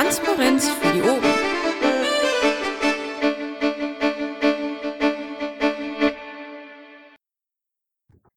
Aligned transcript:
Transparenz 0.00 0.68
für 0.70 0.92
die 0.94 1.02
Ohren. 1.02 1.20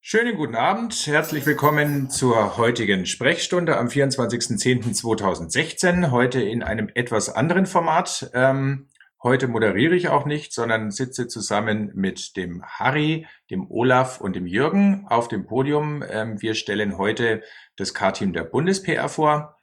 Schönen 0.02 0.36
guten 0.36 0.56
Abend, 0.56 1.08
herzlich 1.08 1.46
willkommen 1.46 2.10
zur 2.10 2.58
heutigen 2.58 3.06
Sprechstunde 3.06 3.78
am 3.78 3.88
24.10.2016. 3.88 6.12
Heute 6.12 6.42
in 6.42 6.64
einem 6.64 6.90
etwas 6.96 7.30
anderen 7.30 7.66
Format. 7.66 8.30
Ähm, 8.34 8.90
heute 9.24 9.48
moderiere 9.48 9.96
ich 9.96 10.10
auch 10.10 10.26
nicht, 10.26 10.52
sondern 10.52 10.92
sitze 10.92 11.30
zusammen 11.30 11.94
mit 11.96 12.36
dem 12.36 12.62
Harry, 12.66 13.26
dem 13.50 13.72
Olaf 13.72 14.20
und 14.20 14.36
dem 14.36 14.48
Jürgen 14.48 15.06
auf 15.08 15.30
dem 15.30 15.46
Podium. 15.46 16.04
Ähm, 16.10 16.42
wir 16.42 16.56
stellen 16.56 16.98
heute 16.98 17.42
das 17.78 17.94
K-Team 17.94 18.34
der 18.34 18.44
Bundes-PR 18.44 19.08
vor. 19.08 19.56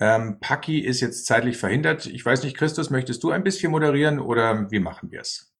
Ähm, 0.00 0.38
Paki 0.40 0.80
ist 0.80 1.00
jetzt 1.00 1.26
zeitlich 1.26 1.56
verhindert. 1.56 2.06
Ich 2.06 2.24
weiß 2.24 2.42
nicht, 2.44 2.56
Christus, 2.56 2.90
möchtest 2.90 3.22
du 3.22 3.30
ein 3.30 3.42
bisschen 3.42 3.72
moderieren 3.72 4.20
oder 4.20 4.70
wie 4.70 4.80
machen 4.80 5.10
wir 5.10 5.20
es? 5.20 5.52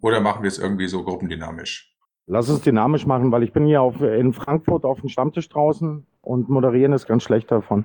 Oder 0.00 0.20
machen 0.20 0.42
wir 0.42 0.48
es 0.48 0.58
irgendwie 0.58 0.88
so 0.88 1.04
gruppendynamisch? 1.04 1.94
Lass 2.26 2.48
es 2.48 2.60
dynamisch 2.60 3.06
machen, 3.06 3.32
weil 3.32 3.42
ich 3.42 3.52
bin 3.52 3.66
hier 3.66 3.82
auf, 3.82 4.00
in 4.00 4.32
Frankfurt 4.32 4.84
auf 4.84 5.00
dem 5.00 5.08
Stammtisch 5.08 5.48
draußen 5.48 6.06
und 6.22 6.48
moderieren 6.48 6.92
ist 6.92 7.06
ganz 7.06 7.22
schlecht 7.22 7.50
davon. 7.50 7.84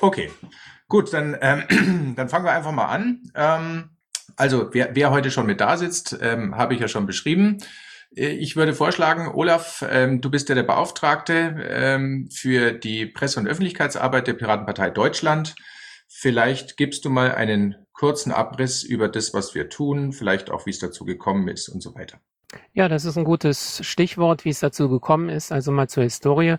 Okay, 0.00 0.30
gut, 0.88 1.12
dann, 1.12 1.36
ähm, 1.40 2.14
dann 2.16 2.28
fangen 2.28 2.44
wir 2.44 2.52
einfach 2.52 2.72
mal 2.72 2.86
an. 2.86 3.22
Ähm, 3.34 3.90
also, 4.36 4.72
wer, 4.72 4.94
wer 4.94 5.10
heute 5.10 5.30
schon 5.30 5.46
mit 5.46 5.60
da 5.60 5.76
sitzt, 5.76 6.18
ähm, 6.22 6.56
habe 6.56 6.74
ich 6.74 6.80
ja 6.80 6.88
schon 6.88 7.06
beschrieben. 7.06 7.58
Äh, 8.16 8.28
ich 8.28 8.56
würde 8.56 8.74
vorschlagen, 8.74 9.28
Olaf, 9.28 9.84
ähm, 9.88 10.20
du 10.20 10.30
bist 10.30 10.48
ja 10.48 10.54
der 10.54 10.62
Beauftragte 10.62 11.56
ähm, 11.68 12.28
für 12.32 12.72
die 12.72 13.06
Presse- 13.06 13.40
und 13.40 13.46
Öffentlichkeitsarbeit 13.46 14.26
der 14.26 14.34
Piratenpartei 14.34 14.90
Deutschland. 14.90 15.54
Vielleicht 16.08 16.76
gibst 16.76 17.04
du 17.04 17.10
mal 17.10 17.32
einen 17.32 17.76
kurzen 17.92 18.32
Abriss 18.32 18.82
über 18.82 19.08
das, 19.08 19.34
was 19.34 19.54
wir 19.54 19.68
tun, 19.68 20.12
vielleicht 20.12 20.50
auch, 20.50 20.66
wie 20.66 20.70
es 20.70 20.78
dazu 20.78 21.04
gekommen 21.04 21.48
ist 21.48 21.68
und 21.68 21.82
so 21.82 21.94
weiter. 21.94 22.18
Ja, 22.72 22.88
das 22.88 23.04
ist 23.04 23.16
ein 23.16 23.24
gutes 23.24 23.84
Stichwort, 23.86 24.44
wie 24.44 24.50
es 24.50 24.60
dazu 24.60 24.88
gekommen 24.88 25.28
ist. 25.28 25.52
Also 25.52 25.70
mal 25.70 25.88
zur 25.88 26.02
Historie. 26.02 26.56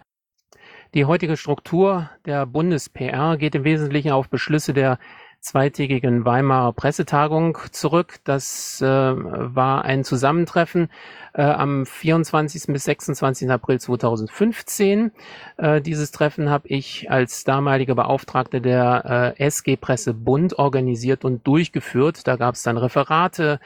Die 0.94 1.06
heutige 1.06 1.38
Struktur 1.38 2.10
der 2.26 2.46
Bundes-PR 2.46 3.38
geht 3.38 3.56
im 3.56 3.64
Wesentlichen 3.64 4.12
auf 4.12 4.30
Beschlüsse 4.30 4.74
der 4.74 5.00
zweitägigen 5.42 6.24
Weimarer 6.24 6.72
Pressetagung 6.72 7.58
zurück. 7.72 8.20
Das 8.24 8.80
äh, 8.82 8.86
war 8.86 9.84
ein 9.84 10.04
Zusammentreffen 10.04 10.90
äh, 11.34 11.42
am 11.42 11.86
24. 11.86 12.68
bis 12.68 12.84
26. 12.86 13.50
April 13.50 13.80
2015. 13.80 15.12
Äh, 15.58 15.82
dieses 15.82 16.12
Treffen 16.12 16.50
habe 16.50 16.68
ich 16.68 17.10
als 17.10 17.44
damalige 17.44 17.96
Beauftragte 17.96 18.62
der 18.62 19.36
äh, 19.38 19.44
SG 19.48 19.76
Presse 19.78 20.14
Bund 20.14 20.60
organisiert 20.60 21.26
und 21.26 21.46
durchgeführt. 21.46 22.28
Da 22.28 22.36
gab 22.36 22.56
es 22.56 22.64
dann 22.64 22.78
Referate, 22.78 23.60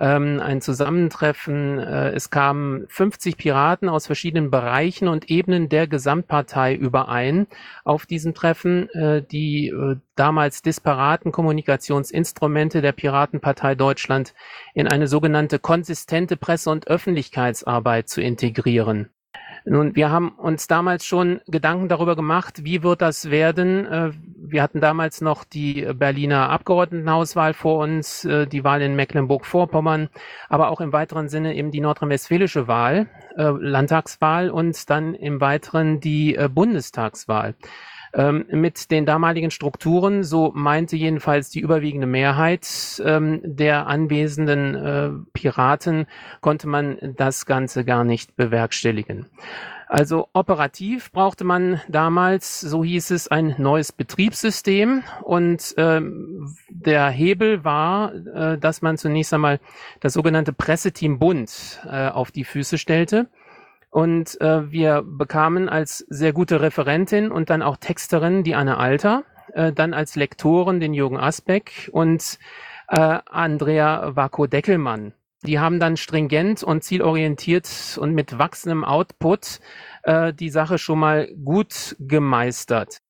ähm, 0.00 0.40
ein 0.40 0.60
Zusammentreffen. 0.62 1.78
Äh, 1.78 2.10
es 2.10 2.30
kamen 2.30 2.86
50 2.88 3.36
Piraten 3.36 3.88
aus 3.88 4.06
verschiedenen 4.06 4.50
Bereichen 4.50 5.06
und 5.08 5.30
Ebenen 5.30 5.68
der 5.68 5.86
Gesamtpartei 5.86 6.74
überein 6.74 7.46
auf 7.84 8.06
diesem 8.06 8.34
Treffen. 8.34 8.88
Äh, 8.90 9.22
die 9.22 9.68
äh, 9.68 9.96
damals 10.16 10.62
disparaten 10.62 11.32
Kommunikationsinstrumente 11.32 12.80
der 12.80 12.92
Piratenpartei 12.92 13.74
Deutschland 13.74 14.34
in 14.74 14.88
eine 14.88 15.06
sogenannte 15.06 15.58
konsistente 15.58 16.36
Presse- 16.36 16.70
und 16.70 16.88
Öffentlichkeitsarbeit 16.88 18.08
zu 18.08 18.22
integrieren. 18.22 19.10
Nun, 19.70 19.94
wir 19.94 20.10
haben 20.10 20.30
uns 20.30 20.66
damals 20.66 21.06
schon 21.06 21.42
Gedanken 21.46 21.88
darüber 21.88 22.16
gemacht, 22.16 22.64
wie 22.64 22.82
wird 22.82 23.00
das 23.00 23.30
werden. 23.30 23.86
Äh, 23.86 24.10
wir 24.36 24.64
hatten 24.64 24.80
damals 24.80 25.20
noch 25.20 25.44
die 25.44 25.86
Berliner 25.94 26.48
Abgeordnetenhauswahl 26.48 27.54
vor 27.54 27.78
uns, 27.78 28.24
äh, 28.24 28.48
die 28.48 28.64
Wahl 28.64 28.82
in 28.82 28.96
Mecklenburg-Vorpommern, 28.96 30.08
aber 30.48 30.70
auch 30.70 30.80
im 30.80 30.92
weiteren 30.92 31.28
Sinne 31.28 31.54
eben 31.54 31.70
die 31.70 31.80
nordrhein-westfälische 31.80 32.66
Wahl, 32.66 33.06
äh, 33.36 33.44
Landtagswahl 33.44 34.50
und 34.50 34.90
dann 34.90 35.14
im 35.14 35.40
weiteren 35.40 36.00
die 36.00 36.36
Bundestagswahl. 36.52 37.54
Ähm, 38.12 38.44
mit 38.50 38.90
den 38.90 39.06
damaligen 39.06 39.52
Strukturen, 39.52 40.24
so 40.24 40.50
meinte 40.54 40.96
jedenfalls 40.96 41.50
die 41.50 41.60
überwiegende 41.60 42.08
Mehrheit 42.08 43.00
ähm, 43.04 43.40
der 43.44 43.86
anwesenden 43.86 44.74
äh, 44.74 45.10
Piraten, 45.32 46.06
konnte 46.40 46.66
man 46.66 46.98
das 47.16 47.46
Ganze 47.46 47.84
gar 47.84 48.02
nicht 48.02 48.34
bewerkstelligen. 48.34 49.26
Also 49.90 50.28
operativ 50.34 51.10
brauchte 51.10 51.42
man 51.42 51.80
damals, 51.88 52.60
so 52.60 52.84
hieß 52.84 53.10
es, 53.10 53.26
ein 53.26 53.56
neues 53.58 53.90
Betriebssystem 53.90 55.02
und 55.22 55.74
ähm, 55.78 56.54
der 56.68 57.08
Hebel 57.10 57.64
war, 57.64 58.14
äh, 58.14 58.56
dass 58.56 58.82
man 58.82 58.98
zunächst 58.98 59.34
einmal 59.34 59.58
das 59.98 60.12
sogenannte 60.12 60.52
Presseteam 60.52 61.18
Bund 61.18 61.80
äh, 61.90 62.08
auf 62.08 62.30
die 62.30 62.44
Füße 62.44 62.78
stellte. 62.78 63.26
Und 63.90 64.40
äh, 64.40 64.70
wir 64.70 65.02
bekamen 65.04 65.68
als 65.68 65.98
sehr 66.08 66.32
gute 66.32 66.60
Referentin 66.60 67.30
und 67.32 67.50
dann 67.50 67.62
auch 67.62 67.76
Texterin 67.76 68.44
die 68.44 68.54
Anne 68.54 68.76
Alter, 68.78 69.24
äh, 69.52 69.72
dann 69.72 69.94
als 69.94 70.14
Lektoren 70.14 70.78
den 70.78 70.94
Jürgen 70.94 71.18
Asbeck 71.18 71.90
und 71.92 72.38
äh, 72.88 73.18
Andrea 73.26 74.14
Wako-Deckelmann. 74.14 75.12
Die 75.42 75.58
haben 75.58 75.80
dann 75.80 75.96
stringent 75.96 76.62
und 76.62 76.84
zielorientiert 76.84 77.98
und 78.00 78.12
mit 78.12 78.38
wachsendem 78.38 78.84
Output 78.84 79.60
äh, 80.02 80.34
die 80.34 80.50
Sache 80.50 80.78
schon 80.78 80.98
mal 80.98 81.28
gut 81.44 81.96
gemeistert. 81.98 83.00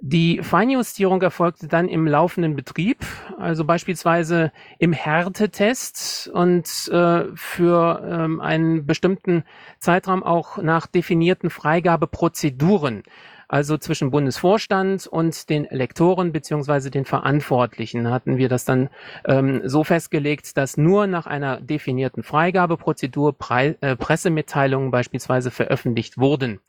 Die 0.00 0.42
Feinjustierung 0.42 1.22
erfolgte 1.22 1.68
dann 1.68 1.88
im 1.88 2.06
laufenden 2.06 2.54
Betrieb, 2.54 2.98
also 3.38 3.64
beispielsweise 3.64 4.52
im 4.78 4.92
Härtetest 4.92 6.28
und 6.32 6.66
äh, 6.92 7.24
für 7.34 8.02
ähm, 8.06 8.40
einen 8.40 8.86
bestimmten 8.86 9.44
Zeitraum 9.78 10.22
auch 10.22 10.58
nach 10.58 10.86
definierten 10.86 11.50
Freigabeprozeduren, 11.50 13.02
also 13.48 13.78
zwischen 13.78 14.10
Bundesvorstand 14.10 15.06
und 15.06 15.48
den 15.50 15.68
Lektoren 15.70 16.32
beziehungsweise 16.32 16.90
den 16.90 17.04
Verantwortlichen 17.04 18.10
hatten 18.10 18.38
wir 18.38 18.48
das 18.48 18.64
dann 18.64 18.88
ähm, 19.24 19.62
so 19.64 19.84
festgelegt, 19.84 20.56
dass 20.56 20.76
nur 20.76 21.06
nach 21.06 21.26
einer 21.26 21.60
definierten 21.60 22.22
Freigabeprozedur 22.22 23.38
Pre 23.38 23.76
äh, 23.80 23.94
Pressemitteilungen 23.94 24.90
beispielsweise 24.90 25.50
veröffentlicht 25.50 26.18
wurden. 26.18 26.60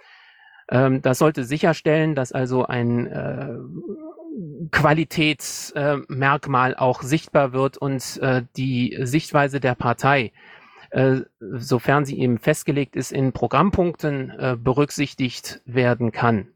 Ähm, 0.70 1.02
das 1.02 1.20
sollte 1.20 1.44
sicherstellen, 1.44 2.16
dass 2.16 2.32
also 2.32 2.66
ein 2.66 3.08
äh, 3.08 3.58
Qualitätsmerkmal 4.72 6.76
auch 6.76 7.02
sichtbar 7.02 7.54
wird 7.54 7.78
und 7.78 8.18
äh, 8.22 8.44
die 8.56 8.98
Sichtweise 9.02 9.60
der 9.60 9.76
Partei, 9.76 10.32
äh, 10.92 11.22
sofern 11.40 12.06
sie 12.06 12.20
eben 12.20 12.38
festgelegt 12.38 12.96
ist, 12.96 13.12
in 13.12 13.34
Programmpunkten 13.34 14.32
äh, 14.32 14.58
berücksichtigt 14.60 15.62
werden 15.66 16.12
kann. 16.12 16.50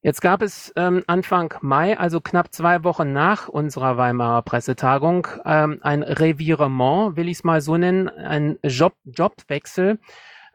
Jetzt 0.00 0.20
gab 0.20 0.42
es 0.42 0.72
ähm, 0.76 1.02
Anfang 1.08 1.54
Mai, 1.60 1.98
also 1.98 2.20
knapp 2.20 2.54
zwei 2.54 2.84
Wochen 2.84 3.12
nach 3.12 3.48
unserer 3.48 3.96
Weimarer 3.96 4.42
Pressetagung, 4.42 5.26
ähm, 5.44 5.80
ein 5.82 6.04
Revirement, 6.04 7.16
will 7.16 7.28
ich 7.28 7.38
es 7.38 7.44
mal 7.44 7.60
so 7.60 7.76
nennen, 7.76 8.08
ein 8.08 8.58
Job 8.62 8.94
Jobwechsel 9.04 9.98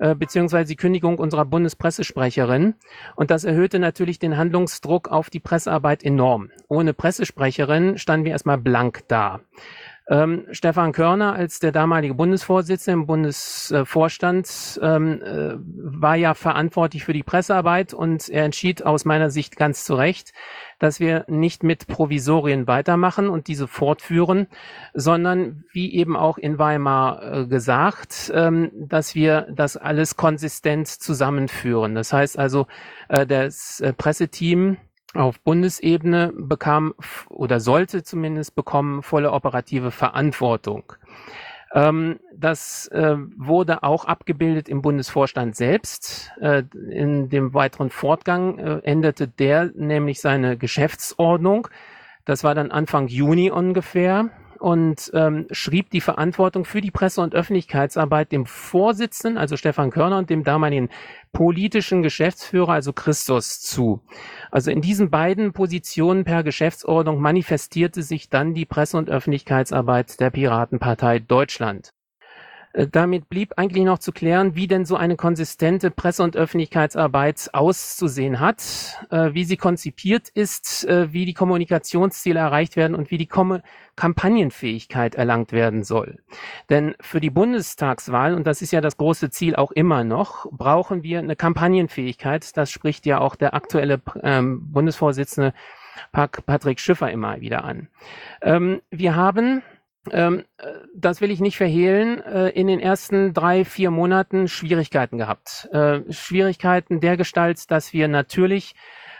äh, 0.03 0.15
beziehungsweise 0.15 0.67
die 0.67 0.75
Kündigung 0.75 1.17
unserer 1.17 1.45
Bundespressesprecherin. 1.45 2.75
Und 3.15 3.31
das 3.31 3.45
erhöhte 3.45 3.79
natürlich 3.79 4.19
den 4.19 4.35
Handlungsdruck 4.35 5.07
auf 5.07 5.29
die 5.29 5.39
Pressearbeit 5.39 6.03
enorm. 6.03 6.51
Ohne 6.67 6.93
Pressesprecherin 6.93 7.97
standen 7.97 8.25
wir 8.25 8.33
erstmal 8.33 8.57
blank 8.57 9.03
da. 9.07 9.39
Ähm, 10.09 10.47
Stefan 10.51 10.91
Körner 10.91 11.33
als 11.33 11.59
der 11.59 11.71
damalige 11.71 12.13
Bundesvorsitzende 12.13 12.99
im 12.99 13.07
Bundesvorstand 13.07 14.79
ähm, 14.81 15.21
äh, 15.21 15.53
war 15.57 16.15
ja 16.15 16.33
verantwortlich 16.33 17.05
für 17.05 17.13
die 17.13 17.23
Pressearbeit 17.23 17.93
und 17.93 18.27
er 18.27 18.43
entschied 18.43 18.85
aus 18.85 19.05
meiner 19.05 19.29
Sicht 19.29 19.55
ganz 19.55 19.85
zu 19.85 19.95
Recht, 19.95 20.33
dass 20.79 20.99
wir 20.99 21.23
nicht 21.29 21.63
mit 21.63 21.87
Provisorien 21.87 22.67
weitermachen 22.67 23.29
und 23.29 23.47
diese 23.47 23.65
fortführen, 23.69 24.47
sondern 24.93 25.63
wie 25.71 25.93
eben 25.93 26.17
auch 26.17 26.37
in 26.37 26.59
Weimar 26.59 27.23
äh, 27.23 27.47
gesagt, 27.47 28.29
ähm, 28.35 28.71
dass 28.75 29.15
wir 29.15 29.47
das 29.55 29.77
alles 29.77 30.17
konsistent 30.17 30.89
zusammenführen. 30.89 31.95
Das 31.95 32.11
heißt 32.11 32.37
also, 32.37 32.67
äh, 33.07 33.25
das 33.25 33.79
äh, 33.79 33.93
Presseteam 33.93 34.75
auf 35.13 35.39
Bundesebene 35.41 36.33
bekam 36.35 36.93
oder 37.29 37.59
sollte 37.59 38.03
zumindest 38.03 38.55
bekommen 38.55 39.03
volle 39.03 39.31
operative 39.31 39.91
Verantwortung. 39.91 40.93
Ähm, 41.73 42.19
das 42.35 42.87
äh, 42.87 43.15
wurde 43.35 43.83
auch 43.83 44.05
abgebildet 44.05 44.69
im 44.69 44.81
Bundesvorstand 44.81 45.55
selbst. 45.55 46.31
Äh, 46.39 46.63
in 46.89 47.29
dem 47.29 47.53
weiteren 47.53 47.89
Fortgang 47.89 48.59
äh, 48.59 48.79
änderte 48.83 49.27
der 49.27 49.71
nämlich 49.75 50.21
seine 50.21 50.57
Geschäftsordnung. 50.57 51.67
Das 52.25 52.43
war 52.43 52.53
dann 52.55 52.71
Anfang 52.71 53.07
Juni 53.07 53.49
ungefähr. 53.49 54.29
Und 54.63 55.11
ähm, 55.13 55.45
schrieb 55.51 55.89
die 55.89 55.99
Verantwortung 55.99 56.63
für 56.63 56.79
die 56.79 56.89
Presse- 56.89 57.19
und 57.19 57.35
Öffentlichkeitsarbeit 57.35 58.31
dem 58.31 58.45
Vorsitzenden, 58.45 59.37
also 59.37 59.57
Stefan 59.57 59.91
Körner 59.91 60.17
und 60.17 60.29
dem 60.29 60.45
damaligen 60.45 60.87
politischen 61.33 62.01
Geschäftsführer, 62.01 62.71
also 62.71 62.93
Christus, 62.93 63.59
zu. 63.59 64.01
Also 64.51 64.71
in 64.71 64.79
diesen 64.79 65.09
beiden 65.09 65.51
Positionen 65.51 66.23
per 66.23 66.43
Geschäftsordnung 66.43 67.19
manifestierte 67.19 68.03
sich 68.03 68.29
dann 68.29 68.53
die 68.53 68.65
Presse- 68.65 68.95
und 68.95 69.09
Öffentlichkeitsarbeit 69.09 70.21
der 70.21 70.29
Piratenpartei 70.29 71.19
Deutschland. 71.19 71.91
Äh, 72.73 72.87
damit 72.87 73.29
blieb 73.29 73.53
eigentlich 73.57 73.85
noch 73.85 73.99
zu 73.99 74.11
klären, 74.11 74.55
wie 74.55 74.67
denn 74.67 74.85
so 74.85 74.95
eine 74.95 75.15
konsistente 75.15 75.91
Presse- 75.91 76.23
und 76.23 76.35
Öffentlichkeitsarbeit 76.35 77.49
auszusehen 77.53 78.39
hat, 78.39 79.05
äh, 79.11 79.33
wie 79.33 79.45
sie 79.45 79.57
konzipiert 79.57 80.29
ist, 80.29 80.85
äh, 80.85 81.13
wie 81.13 81.25
die 81.25 81.33
Kommunikationsziele 81.33 82.39
erreicht 82.39 82.75
werden 82.75 82.95
und 82.95 83.11
wie 83.11 83.17
die 83.17 83.27
Kom 83.27 83.61
Kampagnenfähigkeit 83.95 85.13
erlangt 85.13 85.51
werden 85.51 85.83
soll. 85.83 86.17
Denn 86.71 86.95
für 86.99 87.19
die 87.21 87.29
Bundestagswahl, 87.29 88.33
und 88.33 88.47
das 88.47 88.63
ist 88.63 88.71
ja 88.71 88.81
das 88.81 88.97
große 88.97 89.29
Ziel 89.29 89.55
auch 89.55 89.71
immer 89.71 90.03
noch, 90.03 90.47
brauchen 90.51 91.03
wir 91.03 91.19
eine 91.19 91.35
Kampagnenfähigkeit. 91.35 92.57
Das 92.57 92.71
spricht 92.71 93.05
ja 93.05 93.19
auch 93.19 93.35
der 93.35 93.53
aktuelle 93.53 94.01
ähm, 94.23 94.71
Bundesvorsitzende 94.71 95.53
Patrick 96.11 96.79
Schiffer 96.79 97.11
immer 97.11 97.39
wieder 97.39 97.63
an. 97.63 97.87
Ähm, 98.41 98.81
wir 98.89 99.15
haben 99.15 99.61
ähm, 100.11 100.43
das 100.95 101.21
will 101.21 101.31
ich 101.31 101.39
nicht 101.39 101.57
verhehlen, 101.57 102.21
äh, 102.21 102.49
in 102.49 102.67
den 102.67 102.79
ersten 102.79 103.33
drei, 103.33 103.65
vier 103.65 103.91
Monaten 103.91 104.47
Schwierigkeiten 104.47 105.17
gehabt. 105.17 105.69
Äh, 105.71 106.01
Schwierigkeiten 106.11 106.99
der 106.99 107.17
Gestalt, 107.17 107.71
dass 107.71 107.93
wir 107.93 108.07
natürlich 108.07 108.75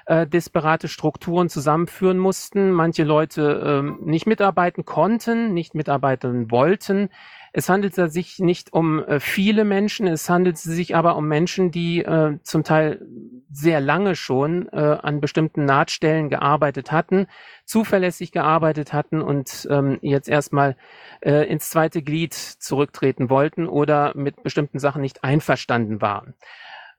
äh, 0.06 0.28
disparate 0.28 0.88
Strukturen 0.88 1.50
zusammenführen 1.50 2.18
mussten, 2.18 2.72
manche 2.72 3.04
Leute 3.04 3.84
äh, 3.84 4.06
nicht 4.06 4.28
mitarbeiten 4.28 4.84
konnten, 4.86 5.54
nicht 5.54 5.76
mitarbeiten 5.76 6.52
wollten. 6.52 7.10
Es 7.56 7.70
handelt 7.70 7.94
sich 7.94 8.40
nicht 8.40 8.74
um 8.74 9.04
äh, 9.04 9.20
viele 9.20 9.64
Menschen, 9.64 10.08
es 10.08 10.28
handelt 10.28 10.58
sich 10.58 10.96
aber 10.96 11.16
um 11.16 11.28
Menschen, 11.28 11.70
die 11.70 12.04
äh, 12.04 12.40
zum 12.42 12.64
Teil 12.64 13.06
sehr 13.52 13.80
lange 13.80 14.16
schon 14.16 14.68
äh, 14.70 14.98
an 15.02 15.22
bestimmten 15.22 15.64
Nahtstellen 15.64 16.30
gearbeitet 16.30 16.92
hatten, 16.92 17.28
zuverlässig 17.66 18.32
gearbeitet 18.32 18.92
hatten 18.92 19.22
und 19.22 19.68
ähm, 19.70 20.00
jetzt 20.02 20.28
erstmal 20.28 20.76
äh, 21.22 21.48
ins 21.48 21.70
zweite 21.70 22.02
Glied 22.02 22.34
zurücktreten 22.34 23.30
wollten 23.30 23.68
oder 23.68 24.18
mit 24.18 24.42
bestimmten 24.42 24.80
Sachen 24.80 25.04
nicht 25.04 25.24
einverstanden 25.24 26.02
waren. 26.02 26.34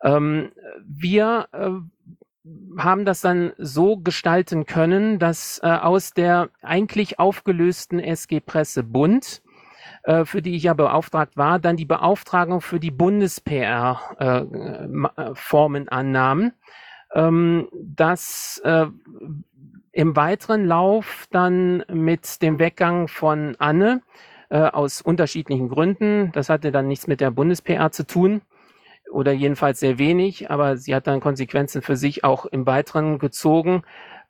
Ähm, 0.05 0.53
wir 0.87 1.49
äh, 1.50 1.71
haben 2.79 3.05
das 3.05 3.21
dann 3.21 3.53
so 3.59 3.97
gestalten 3.97 4.67
können, 4.67 5.19
dass 5.19 5.61
äh, 5.62 5.67
aus 5.67 6.12
der 6.12 6.50
eigentlich 6.62 7.19
aufgelösten 7.19 7.99
SG 7.99 8.41
Presse 8.41 8.83
Bund, 8.83 9.43
für 10.25 10.43
die 10.43 10.57
ich 10.57 10.65
ja 10.65 10.75
beauftragt 10.75 11.37
war, 11.37 11.59
dann 11.59 11.77
die 11.77 11.87
Beauftragung 11.87 12.61
für 12.61 12.79
die 12.79 12.91
Bundes-PR-Formen 12.91 15.87
äh, 15.87 15.91
annahmen. 15.91 16.53
Ähm, 17.15 17.69
das 17.73 18.61
äh, 18.65 18.87
im 19.93 20.17
weiteren 20.17 20.67
Lauf 20.67 21.27
dann 21.31 21.85
mit 21.89 22.43
dem 22.43 22.59
Weggang 22.59 23.09
von 23.09 23.57
Anne 23.59 24.03
äh, 24.51 24.59
aus 24.59 25.01
unterschiedlichen 25.01 25.69
Gründen, 25.69 26.33
das 26.33 26.49
hatte 26.49 26.73
dann 26.73 26.89
nichts 26.89 27.07
mit 27.07 27.21
der 27.21 27.31
Bundes-PR 27.31 27.93
zu 27.93 28.07
tun, 28.07 28.43
oder 29.11 29.33
jedenfalls 29.33 29.79
sehr 29.79 29.99
wenig, 29.99 30.51
aber 30.51 30.77
sie 30.77 30.95
hat 30.95 31.07
dann 31.07 31.21
Konsequenzen 31.21 31.83
für 31.83 31.97
sich 31.97 32.25
auch 32.25 32.47
im 32.47 32.67
Weiteren 32.67 33.19
gezogen, 33.19 33.85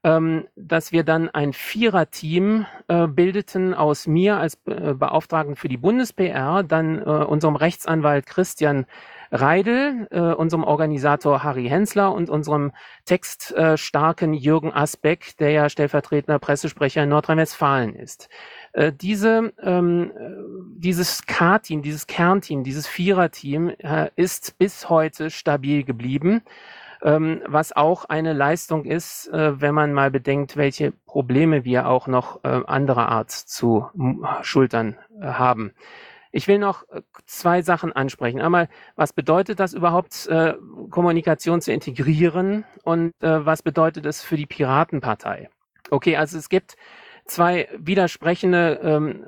ähm, 0.04 0.46
dass 0.54 0.92
wir 0.92 1.02
dann 1.02 1.30
ein 1.30 1.54
Viererteam 1.54 2.66
äh, 2.88 3.06
bildeten 3.06 3.72
aus 3.72 4.06
mir 4.06 4.36
als 4.36 4.58
äh, 4.66 4.92
Beauftragten 4.92 5.56
für 5.56 5.68
die 5.68 5.78
Bundes-PR, 5.78 6.62
dann 6.62 6.98
äh, 7.00 7.04
unserem 7.04 7.56
Rechtsanwalt 7.56 8.26
Christian 8.26 8.84
Reidel, 9.32 10.06
äh, 10.10 10.20
unserem 10.20 10.62
Organisator 10.62 11.42
Harry 11.42 11.68
Hensler 11.68 12.12
und 12.12 12.28
unserem 12.28 12.72
textstarken 13.06 14.34
Jürgen 14.34 14.72
Asbeck, 14.72 15.36
der 15.38 15.50
ja 15.50 15.68
stellvertretender 15.70 16.38
Pressesprecher 16.38 17.02
in 17.02 17.08
Nordrhein-Westfalen 17.08 17.96
ist. 17.96 18.28
Äh, 18.74 18.92
diese, 18.92 19.52
ähm, 19.62 20.12
dieses 20.76 21.24
K-Team, 21.24 21.80
dieses 21.82 22.06
Kernteam, 22.06 22.62
dieses 22.62 22.86
Viererteam 22.86 23.70
äh, 23.78 24.10
ist 24.16 24.58
bis 24.58 24.90
heute 24.90 25.30
stabil 25.30 25.82
geblieben, 25.82 26.42
ähm, 27.04 27.42
was 27.46 27.72
auch 27.72 28.06
eine 28.06 28.32
Leistung 28.32 28.84
ist, 28.84 29.28
äh, 29.28 29.60
wenn 29.60 29.74
man 29.74 29.92
mal 29.92 30.10
bedenkt, 30.10 30.56
welche 30.56 30.92
Probleme 31.06 31.64
wir 31.64 31.86
auch 31.86 32.06
noch 32.06 32.42
äh, 32.42 32.62
anderer 32.66 33.10
Art 33.10 33.30
zu 33.30 33.86
schultern 34.42 34.96
äh, 35.20 35.26
haben. 35.26 35.72
Ich 36.32 36.48
will 36.48 36.58
noch 36.58 36.88
äh, 36.88 37.02
zwei 37.26 37.62
Sachen 37.62 37.92
ansprechen. 37.92 38.40
Einmal, 38.40 38.68
was 38.96 39.12
bedeutet 39.12 39.60
das 39.60 39.74
überhaupt, 39.74 40.26
äh, 40.26 40.54
Kommunikation 40.90 41.60
zu 41.60 41.72
integrieren 41.72 42.64
und 42.82 43.12
äh, 43.20 43.44
was 43.44 43.62
bedeutet 43.62 44.06
es 44.06 44.22
für 44.22 44.36
die 44.36 44.46
Piratenpartei? 44.46 45.50
Okay, 45.90 46.16
also 46.16 46.38
es 46.38 46.48
gibt 46.48 46.76
zwei 47.24 47.68
widersprechende 47.78 48.80
ähm, 48.82 49.24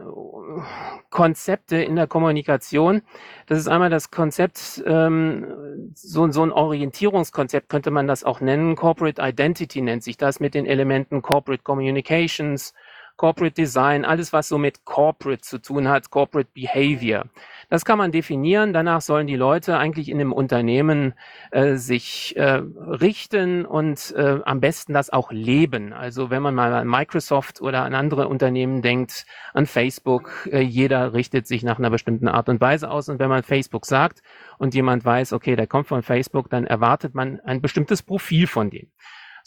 Konzepte 1.11 1.77
in 1.77 1.97
der 1.97 2.07
Kommunikation. 2.07 3.03
Das 3.47 3.59
ist 3.59 3.69
einmal 3.69 3.91
das 3.91 4.11
Konzept, 4.11 4.83
ähm, 4.87 5.93
so, 5.95 6.31
so 6.31 6.43
ein 6.43 6.53
Orientierungskonzept 6.53 7.69
könnte 7.69 7.91
man 7.91 8.07
das 8.07 8.25
auch 8.25 8.41
nennen. 8.41 8.77
Corporate 8.77 9.21
Identity 9.23 9.81
nennt 9.81 10.03
sich 10.03 10.17
das 10.17 10.41
mit 10.41 10.55
den 10.55 10.67
Elementen 10.67 11.23
Corporate 11.23 11.63
Communications, 11.63 12.75
Corporate 13.17 13.55
Design, 13.55 14.05
alles 14.05 14.33
was 14.33 14.49
so 14.49 14.59
mit 14.59 14.85
Corporate 14.85 15.41
zu 15.41 15.59
tun 15.59 15.89
hat, 15.89 16.11
Corporate 16.11 16.51
Behavior. 16.53 17.25
Das 17.69 17.85
kann 17.85 17.99
man 17.99 18.13
definieren. 18.13 18.73
Danach 18.73 19.01
sollen 19.01 19.27
die 19.27 19.37
Leute 19.37 19.79
eigentlich 19.79 20.09
in 20.09 20.19
dem 20.19 20.33
Unternehmen 20.33 21.15
äh, 21.51 21.77
sich 21.77 22.37
äh, 22.37 22.63
richten 22.77 23.65
und 23.65 24.15
äh, 24.17 24.41
am 24.45 24.61
besten 24.61 24.93
das 24.93 25.11
auch 25.11 25.33
leben. 25.33 25.93
Also 25.93 26.31
wenn 26.31 26.43
man 26.43 26.55
mal 26.55 26.73
an 26.75 26.87
Microsoft 26.87 27.61
oder 27.61 27.85
an 27.85 27.95
andere 27.95 28.29
Unternehmen 28.29 28.83
denkt, 28.83 29.27
an 29.55 29.67
Facebook, 29.67 30.49
äh, 30.53 30.61
jeder 30.61 31.13
richtet 31.13 31.47
sich 31.47 31.63
nach 31.63 31.79
einer 31.79 31.91
bestimmten 31.91 32.29
Art 32.29 32.49
und 32.49 32.61
Weise 32.61 32.91
aus. 32.91 33.09
Und 33.09 33.19
wenn 33.19 33.31
man 33.31 33.43
Facebook 33.43 33.87
sagt 33.87 34.23
und 34.59 34.75
jemand 34.75 35.05
weiß, 35.05 35.33
okay, 35.33 35.57
der 35.57 35.67
kommt 35.67 35.89
von 35.89 36.03
Facebook, 36.03 36.51
dann 36.51 36.67
erwartet 36.67 37.15
man 37.15 37.41
ein 37.41 37.61
bestimmtes 37.61 38.03
Profil 38.03 38.47
von 38.47 38.71
dem. 38.71 38.89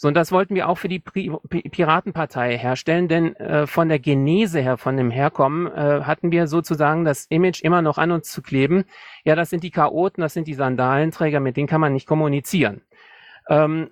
So, 0.00 0.08
und 0.08 0.14
das 0.14 0.32
wollten 0.32 0.54
wir 0.54 0.66
auch 0.66 0.78
für 0.78 0.88
die 0.88 0.98
Pri 0.98 1.30
Piratenpartei 1.50 2.56
herstellen, 2.56 3.06
denn 3.06 3.36
äh, 3.36 3.66
von 3.66 3.90
der 3.90 3.98
Genese 3.98 4.60
her, 4.60 4.78
von 4.78 4.96
dem 4.96 5.10
Herkommen, 5.10 5.66
äh, 5.66 6.04
hatten 6.04 6.32
wir 6.32 6.46
sozusagen 6.46 7.04
das 7.04 7.26
Image 7.26 7.60
immer 7.60 7.82
noch 7.82 7.98
an 7.98 8.10
uns 8.10 8.30
zu 8.30 8.40
kleben. 8.40 8.84
Ja, 9.24 9.36
das 9.36 9.50
sind 9.50 9.62
die 9.62 9.70
Chaoten, 9.70 10.22
das 10.22 10.32
sind 10.32 10.48
die 10.48 10.54
Sandalenträger, 10.54 11.38
mit 11.38 11.58
denen 11.58 11.68
kann 11.68 11.82
man 11.82 11.92
nicht 11.92 12.06
kommunizieren. 12.06 12.80
Ähm, 13.50 13.90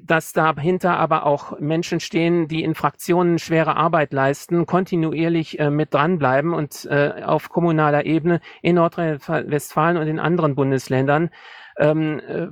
dass 0.00 0.32
dahinter 0.32 0.96
aber 0.98 1.26
auch 1.26 1.58
Menschen 1.58 1.98
stehen, 1.98 2.46
die 2.46 2.62
in 2.62 2.76
Fraktionen 2.76 3.40
schwere 3.40 3.74
Arbeit 3.74 4.12
leisten, 4.12 4.64
kontinuierlich 4.64 5.58
äh, 5.58 5.70
mit 5.70 5.92
dranbleiben 5.92 6.54
und 6.54 6.84
äh, 6.84 7.22
auf 7.24 7.48
kommunaler 7.48 8.06
Ebene 8.06 8.40
in 8.60 8.76
Nordrhein-Westfalen 8.76 9.96
und 9.96 10.06
in 10.06 10.20
anderen 10.20 10.54
Bundesländern 10.54 11.30
ähm, 11.76 12.20
äh, 12.26 12.48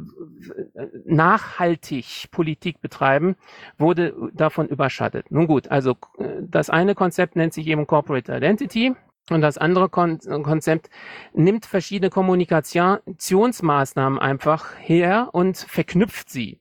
nachhaltig 1.05 2.29
Politik 2.31 2.81
betreiben, 2.81 3.35
wurde 3.79 4.15
davon 4.33 4.69
überschattet. 4.69 5.31
Nun 5.31 5.47
gut, 5.47 5.71
also 5.71 5.97
äh, 6.19 6.41
das 6.41 6.71
eine 6.71 6.95
Konzept 6.95 7.37
nennt 7.37 7.53
sich 7.55 7.67
eben 7.67 7.87
Corporate 7.87 8.35
Identity. 8.35 8.95
Und 9.29 9.43
das 9.43 9.59
andere 9.59 9.89
Kon 9.89 10.19
Konzept 10.43 10.91
nimmt 11.35 11.67
verschiedene 11.67 12.11
Kommunikationsmaßnahmen 12.11 14.19
einfach 14.19 14.77
her 14.79 15.29
und 15.33 15.57
verknüpft 15.57 16.31
sie. 16.31 16.59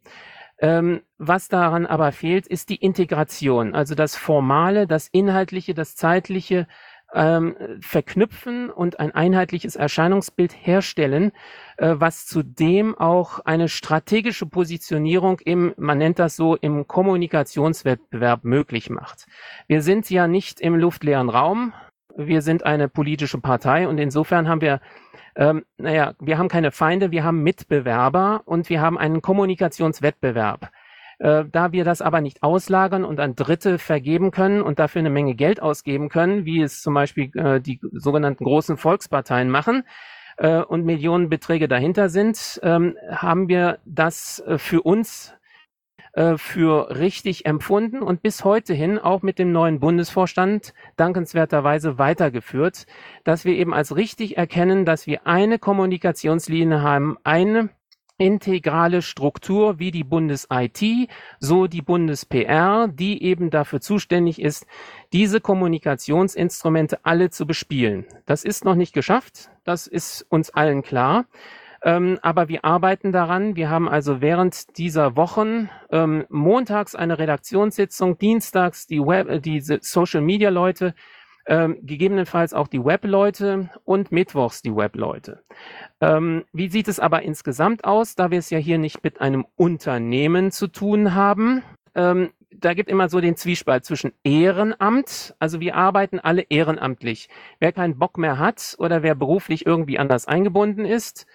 Ähm, 0.61 1.01
was 1.17 1.47
daran 1.47 1.85
aber 1.85 2.11
fehlt, 2.11 2.45
ist 2.45 2.67
die 2.69 2.75
Integration, 2.75 3.73
also 3.73 3.95
das 3.95 4.17
Formale, 4.17 4.87
das 4.87 5.07
Inhaltliche, 5.07 5.73
das 5.73 5.95
Zeitliche 5.95 6.67
ähm, 7.13 7.55
verknüpfen 7.81 8.69
und 8.69 8.99
ein 8.99 9.11
einheitliches 9.11 9.75
Erscheinungsbild 9.75 10.53
herstellen, 10.53 11.31
äh, 11.77 11.95
was 11.97 12.25
zudem 12.25 12.97
auch 12.97 13.39
eine 13.39 13.67
strategische 13.67 14.45
Positionierung 14.45 15.39
im, 15.39 15.73
man 15.77 15.97
nennt 15.97 16.19
das 16.19 16.35
so, 16.35 16.55
im 16.55 16.87
Kommunikationswettbewerb 16.87 18.43
möglich 18.43 18.89
macht. 18.89 19.25
Wir 19.67 19.81
sind 19.81 20.09
ja 20.09 20.27
nicht 20.27 20.61
im 20.61 20.75
luftleeren 20.75 21.29
Raum. 21.29 21.73
Wir 22.15 22.41
sind 22.41 22.65
eine 22.65 22.89
politische 22.89 23.39
Partei 23.39 23.87
und 23.87 23.97
insofern 23.97 24.47
haben 24.47 24.61
wir 24.61 24.81
ähm, 25.35 25.63
naja, 25.77 26.15
wir 26.19 26.37
haben 26.37 26.49
keine 26.49 26.71
Feinde, 26.71 27.11
wir 27.11 27.23
haben 27.23 27.43
Mitbewerber 27.43 28.41
und 28.45 28.69
wir 28.69 28.81
haben 28.81 28.97
einen 28.97 29.21
Kommunikationswettbewerb. 29.21 30.69
Äh, 31.19 31.45
da 31.51 31.71
wir 31.71 31.83
das 31.83 32.01
aber 32.01 32.21
nicht 32.21 32.43
auslagern 32.43 33.05
und 33.05 33.19
an 33.19 33.35
Dritte 33.35 33.77
vergeben 33.77 34.31
können 34.31 34.61
und 34.61 34.79
dafür 34.79 34.99
eine 34.99 35.09
Menge 35.09 35.35
Geld 35.35 35.61
ausgeben 35.61 36.09
können, 36.09 36.45
wie 36.45 36.61
es 36.61 36.81
zum 36.81 36.93
Beispiel 36.93 37.29
äh, 37.35 37.61
die 37.61 37.79
sogenannten 37.91 38.43
großen 38.43 38.77
Volksparteien 38.77 39.49
machen, 39.49 39.83
äh, 40.39 40.61
und 40.61 40.85
Millionenbeträge 40.85 41.67
dahinter 41.67 42.09
sind, 42.09 42.59
ähm, 42.63 42.97
haben 43.11 43.49
wir 43.49 43.79
das 43.85 44.41
äh, 44.47 44.57
für 44.57 44.81
uns 44.81 45.33
äh, 46.13 46.37
für 46.37 46.97
richtig 46.97 47.45
empfunden 47.45 48.01
und 48.01 48.21
bis 48.21 48.43
heute 48.43 48.73
hin 48.73 48.97
auch 48.97 49.21
mit 49.21 49.37
dem 49.37 49.51
neuen 49.51 49.79
Bundesvorstand 49.79 50.73
dankenswerterweise 50.95 51.99
weitergeführt, 51.99 52.87
dass 53.25 53.45
wir 53.45 53.53
eben 53.53 53.73
als 53.73 53.95
richtig 53.95 54.37
erkennen, 54.37 54.85
dass 54.85 55.05
wir 55.07 55.27
eine 55.27 55.59
Kommunikationslinie 55.59 56.81
haben, 56.81 57.17
eine 57.23 57.69
integrale 58.19 59.01
Struktur 59.01 59.79
wie 59.79 59.89
die 59.89 60.03
Bundes-IT, 60.03 61.09
so 61.39 61.65
die 61.65 61.81
Bundes-PR, 61.81 62.87
die 62.87 63.23
eben 63.23 63.49
dafür 63.49 63.81
zuständig 63.81 64.39
ist, 64.39 64.67
diese 65.13 65.41
Kommunikationsinstrumente 65.41 66.99
alle 67.03 67.31
zu 67.31 67.47
bespielen. 67.47 68.05
Das 68.27 68.43
ist 68.43 68.65
noch 68.65 68.75
nicht 68.75 68.93
geschafft, 68.93 69.49
das 69.63 69.87
ist 69.87 70.25
uns 70.29 70.51
allen 70.51 70.83
klar. 70.83 71.25
Ähm, 71.81 72.19
aber 72.21 72.49
wir 72.49 72.65
arbeiten 72.65 73.13
daran. 73.13 73.55
Wir 73.55 73.69
haben 73.69 73.87
also 73.87 74.19
während 74.19 74.77
dieser 74.77 75.15
Wochen 75.15 75.69
ähm, 75.91 76.25
montags 76.27 76.93
eine 76.93 77.17
Redaktionssitzung, 77.19 78.17
dienstags 78.17 78.85
die 78.85 78.99
Web, 78.99 79.29
äh, 79.29 79.39
die 79.39 79.61
Social 79.61 80.21
Media 80.21 80.49
Leute, 80.49 80.93
ähm, 81.49 81.77
gegebenenfalls 81.81 82.53
auch 82.53 82.67
die 82.67 82.85
Web-Leute 82.85 83.69
und 83.83 84.11
mittwochs 84.11 84.61
die 84.61 84.75
Web-Leute. 84.75 85.43
Ähm, 85.99 86.45
wie 86.53 86.69
sieht 86.69 86.87
es 86.87 86.99
aber 86.99 87.23
insgesamt 87.23 87.83
aus, 87.83 88.15
da 88.15 88.29
wir 88.29 88.37
es 88.37 88.51
ja 88.51 88.59
hier 88.59 88.77
nicht 88.77 89.03
mit 89.03 89.19
einem 89.19 89.45
Unternehmen 89.55 90.51
zu 90.51 90.67
tun 90.67 91.15
haben? 91.15 91.63
Ähm, 91.95 92.29
da 92.51 92.73
gibt 92.73 92.89
immer 92.89 93.09
so 93.09 93.19
den 93.19 93.35
Zwiespalt 93.35 93.83
zwischen 93.83 94.13
Ehrenamt, 94.23 95.35
also 95.39 95.59
wir 95.59 95.75
arbeiten 95.75 96.19
alle 96.19 96.43
ehrenamtlich. 96.43 97.29
Wer 97.59 97.71
keinen 97.71 97.97
Bock 97.97 98.17
mehr 98.17 98.37
hat 98.37 98.75
oder 98.77 99.01
wer 99.01 99.15
beruflich 99.15 99.65
irgendwie 99.65 99.97
anders 99.97 100.27
eingebunden 100.27 100.85
ist, 100.85 101.25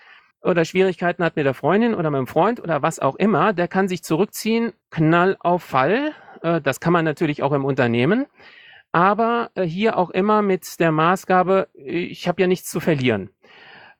oder 0.42 0.66
Schwierigkeiten 0.66 1.24
hat 1.24 1.36
mit 1.36 1.46
der 1.46 1.54
Freundin 1.54 1.94
oder 1.94 2.10
mit 2.10 2.18
dem 2.18 2.26
Freund 2.26 2.60
oder 2.60 2.82
was 2.82 3.00
auch 3.00 3.16
immer, 3.16 3.54
der 3.54 3.66
kann 3.66 3.88
sich 3.88 4.04
zurückziehen, 4.04 4.74
Knall 4.90 5.36
auf 5.40 5.62
Fall. 5.62 6.12
Äh, 6.42 6.60
das 6.60 6.80
kann 6.80 6.92
man 6.92 7.04
natürlich 7.04 7.42
auch 7.42 7.52
im 7.52 7.64
Unternehmen. 7.64 8.26
Aber 8.94 9.50
äh, 9.56 9.64
hier 9.64 9.98
auch 9.98 10.10
immer 10.10 10.40
mit 10.40 10.78
der 10.78 10.92
Maßgabe, 10.92 11.68
ich 11.74 12.28
habe 12.28 12.40
ja 12.40 12.46
nichts 12.46 12.70
zu 12.70 12.78
verlieren. 12.78 13.30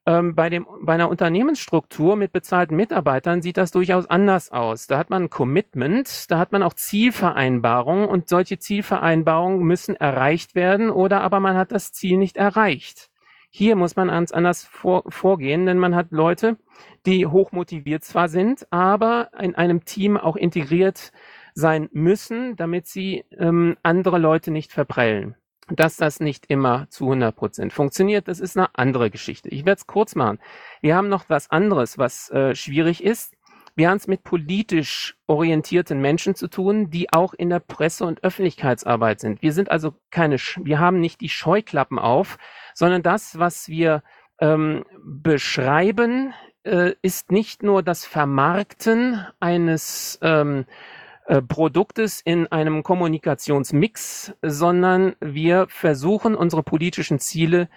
Ähm, 0.06 0.36
bei, 0.36 0.48
dem, 0.48 0.68
bei 0.82 0.94
einer 0.94 1.08
Unternehmensstruktur 1.08 2.14
mit 2.14 2.30
bezahlten 2.30 2.76
Mitarbeitern 2.76 3.42
sieht 3.42 3.56
das 3.56 3.72
durchaus 3.72 4.06
anders 4.08 4.52
aus. 4.52 4.86
Da 4.86 4.96
hat 4.96 5.10
man 5.10 5.24
ein 5.24 5.30
Commitment, 5.30 6.30
da 6.30 6.38
hat 6.38 6.52
man 6.52 6.62
auch 6.62 6.74
Zielvereinbarungen 6.74 8.08
und 8.08 8.28
solche 8.28 8.60
Zielvereinbarungen 8.60 9.64
müssen 9.64 9.96
erreicht 9.96 10.54
werden 10.54 10.90
oder 10.90 11.22
aber 11.22 11.40
man 11.40 11.56
hat 11.56 11.72
das 11.72 11.90
Ziel 11.90 12.16
nicht 12.16 12.36
erreicht. 12.36 13.10
Hier 13.50 13.74
muss 13.74 13.96
man 13.96 14.08
ganz 14.08 14.30
anders 14.30 14.62
vor, 14.62 15.02
vorgehen, 15.08 15.66
denn 15.66 15.78
man 15.78 15.96
hat 15.96 16.12
Leute, 16.12 16.56
die 17.04 17.26
hochmotiviert 17.26 18.04
zwar 18.04 18.28
sind, 18.28 18.64
aber 18.70 19.30
in 19.40 19.56
einem 19.56 19.84
Team 19.84 20.16
auch 20.16 20.36
integriert 20.36 21.10
sein 21.54 21.88
müssen, 21.92 22.56
damit 22.56 22.86
sie 22.86 23.24
ähm, 23.38 23.76
andere 23.82 24.18
Leute 24.18 24.50
nicht 24.50 24.72
verprellen. 24.72 25.36
Dass 25.68 25.96
das 25.96 26.20
nicht 26.20 26.46
immer 26.48 26.88
zu 26.90 27.04
100 27.04 27.34
Prozent 27.34 27.72
funktioniert, 27.72 28.28
das 28.28 28.38
ist 28.38 28.56
eine 28.56 28.68
andere 28.74 29.10
Geschichte. 29.10 29.48
Ich 29.48 29.64
werde 29.64 29.78
es 29.78 29.86
kurz 29.86 30.14
machen. 30.14 30.38
Wir 30.82 30.94
haben 30.94 31.08
noch 31.08 31.24
was 31.28 31.50
anderes, 31.50 31.96
was 31.96 32.30
äh, 32.30 32.54
schwierig 32.54 33.02
ist. 33.02 33.34
Wir 33.76 33.88
haben 33.88 33.96
es 33.96 34.06
mit 34.06 34.22
politisch 34.22 35.16
orientierten 35.26 36.00
Menschen 36.00 36.34
zu 36.34 36.48
tun, 36.48 36.90
die 36.90 37.12
auch 37.12 37.34
in 37.34 37.50
der 37.50 37.60
Presse- 37.60 38.04
und 38.04 38.22
Öffentlichkeitsarbeit 38.22 39.20
sind. 39.20 39.42
Wir 39.42 39.52
sind 39.52 39.70
also 39.70 39.94
keine, 40.10 40.36
wir 40.36 40.78
haben 40.78 41.00
nicht 41.00 41.20
die 41.20 41.28
Scheuklappen 41.28 41.98
auf, 41.98 42.36
sondern 42.74 43.02
das, 43.02 43.38
was 43.38 43.68
wir 43.68 44.02
ähm, 44.38 44.84
beschreiben, 45.02 46.34
äh, 46.64 46.92
ist 47.02 47.32
nicht 47.32 47.62
nur 47.62 47.82
das 47.82 48.04
Vermarkten 48.04 49.26
eines 49.40 50.18
ähm, 50.22 50.60
äh, 50.60 51.03
Produktes 51.42 52.20
in 52.24 52.46
einem 52.48 52.82
Kommunikationsmix, 52.82 54.34
sondern 54.42 55.16
wir 55.20 55.66
versuchen 55.68 56.34
unsere 56.34 56.62
politischen 56.62 57.18
Ziele 57.18 57.68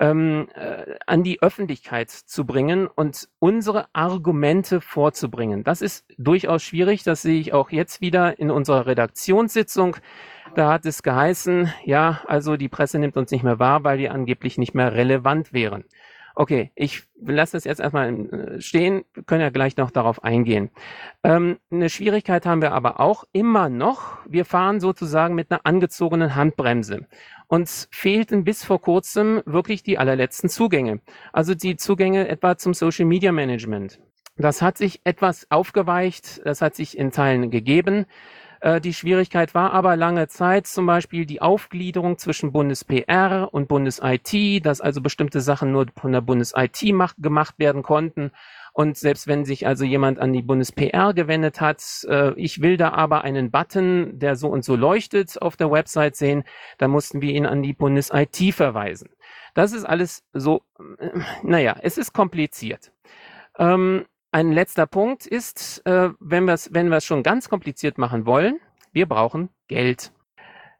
ähm, 0.00 0.48
äh, 0.54 0.96
an 1.06 1.22
die 1.22 1.42
Öffentlichkeit 1.42 2.10
zu 2.10 2.44
bringen 2.46 2.86
und 2.86 3.28
unsere 3.38 3.86
Argumente 3.92 4.80
vorzubringen. 4.80 5.62
Das 5.62 5.82
ist 5.82 6.06
durchaus 6.18 6.62
schwierig. 6.62 7.04
Das 7.04 7.22
sehe 7.22 7.38
ich 7.38 7.52
auch 7.52 7.70
jetzt 7.70 8.00
wieder 8.00 8.38
in 8.38 8.50
unserer 8.50 8.86
Redaktionssitzung. 8.86 9.96
Da 10.54 10.72
hat 10.72 10.86
es 10.86 11.02
geheißen, 11.02 11.72
ja, 11.84 12.22
also 12.26 12.56
die 12.56 12.68
Presse 12.68 12.98
nimmt 12.98 13.16
uns 13.16 13.30
nicht 13.30 13.44
mehr 13.44 13.58
wahr, 13.58 13.84
weil 13.84 13.98
wir 13.98 14.12
angeblich 14.12 14.58
nicht 14.58 14.74
mehr 14.74 14.94
relevant 14.94 15.52
wären. 15.52 15.84
Okay, 16.34 16.70
ich 16.74 17.02
lasse 17.20 17.56
das 17.56 17.64
jetzt 17.64 17.80
erstmal 17.80 18.14
äh, 18.14 18.60
stehen, 18.60 19.04
wir 19.14 19.22
können 19.24 19.40
ja 19.40 19.50
gleich 19.50 19.76
noch 19.76 19.90
darauf 19.90 20.22
eingehen. 20.24 20.70
Ähm, 21.24 21.58
eine 21.70 21.90
Schwierigkeit 21.90 22.46
haben 22.46 22.62
wir 22.62 22.72
aber 22.72 23.00
auch 23.00 23.24
immer 23.32 23.68
noch. 23.68 24.18
Wir 24.28 24.44
fahren 24.44 24.80
sozusagen 24.80 25.34
mit 25.34 25.50
einer 25.50 25.60
angezogenen 25.64 26.34
Handbremse. 26.34 27.06
Uns 27.48 27.88
fehlten 27.90 28.44
bis 28.44 28.64
vor 28.64 28.80
kurzem 28.80 29.42
wirklich 29.44 29.82
die 29.82 29.98
allerletzten 29.98 30.48
Zugänge. 30.48 31.00
Also 31.32 31.54
die 31.54 31.76
Zugänge 31.76 32.28
etwa 32.28 32.56
zum 32.56 32.74
Social 32.74 33.06
Media 33.06 33.32
Management. 33.32 34.00
Das 34.36 34.62
hat 34.62 34.78
sich 34.78 35.00
etwas 35.04 35.46
aufgeweicht, 35.50 36.40
das 36.44 36.62
hat 36.62 36.74
sich 36.74 36.96
in 36.96 37.10
Teilen 37.10 37.50
gegeben. 37.50 38.06
Äh, 38.60 38.80
die 38.80 38.94
Schwierigkeit 38.94 39.54
war 39.54 39.72
aber 39.72 39.96
lange 39.96 40.28
Zeit 40.28 40.66
zum 40.66 40.86
Beispiel 40.86 41.26
die 41.26 41.42
Aufgliederung 41.42 42.18
zwischen 42.18 42.52
Bundes-PR 42.52 43.48
und 43.52 43.68
Bundes-IT, 43.68 44.64
dass 44.64 44.80
also 44.80 45.00
bestimmte 45.00 45.40
Sachen 45.40 45.72
nur 45.72 45.86
von 45.96 46.12
der 46.12 46.20
Bundes-IT 46.20 46.80
gemacht 47.18 47.54
werden 47.58 47.82
konnten. 47.82 48.30
Und 48.72 48.96
selbst 48.96 49.26
wenn 49.26 49.44
sich 49.44 49.66
also 49.66 49.84
jemand 49.84 50.20
an 50.20 50.32
die 50.32 50.42
Bundes-PR 50.42 51.12
gewendet 51.14 51.60
hat, 51.60 51.82
äh, 52.08 52.32
ich 52.34 52.60
will 52.60 52.76
da 52.76 52.90
aber 52.90 53.24
einen 53.24 53.50
Button, 53.50 54.18
der 54.18 54.36
so 54.36 54.48
und 54.48 54.64
so 54.64 54.76
leuchtet, 54.76 55.40
auf 55.40 55.56
der 55.56 55.70
Website 55.70 56.16
sehen, 56.16 56.44
dann 56.78 56.90
mussten 56.90 57.20
wir 57.20 57.32
ihn 57.32 57.46
an 57.46 57.62
die 57.62 57.72
Bundes-IT 57.72 58.54
verweisen. 58.54 59.10
Das 59.54 59.72
ist 59.72 59.84
alles 59.84 60.22
so, 60.32 60.62
äh, 60.98 61.08
naja, 61.42 61.76
es 61.82 61.98
ist 61.98 62.12
kompliziert. 62.12 62.92
Ähm, 63.58 64.04
ein 64.32 64.52
letzter 64.52 64.86
Punkt 64.86 65.26
ist, 65.26 65.84
äh, 65.86 66.10
wenn 66.20 66.44
wir 66.44 66.54
es 66.54 66.72
wenn 66.72 66.88
wir 66.88 66.98
es 66.98 67.04
schon 67.04 67.22
ganz 67.22 67.48
kompliziert 67.48 67.98
machen 67.98 68.26
wollen, 68.26 68.60
wir 68.92 69.06
brauchen 69.06 69.50
Geld. 69.68 70.12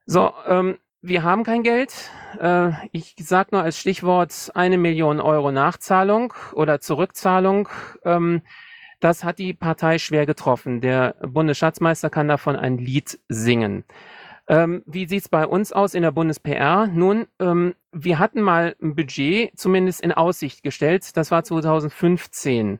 So, 0.06 0.32
ähm, 0.46 0.78
wir 1.02 1.22
haben 1.22 1.44
kein 1.44 1.62
Geld. 1.62 2.10
Äh, 2.40 2.72
ich 2.92 3.14
sage 3.18 3.50
nur 3.52 3.62
als 3.62 3.78
Stichwort 3.78 4.50
eine 4.54 4.78
Million 4.78 5.20
Euro 5.20 5.50
Nachzahlung 5.52 6.34
oder 6.52 6.80
Zurückzahlung. 6.80 7.68
Ähm, 8.04 8.42
das 9.00 9.24
hat 9.24 9.38
die 9.38 9.54
Partei 9.54 9.98
schwer 9.98 10.26
getroffen. 10.26 10.80
Der 10.80 11.14
Bundesschatzmeister 11.22 12.10
kann 12.10 12.28
davon 12.28 12.54
ein 12.56 12.76
Lied 12.76 13.18
singen. 13.28 13.84
Ähm, 14.46 14.82
wie 14.84 15.06
sieht's 15.06 15.28
bei 15.28 15.46
uns 15.46 15.72
aus 15.72 15.94
in 15.94 16.02
der 16.02 16.10
Bundes-PR? 16.10 16.88
Nun, 16.88 17.26
ähm, 17.38 17.74
wir 17.92 18.18
hatten 18.18 18.42
mal 18.42 18.76
ein 18.82 18.94
Budget 18.94 19.56
zumindest 19.58 20.02
in 20.02 20.12
Aussicht 20.12 20.62
gestellt. 20.62 21.16
Das 21.16 21.30
war 21.30 21.44
2015. 21.44 22.78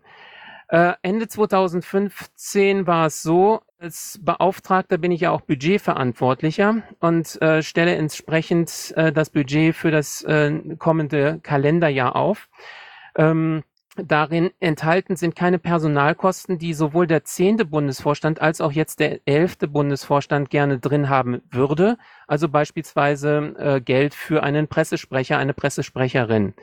Äh, 0.70 0.92
Ende 1.02 1.26
2015 1.26 2.86
war 2.86 3.06
es 3.06 3.22
so, 3.22 3.60
als 3.80 4.20
Beauftragter 4.22 4.98
bin 4.98 5.10
ich 5.10 5.22
ja 5.22 5.32
auch 5.32 5.40
Budgetverantwortlicher 5.40 6.82
und 7.00 7.42
äh, 7.42 7.60
stelle 7.62 7.96
entsprechend 7.96 8.92
äh, 8.96 9.12
das 9.12 9.30
Budget 9.30 9.74
für 9.74 9.90
das 9.90 10.22
äh, 10.22 10.76
kommende 10.78 11.40
Kalenderjahr 11.42 12.14
auf. 12.14 12.48
Ähm, 13.16 13.64
darin 13.96 14.50
enthalten 14.60 15.16
sind 15.16 15.34
keine 15.34 15.58
Personalkosten, 15.58 16.58
die 16.58 16.72
sowohl 16.72 17.08
der 17.08 17.24
zehnte 17.24 17.64
Bundesvorstand 17.64 18.40
als 18.40 18.60
auch 18.60 18.70
jetzt 18.70 19.00
der 19.00 19.18
elfte 19.26 19.66
Bundesvorstand 19.66 20.50
gerne 20.50 20.78
drin 20.78 21.08
haben 21.08 21.42
würde. 21.50 21.98
Also 22.28 22.48
beispielsweise 22.48 23.56
äh, 23.58 23.80
Geld 23.80 24.14
für 24.14 24.44
einen 24.44 24.68
Pressesprecher, 24.68 25.36
eine 25.36 25.52
Pressesprecherin. 25.52 26.54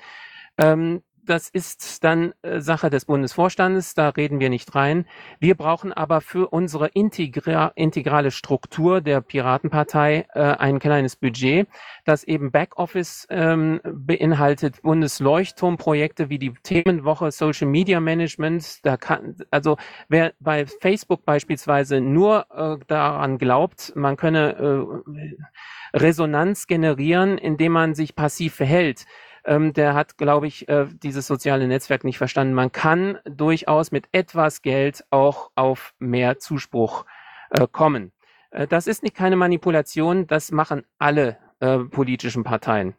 Ähm, 0.57 1.01
das 1.29 1.49
ist 1.49 2.03
dann 2.03 2.33
äh, 2.41 2.59
Sache 2.59 2.89
des 2.89 3.05
Bundesvorstandes, 3.05 3.93
da 3.93 4.09
reden 4.09 4.39
wir 4.39 4.49
nicht 4.49 4.73
rein. 4.75 5.05
Wir 5.39 5.55
brauchen 5.55 5.93
aber 5.93 6.21
für 6.21 6.49
unsere 6.49 6.87
integra 6.87 7.71
integrale 7.75 8.31
Struktur 8.31 9.01
der 9.01 9.21
Piratenpartei 9.21 10.27
äh, 10.33 10.39
ein 10.39 10.79
kleines 10.79 11.15
Budget, 11.15 11.67
das 12.05 12.23
eben 12.23 12.51
Backoffice 12.51 13.27
ähm, 13.29 13.79
beinhaltet, 13.83 14.81
Bundesleuchtturmprojekte 14.81 16.29
wie 16.29 16.39
die 16.39 16.53
Themenwoche 16.63 17.31
Social 17.31 17.67
Media 17.67 17.99
Management. 17.99 18.85
Da 18.85 18.97
kann, 18.97 19.35
also 19.51 19.77
wer 20.09 20.33
bei 20.39 20.65
Facebook 20.65 21.25
beispielsweise 21.25 22.01
nur 22.01 22.45
äh, 22.51 22.77
daran 22.87 23.37
glaubt, 23.37 23.93
man 23.95 24.17
könne 24.17 24.55
äh, 24.57 25.97
Resonanz 25.97 26.67
generieren, 26.67 27.37
indem 27.37 27.73
man 27.73 27.95
sich 27.95 28.15
passiv 28.15 28.55
verhält, 28.55 29.05
ähm, 29.47 29.73
der 29.73 29.95
hat, 29.95 30.17
glaube 30.17 30.45
ich, 30.45 30.67
äh, 30.69 30.85
dieses 31.01 31.25
soziale 31.25 31.67
Netzwerk 31.67 32.03
nicht 32.03 32.17
verstanden. 32.17 32.53
Man 32.53 32.71
kann 32.71 33.17
durchaus 33.23 33.91
mit 33.91 34.07
etwas 34.11 34.61
Geld 34.61 35.05
auch 35.09 35.51
auf 35.55 35.93
mehr 35.97 36.37
Zuspruch 36.37 37.05
äh, 37.49 37.65
kommen. 37.71 38.11
Äh, 38.51 38.67
das 38.67 38.87
ist 38.87 39.03
nicht 39.03 39.15
keine 39.15 39.37
Manipulation, 39.37 40.27
das 40.27 40.51
machen 40.51 40.83
alle 40.99 41.37
äh, 41.59 41.79
politischen 41.79 42.43
Parteien. 42.43 42.93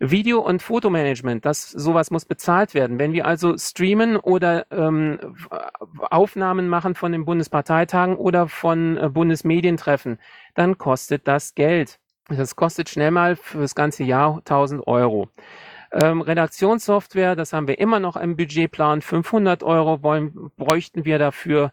Video- 0.00 0.40
und 0.40 0.60
Fotomanagement, 0.60 1.46
das 1.46 1.70
sowas 1.70 2.10
muss 2.10 2.24
bezahlt 2.24 2.74
werden. 2.74 2.98
Wenn 2.98 3.12
wir 3.12 3.24
also 3.26 3.56
streamen 3.56 4.16
oder 4.16 4.66
ähm, 4.70 5.18
Aufnahmen 6.10 6.68
machen 6.68 6.94
von 6.94 7.12
den 7.12 7.24
Bundesparteitagen 7.24 8.16
oder 8.16 8.48
von 8.48 8.98
äh, 8.98 9.08
Bundesmedientreffen, 9.08 10.18
dann 10.54 10.76
kostet 10.78 11.26
das 11.28 11.54
Geld. 11.54 12.00
Das 12.28 12.56
kostet 12.56 12.88
schnell 12.88 13.12
mal 13.12 13.36
für 13.36 13.60
das 13.60 13.74
ganze 13.74 14.04
Jahr 14.04 14.38
1000 14.38 14.86
Euro. 14.86 15.28
Ähm, 15.92 16.22
Redaktionssoftware, 16.22 17.36
das 17.36 17.52
haben 17.52 17.68
wir 17.68 17.78
immer 17.78 18.00
noch 18.00 18.16
im 18.16 18.36
Budgetplan. 18.36 19.02
500 19.02 19.62
Euro 19.62 20.02
wollen, 20.02 20.50
bräuchten 20.56 21.04
wir 21.04 21.18
dafür. 21.18 21.70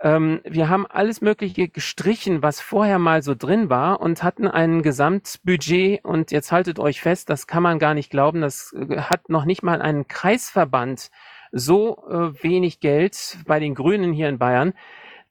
Ähm, 0.00 0.40
wir 0.44 0.68
haben 0.68 0.86
alles 0.86 1.20
Mögliche 1.20 1.68
gestrichen, 1.68 2.42
was 2.42 2.60
vorher 2.60 2.98
mal 2.98 3.22
so 3.22 3.34
drin 3.34 3.70
war 3.70 4.00
und 4.00 4.22
hatten 4.22 4.48
ein 4.48 4.82
Gesamtbudget. 4.82 6.04
Und 6.04 6.32
jetzt 6.32 6.50
haltet 6.50 6.80
euch 6.80 7.00
fest, 7.00 7.30
das 7.30 7.46
kann 7.46 7.62
man 7.62 7.78
gar 7.78 7.94
nicht 7.94 8.10
glauben. 8.10 8.40
Das 8.40 8.72
äh, 8.72 8.96
hat 9.02 9.28
noch 9.28 9.44
nicht 9.44 9.62
mal 9.62 9.80
einen 9.80 10.08
Kreisverband 10.08 11.10
so 11.52 11.98
äh, 12.08 12.42
wenig 12.42 12.80
Geld 12.80 13.38
bei 13.46 13.60
den 13.60 13.74
Grünen 13.74 14.12
hier 14.12 14.28
in 14.28 14.38
Bayern 14.38 14.72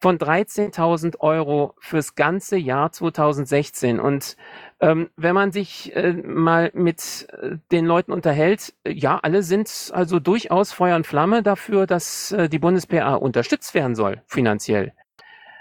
von 0.01 0.17
13.000 0.17 1.19
Euro 1.19 1.75
fürs 1.79 2.15
ganze 2.15 2.57
Jahr 2.57 2.91
2016. 2.91 3.99
Und 3.99 4.37
ähm, 4.81 5.09
wenn 5.17 5.35
man 5.35 5.51
sich 5.51 5.95
äh, 5.95 6.13
mal 6.13 6.71
mit 6.73 7.27
äh, 7.31 7.57
den 7.71 7.85
Leuten 7.85 8.11
unterhält, 8.11 8.73
äh, 8.83 8.91
ja, 8.91 9.19
alle 9.21 9.43
sind 9.43 9.91
also 9.93 10.19
durchaus 10.19 10.71
Feuer 10.71 10.95
und 10.95 11.05
Flamme 11.05 11.43
dafür, 11.43 11.85
dass 11.85 12.31
äh, 12.31 12.47
die 12.47 12.59
Bundes-PA 12.59 13.15
unterstützt 13.15 13.73
werden 13.73 13.95
soll, 13.95 14.21
finanziell. 14.25 14.93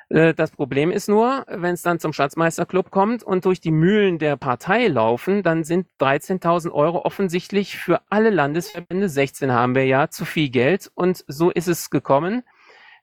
Äh, 0.09 0.35
das 0.35 0.53
Problem 0.53 0.91
ist 0.91 1.09
nur, 1.09 1.45
wenn 1.49 1.75
es 1.75 1.83
dann 1.83 1.99
zum 1.99 2.13
Schatzmeisterclub 2.13 2.91
kommt 2.91 3.23
und 3.23 3.45
durch 3.45 3.61
die 3.61 3.73
Mühlen 3.73 4.19
der 4.19 4.37
Partei 4.37 4.87
laufen, 4.87 5.43
dann 5.43 5.65
sind 5.65 5.89
13.000 6.01 6.71
Euro 6.71 7.05
offensichtlich 7.05 7.77
für 7.77 8.01
alle 8.09 8.31
Landesverbände, 8.31 9.09
16 9.09 9.53
haben 9.53 9.75
wir 9.75 9.85
ja, 9.85 10.11
zu 10.11 10.25
viel 10.25 10.49
Geld. 10.51 10.91
Und 10.95 11.25
so 11.27 11.51
ist 11.51 11.69
es 11.69 11.91
gekommen. 11.91 12.45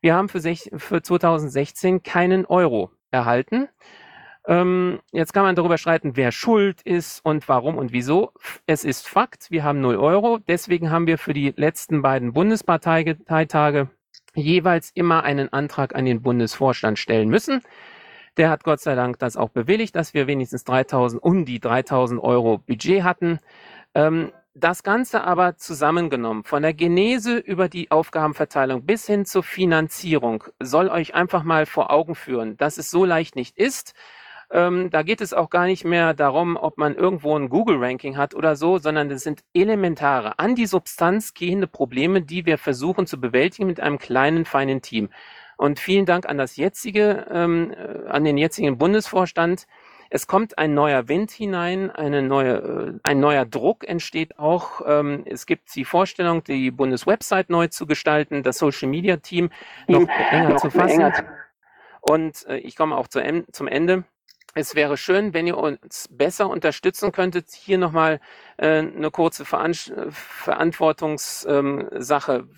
Wir 0.02 0.16
haben 0.16 0.30
für, 0.30 0.40
für 0.42 1.02
2016 1.02 2.04
keinen 2.04 2.46
Euro 2.46 2.92
erhalten. 3.12 3.68
Ähm, 4.48 5.00
jetzt 5.12 5.34
kann 5.34 5.44
man 5.44 5.56
darüber 5.56 5.78
streiten, 5.78 6.16
wer 6.16 6.32
schuld 6.32 6.82
ist 6.84 7.24
und 7.26 7.48
warum 7.50 7.78
und 7.78 7.92
wieso. 7.92 8.32
Es 8.68 8.84
ist 8.84 9.08
Fakt, 9.08 9.50
wir 9.50 9.64
haben 9.64 9.82
0 9.82 9.98
Euro. 9.98 10.40
Deswegen 10.48 10.92
haben 10.92 11.08
wir 11.08 11.18
für 11.18 11.34
die 11.34 11.54
letzten 11.56 12.02
beiden 12.02 12.34
Bundesparteitage 12.34 13.90
jeweils 14.36 14.92
immer 14.94 15.24
einen 15.24 15.52
Antrag 15.52 15.96
an 15.96 16.06
den 16.06 16.22
Bundesvorstand 16.22 17.00
stellen 17.00 17.30
müssen. 17.30 17.62
Der 18.38 18.50
hat 18.50 18.64
Gott 18.64 18.82
sei 18.82 18.96
Dank 18.96 19.18
das 19.20 19.38
auch 19.38 19.50
bewilligt, 19.50 19.96
dass 19.96 20.14
wir 20.14 20.28
wenigstens 20.28 20.64
3000, 20.66 21.24
um 21.24 21.46
die 21.46 21.60
3000 21.60 22.22
Euro 22.22 22.58
Budget 22.58 23.04
hatten. 23.04 23.40
Ähm, 23.94 24.32
das 24.54 24.84
Ganze 24.84 25.24
aber 25.24 25.58
zusammengenommen, 25.58 26.44
von 26.44 26.62
der 26.62 26.74
Genese 26.74 27.38
über 27.38 27.68
die 27.68 27.92
Aufgabenverteilung 27.92 28.86
bis 28.86 29.06
hin 29.06 29.26
zur 29.26 29.44
Finanzierung, 29.44 30.46
soll 30.62 30.88
euch 30.90 31.14
einfach 31.14 31.44
mal 31.44 31.66
vor 31.66 31.92
Augen 31.92 32.16
führen, 32.16 32.56
dass 32.58 32.78
es 32.78 32.90
so 32.90 33.04
leicht 33.06 33.36
nicht 33.36 33.58
ist. 33.58 33.94
Ähm, 34.52 34.90
da 34.90 35.04
geht 35.04 35.22
es 35.22 35.34
auch 35.34 35.50
gar 35.50 35.66
nicht 35.66 35.86
mehr 35.86 36.14
darum, 36.14 36.56
ob 36.58 36.78
man 36.78 36.96
irgendwo 36.96 37.38
ein 37.38 37.50
Google-Ranking 37.50 38.18
hat 38.18 38.36
oder 38.36 38.56
so, 38.56 38.78
sondern 38.78 39.10
es 39.12 39.24
sind 39.24 39.44
elementare, 39.54 40.40
an 40.40 40.56
die 40.56 40.66
Substanz 40.68 41.34
gehende 41.34 41.68
Probleme, 41.68 42.22
die 42.22 42.46
wir 42.46 42.58
versuchen 42.58 43.08
zu 43.08 43.20
bewältigen 43.20 43.68
mit 43.68 43.80
einem 43.80 43.98
kleinen, 43.98 44.46
feinen 44.46 44.82
Team. 44.82 45.10
Und 45.58 45.80
vielen 45.80 46.06
Dank 46.06 46.28
an 46.28 46.38
das 46.38 46.58
jetzige, 46.58 47.28
ähm, 47.32 47.72
äh, 47.72 48.08
an 48.10 48.24
den 48.24 48.38
jetzigen 48.38 48.78
Bundesvorstand, 48.78 49.68
es 50.10 50.28
kommt 50.28 50.58
ein 50.58 50.74
neuer 50.74 51.08
Wind 51.08 51.32
hinein, 51.32 51.92
eine 51.92 52.22
neue, 52.22 52.54
äh, 52.58 53.00
ein 53.04 53.20
neuer 53.20 53.46
Druck 53.46 53.88
entsteht 53.88 54.38
auch. 54.38 54.82
Ähm, 54.86 55.24
es 55.26 55.46
gibt 55.46 55.74
die 55.76 55.86
Vorstellung, 55.86 56.44
die 56.44 56.72
Bundeswebsite 56.72 57.52
neu 57.52 57.68
zu 57.68 57.88
gestalten, 57.88 58.44
das 58.44 58.60
Social 58.60 58.88
Media 58.88 59.18
Team 59.18 59.50
noch 59.88 60.08
enger 60.32 60.58
zu 60.58 60.70
fassen. 60.70 61.12
Und 62.02 62.46
äh, 62.48 62.58
ich 62.58 62.76
komme 62.76 62.96
auch 62.96 63.08
zu, 63.08 63.22
zum 63.52 63.68
Ende. 63.68 64.06
Es 64.58 64.74
wäre 64.74 64.96
schön, 64.96 65.34
wenn 65.34 65.48
ihr 65.48 65.58
uns 65.58 66.08
besser 66.10 66.50
unterstützen 66.50 67.12
könntet. 67.12 67.52
Hier 67.52 67.78
nochmal 67.78 68.22
äh, 68.56 68.78
eine 68.78 69.12
kurze 69.12 69.44
Veran 69.44 69.74
Verantwortungssache, 69.74 72.34
ähm, 72.34 72.50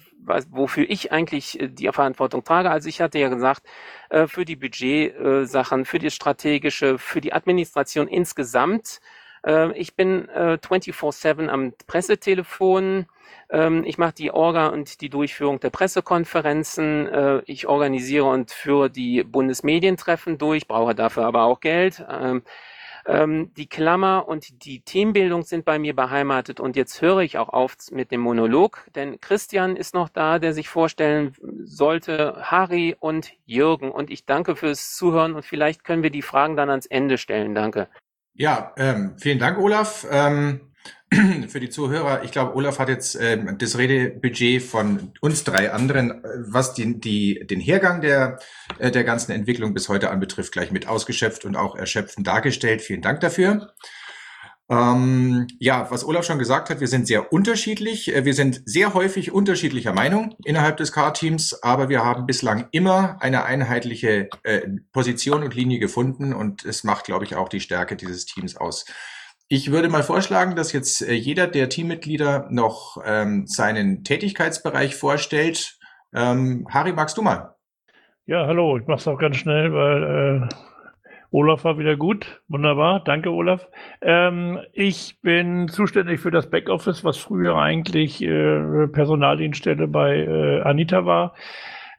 wofür 0.52 0.88
ich 0.88 1.12
eigentlich 1.12 1.60
äh, 1.60 1.70
die 1.70 1.90
Verantwortung 1.92 2.44
trage. 2.44 2.70
Also 2.70 2.88
ich 2.88 3.02
hatte 3.02 3.18
ja 3.18 3.30
gesagt, 3.30 3.64
äh, 4.12 4.28
für 4.28 4.46
die 4.46 4.56
Budgetsachen, 4.56 5.82
äh, 5.82 5.86
für 5.86 5.98
die 5.98 6.12
strategische, 6.12 7.00
für 7.00 7.20
die 7.20 7.34
Administration 7.34 8.08
insgesamt. 8.08 9.00
Äh, 9.44 9.76
ich 9.76 9.96
bin 9.96 10.30
äh, 10.30 10.60
24-7 10.62 11.48
am 11.48 11.74
Pressetelefon 11.88 13.08
ich 13.86 13.98
mache 13.98 14.14
die 14.14 14.32
Orga 14.32 14.68
und 14.68 15.00
die 15.02 15.10
Durchführung 15.10 15.60
der 15.60 15.70
Pressekonferenzen. 15.70 17.08
Äh, 17.08 17.42
ich 17.46 17.68
organisiere 17.68 18.26
und 18.26 18.52
führe 18.52 18.90
die 18.90 19.24
Bundesmedientreffen 19.24 20.38
durch, 20.38 20.68
brauche 20.68 20.96
dafür 20.96 21.26
aber 21.26 21.44
auch 21.44 21.62
Geld. 21.62 22.06
Ähm, 22.10 22.44
ähm, 23.08 23.54
die 23.56 23.68
Klammer 23.68 24.28
und 24.28 24.66
die 24.66 24.82
Teambildung 24.82 25.44
sind 25.44 25.64
bei 25.64 25.80
mir 25.80 25.96
beheimatet 25.96 26.60
und 26.60 26.76
jetzt 26.76 27.02
höre 27.02 27.20
ich 27.20 27.38
auch 27.38 27.48
auf 27.48 27.78
mit 27.92 28.12
dem 28.12 28.20
Monolog, 28.20 28.86
denn 28.96 29.22
Christian 29.22 29.78
ist 29.78 29.94
noch 29.94 30.10
da, 30.10 30.40
der 30.40 30.54
sich 30.54 30.68
vorstellen 30.68 31.34
sollte, 31.64 32.36
Harry 32.42 32.98
und 33.00 33.32
Jürgen. 33.46 33.92
Und 33.92 34.10
ich 34.10 34.26
danke 34.26 34.58
fürs 34.58 34.94
Zuhören 34.94 35.36
und 35.36 35.46
vielleicht 35.46 35.86
können 35.86 36.04
wir 36.04 36.10
die 36.10 36.22
Fragen 36.22 36.58
dann 36.58 36.70
ans 36.70 36.86
Ende 36.86 37.18
stellen. 37.18 37.56
Danke. 37.56 37.88
Ja, 38.34 38.74
ähm, 38.76 39.16
vielen 39.18 39.40
Dank, 39.40 39.58
Olaf. 39.58 40.06
Ähm, 40.12 40.60
für 41.48 41.60
die 41.60 41.70
Zuhörer, 41.70 42.24
ich 42.24 42.32
glaube, 42.32 42.56
Olaf 42.56 42.80
hat 42.80 42.90
jetzt 42.90 43.18
ähm, 43.20 43.58
das 43.58 43.78
Redebudget 43.78 44.62
von 44.62 45.14
uns 45.22 45.44
drei 45.46 45.72
anderen, 45.72 46.24
äh, 46.24 46.28
was 46.48 46.74
die, 46.74 47.00
die, 47.00 47.46
den 47.48 47.62
Hergang 47.62 48.02
der, 48.02 48.40
äh, 48.78 48.92
der 48.92 49.06
ganzen 49.06 49.32
Entwicklung 49.32 49.74
bis 49.74 49.88
heute 49.88 50.10
anbetrifft, 50.10 50.52
gleich 50.52 50.72
mit 50.72 50.88
ausgeschöpft 50.88 51.46
und 51.46 51.56
auch 51.56 51.76
erschöpfend 51.76 52.28
dargestellt. 52.28 52.82
Vielen 52.82 53.02
Dank 53.02 53.22
dafür. 53.22 53.74
Ähm, 54.70 55.48
ja, 55.60 55.90
was 55.92 56.04
Olaf 56.04 56.26
schon 56.26 56.40
gesagt 56.40 56.70
hat, 56.70 56.82
wir 56.82 56.90
sind 56.90 57.08
sehr 57.08 57.32
unterschiedlich. 57.32 58.14
Äh, 58.14 58.26
wir 58.26 58.34
sind 58.34 58.62
sehr 58.66 58.94
häufig 58.94 59.32
unterschiedlicher 59.32 59.94
Meinung 59.94 60.36
innerhalb 60.44 60.76
des 60.76 60.92
Car-Teams, 60.92 61.64
aber 61.64 61.88
wir 61.88 62.04
haben 62.04 62.26
bislang 62.26 62.68
immer 62.72 63.16
eine 63.22 63.46
einheitliche 63.46 64.28
äh, 64.44 64.68
Position 64.92 65.44
und 65.44 65.56
Linie 65.56 65.80
gefunden 65.80 66.34
und 66.34 66.66
es 66.66 66.84
macht, 66.84 67.06
glaube 67.06 67.24
ich, 67.24 67.36
auch 67.36 67.48
die 67.48 67.62
Stärke 67.62 67.96
dieses 67.96 68.26
Teams 68.26 68.58
aus. 68.58 68.86
Ich 69.50 69.72
würde 69.72 69.88
mal 69.88 70.04
vorschlagen, 70.04 70.58
dass 70.58 70.74
jetzt 70.74 71.02
äh, 71.02 71.14
jeder 71.14 71.48
der 71.48 71.70
Teammitglieder 71.70 72.48
noch 72.52 72.98
ähm, 73.06 73.48
seinen 73.48 74.04
Tätigkeitsbereich 74.04 74.96
vorstellt. 74.96 75.80
Ähm, 76.14 76.68
Harry, 76.70 76.92
magst 76.92 77.18
du 77.18 77.22
mal? 77.22 77.56
Ja, 78.26 78.46
hallo, 78.46 78.78
ich 78.78 78.86
mache 78.88 78.98
es 78.98 79.08
auch 79.08 79.18
ganz 79.18 79.38
schnell, 79.38 79.72
weil 79.72 80.50
äh, 80.50 80.56
Olaf 81.32 81.64
war 81.64 81.80
wieder 81.80 81.96
gut. 81.96 82.42
Wunderbar, 82.50 83.02
danke 83.06 83.30
Olaf. 83.30 83.66
Ähm, 84.02 84.60
ich 84.74 85.18
bin 85.22 85.70
zuständig 85.70 86.20
für 86.20 86.32
das 86.32 86.50
Backoffice, 86.50 87.06
was 87.06 87.16
früher 87.16 87.56
eigentlich 87.56 88.22
äh, 88.22 88.88
Personaldienststelle 88.88 89.88
bei 89.88 90.26
äh, 90.26 90.62
Anita 90.64 91.06
war. 91.06 91.36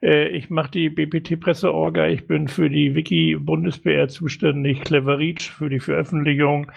Äh, 0.02 0.28
ich 0.28 0.50
mache 0.50 0.72
die 0.72 0.90
BPT-Presseorga, 0.90 2.08
ich 2.08 2.26
bin 2.26 2.48
für 2.48 2.68
die 2.68 2.94
Wiki 2.94 3.38
Bundes-PR 3.40 4.08
zuständig, 4.08 4.82
Clever 4.82 5.16
Reach 5.16 5.50
für 5.50 5.70
die 5.70 5.80
Veröffentlichung 5.80 6.70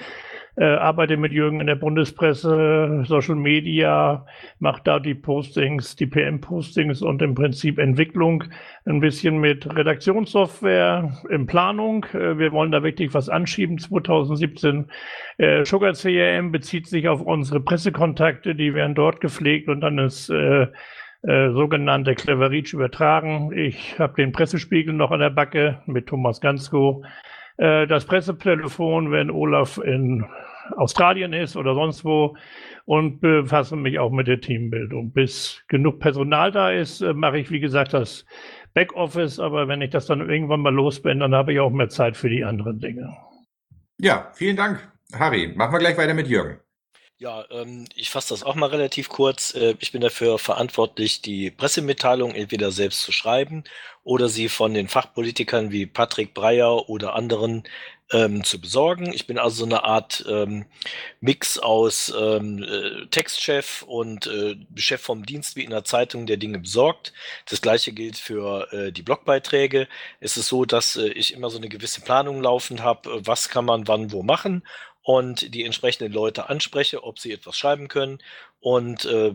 äh, 0.61 0.75
arbeite 0.75 1.17
mit 1.17 1.31
Jürgen 1.31 1.59
in 1.59 1.65
der 1.65 1.75
Bundespresse, 1.75 3.03
Social 3.07 3.33
Media, 3.35 4.27
mache 4.59 4.81
da 4.83 4.99
die 4.99 5.15
Postings, 5.15 5.95
die 5.95 6.05
PM-Postings 6.05 7.01
und 7.01 7.23
im 7.23 7.33
Prinzip 7.33 7.79
Entwicklung, 7.79 8.43
ein 8.85 8.99
bisschen 8.99 9.39
mit 9.39 9.65
Redaktionssoftware 9.75 11.17
in 11.31 11.47
Planung. 11.47 12.05
Äh, 12.13 12.37
wir 12.37 12.51
wollen 12.51 12.71
da 12.71 12.83
wirklich 12.83 13.11
was 13.15 13.27
anschieben 13.27 13.79
2017. 13.79 14.85
Äh, 15.39 15.65
Sugar 15.65 15.93
CRM 15.93 16.51
bezieht 16.51 16.85
sich 16.85 17.07
auf 17.07 17.21
unsere 17.21 17.59
Pressekontakte, 17.59 18.53
die 18.53 18.75
werden 18.75 18.93
dort 18.93 19.19
gepflegt 19.19 19.67
und 19.67 19.81
dann 19.81 19.97
ist 19.97 20.29
äh, 20.29 20.67
äh, 21.23 21.51
sogenannte 21.53 22.13
Clever 22.13 22.51
Reach 22.51 22.73
übertragen. 22.73 23.51
Ich 23.51 23.97
habe 23.97 24.13
den 24.13 24.31
Pressespiegel 24.31 24.93
noch 24.93 25.09
an 25.09 25.21
der 25.21 25.31
Backe 25.31 25.81
mit 25.87 26.05
Thomas 26.05 26.39
Gansko. 26.39 27.03
Äh, 27.57 27.87
das 27.87 28.05
Pressetelefon, 28.05 29.11
wenn 29.11 29.31
Olaf 29.31 29.79
in 29.79 30.23
Australien 30.73 31.33
ist 31.33 31.55
oder 31.55 31.73
sonst 31.73 32.05
wo 32.05 32.35
und 32.85 33.19
befasse 33.21 33.75
mich 33.75 33.99
auch 33.99 34.11
mit 34.11 34.27
der 34.27 34.41
Teambildung. 34.41 35.11
Bis 35.11 35.61
genug 35.67 35.99
Personal 35.99 36.51
da 36.51 36.71
ist, 36.71 37.01
äh, 37.01 37.13
mache 37.13 37.39
ich, 37.39 37.51
wie 37.51 37.59
gesagt, 37.59 37.93
das 37.93 38.25
Backoffice, 38.73 39.39
aber 39.39 39.67
wenn 39.67 39.81
ich 39.81 39.89
das 39.89 40.05
dann 40.05 40.27
irgendwann 40.29 40.61
mal 40.61 40.73
los 40.73 41.01
bin, 41.01 41.19
dann 41.19 41.35
habe 41.35 41.53
ich 41.53 41.59
auch 41.59 41.71
mehr 41.71 41.89
Zeit 41.89 42.17
für 42.17 42.29
die 42.29 42.43
anderen 42.43 42.79
Dinge. 42.79 43.15
Ja, 43.99 44.31
vielen 44.33 44.55
Dank, 44.55 44.91
Harry. 45.13 45.53
Machen 45.55 45.73
wir 45.73 45.79
gleich 45.79 45.97
weiter 45.97 46.13
mit 46.13 46.27
Jürgen. 46.27 46.59
Ja, 47.21 47.45
ähm, 47.51 47.85
ich 47.93 48.09
fasse 48.09 48.29
das 48.29 48.41
auch 48.41 48.55
mal 48.55 48.71
relativ 48.71 49.07
kurz. 49.07 49.53
Äh, 49.53 49.75
ich 49.77 49.91
bin 49.91 50.01
dafür 50.01 50.39
verantwortlich, 50.39 51.21
die 51.21 51.51
Pressemitteilung 51.51 52.31
entweder 52.33 52.71
selbst 52.71 53.03
zu 53.03 53.11
schreiben 53.11 53.63
oder 54.03 54.27
sie 54.27 54.49
von 54.49 54.73
den 54.73 54.87
Fachpolitikern 54.87 55.69
wie 55.69 55.85
Patrick 55.85 56.33
Breyer 56.33 56.89
oder 56.89 57.13
anderen 57.13 57.63
ähm, 58.11 58.43
zu 58.43 58.59
besorgen. 58.59 59.13
Ich 59.13 59.27
bin 59.27 59.37
also 59.37 59.57
so 59.57 59.65
eine 59.65 59.83
Art 59.83 60.25
ähm, 60.27 60.65
Mix 61.19 61.59
aus 61.59 62.11
ähm, 62.19 62.63
äh, 62.63 63.05
Textchef 63.11 63.83
und 63.83 64.25
äh, 64.25 64.55
Chef 64.75 65.01
vom 65.01 65.23
Dienst 65.23 65.55
wie 65.55 65.63
in 65.63 65.69
der 65.69 65.83
Zeitung, 65.83 66.25
der 66.25 66.37
Dinge 66.37 66.57
besorgt. 66.57 67.13
Das 67.47 67.61
gleiche 67.61 67.91
gilt 67.93 68.17
für 68.17 68.73
äh, 68.73 68.91
die 68.91 69.03
Blogbeiträge. 69.03 69.87
Es 70.19 70.37
ist 70.37 70.47
so, 70.47 70.65
dass 70.65 70.95
äh, 70.95 71.09
ich 71.09 71.35
immer 71.35 71.51
so 71.51 71.57
eine 71.59 71.69
gewisse 71.69 72.01
Planung 72.01 72.41
laufend 72.41 72.81
habe, 72.81 73.21
was 73.23 73.47
kann 73.49 73.65
man 73.65 73.87
wann 73.87 74.11
wo 74.11 74.23
machen 74.23 74.63
und 75.03 75.53
die 75.53 75.63
entsprechenden 75.63 76.13
Leute 76.13 76.49
anspreche, 76.49 77.03
ob 77.03 77.19
sie 77.19 77.31
etwas 77.31 77.57
schreiben 77.57 77.87
können. 77.87 78.19
Und 78.59 79.05
äh, 79.05 79.33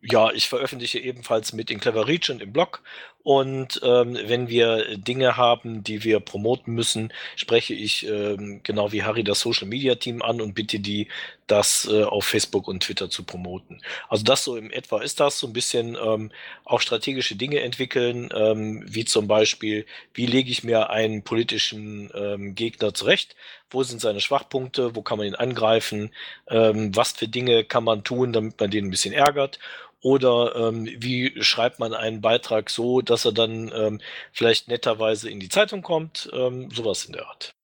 ja, 0.00 0.30
ich 0.30 0.48
veröffentliche 0.48 1.00
ebenfalls 1.00 1.52
mit 1.52 1.72
in 1.72 1.80
Clever 1.80 2.06
und 2.06 2.40
im 2.40 2.52
Blog. 2.52 2.82
Und 3.24 3.80
ähm, 3.82 4.16
wenn 4.26 4.48
wir 4.48 4.96
Dinge 4.96 5.36
haben, 5.36 5.82
die 5.82 6.04
wir 6.04 6.20
promoten 6.20 6.72
müssen, 6.72 7.12
spreche 7.34 7.74
ich 7.74 8.06
ähm, 8.06 8.60
genau 8.62 8.92
wie 8.92 9.02
Harry 9.02 9.24
das 9.24 9.40
Social 9.40 9.66
Media 9.66 9.96
Team 9.96 10.22
an 10.22 10.40
und 10.40 10.54
bitte 10.54 10.78
die, 10.78 11.08
das 11.48 11.86
äh, 11.90 12.04
auf 12.04 12.24
Facebook 12.24 12.68
und 12.68 12.84
Twitter 12.84 13.10
zu 13.10 13.24
promoten. 13.24 13.82
Also 14.08 14.24
das 14.24 14.44
so 14.44 14.56
im 14.56 14.70
etwa 14.70 15.02
ist 15.02 15.18
das, 15.18 15.38
so 15.38 15.48
ein 15.48 15.52
bisschen 15.52 15.98
ähm, 16.00 16.30
auch 16.64 16.80
strategische 16.80 17.34
Dinge 17.34 17.60
entwickeln, 17.60 18.30
ähm, 18.34 18.84
wie 18.86 19.04
zum 19.04 19.26
Beispiel, 19.26 19.84
wie 20.14 20.26
lege 20.26 20.50
ich 20.50 20.62
mir 20.62 20.90
einen 20.90 21.22
politischen 21.22 22.10
ähm, 22.14 22.54
Gegner 22.54 22.94
zurecht, 22.94 23.34
wo 23.70 23.82
sind 23.82 24.00
seine 24.00 24.20
Schwachpunkte, 24.20 24.94
wo 24.94 25.02
kann 25.02 25.18
man 25.18 25.26
ihn 25.26 25.34
angreifen, 25.34 26.10
ähm, 26.48 26.94
was 26.94 27.12
für 27.12 27.28
Dinge 27.28 27.64
kann 27.64 27.84
man 27.84 28.04
tun, 28.04 28.32
damit 28.32 28.60
man 28.60 28.70
den 28.70 28.86
ein 28.86 28.90
bisschen 28.90 29.14
ärgert 29.14 29.58
oder 30.02 30.56
ähm, 30.56 30.86
wie 30.98 31.42
schreibt 31.42 31.78
man 31.78 31.94
einen 31.94 32.20
Beitrag 32.20 32.70
so, 32.70 33.00
dass 33.00 33.24
er 33.24 33.32
dann 33.32 33.70
ähm, 33.74 34.00
vielleicht 34.32 34.68
netterweise 34.68 35.28
in 35.28 35.40
die 35.40 35.48
Zeitung 35.48 35.82
kommt, 35.82 36.30
ähm, 36.32 36.70
sowas 36.70 37.04
in 37.04 37.12
der 37.12 37.26
Art. 37.26 37.54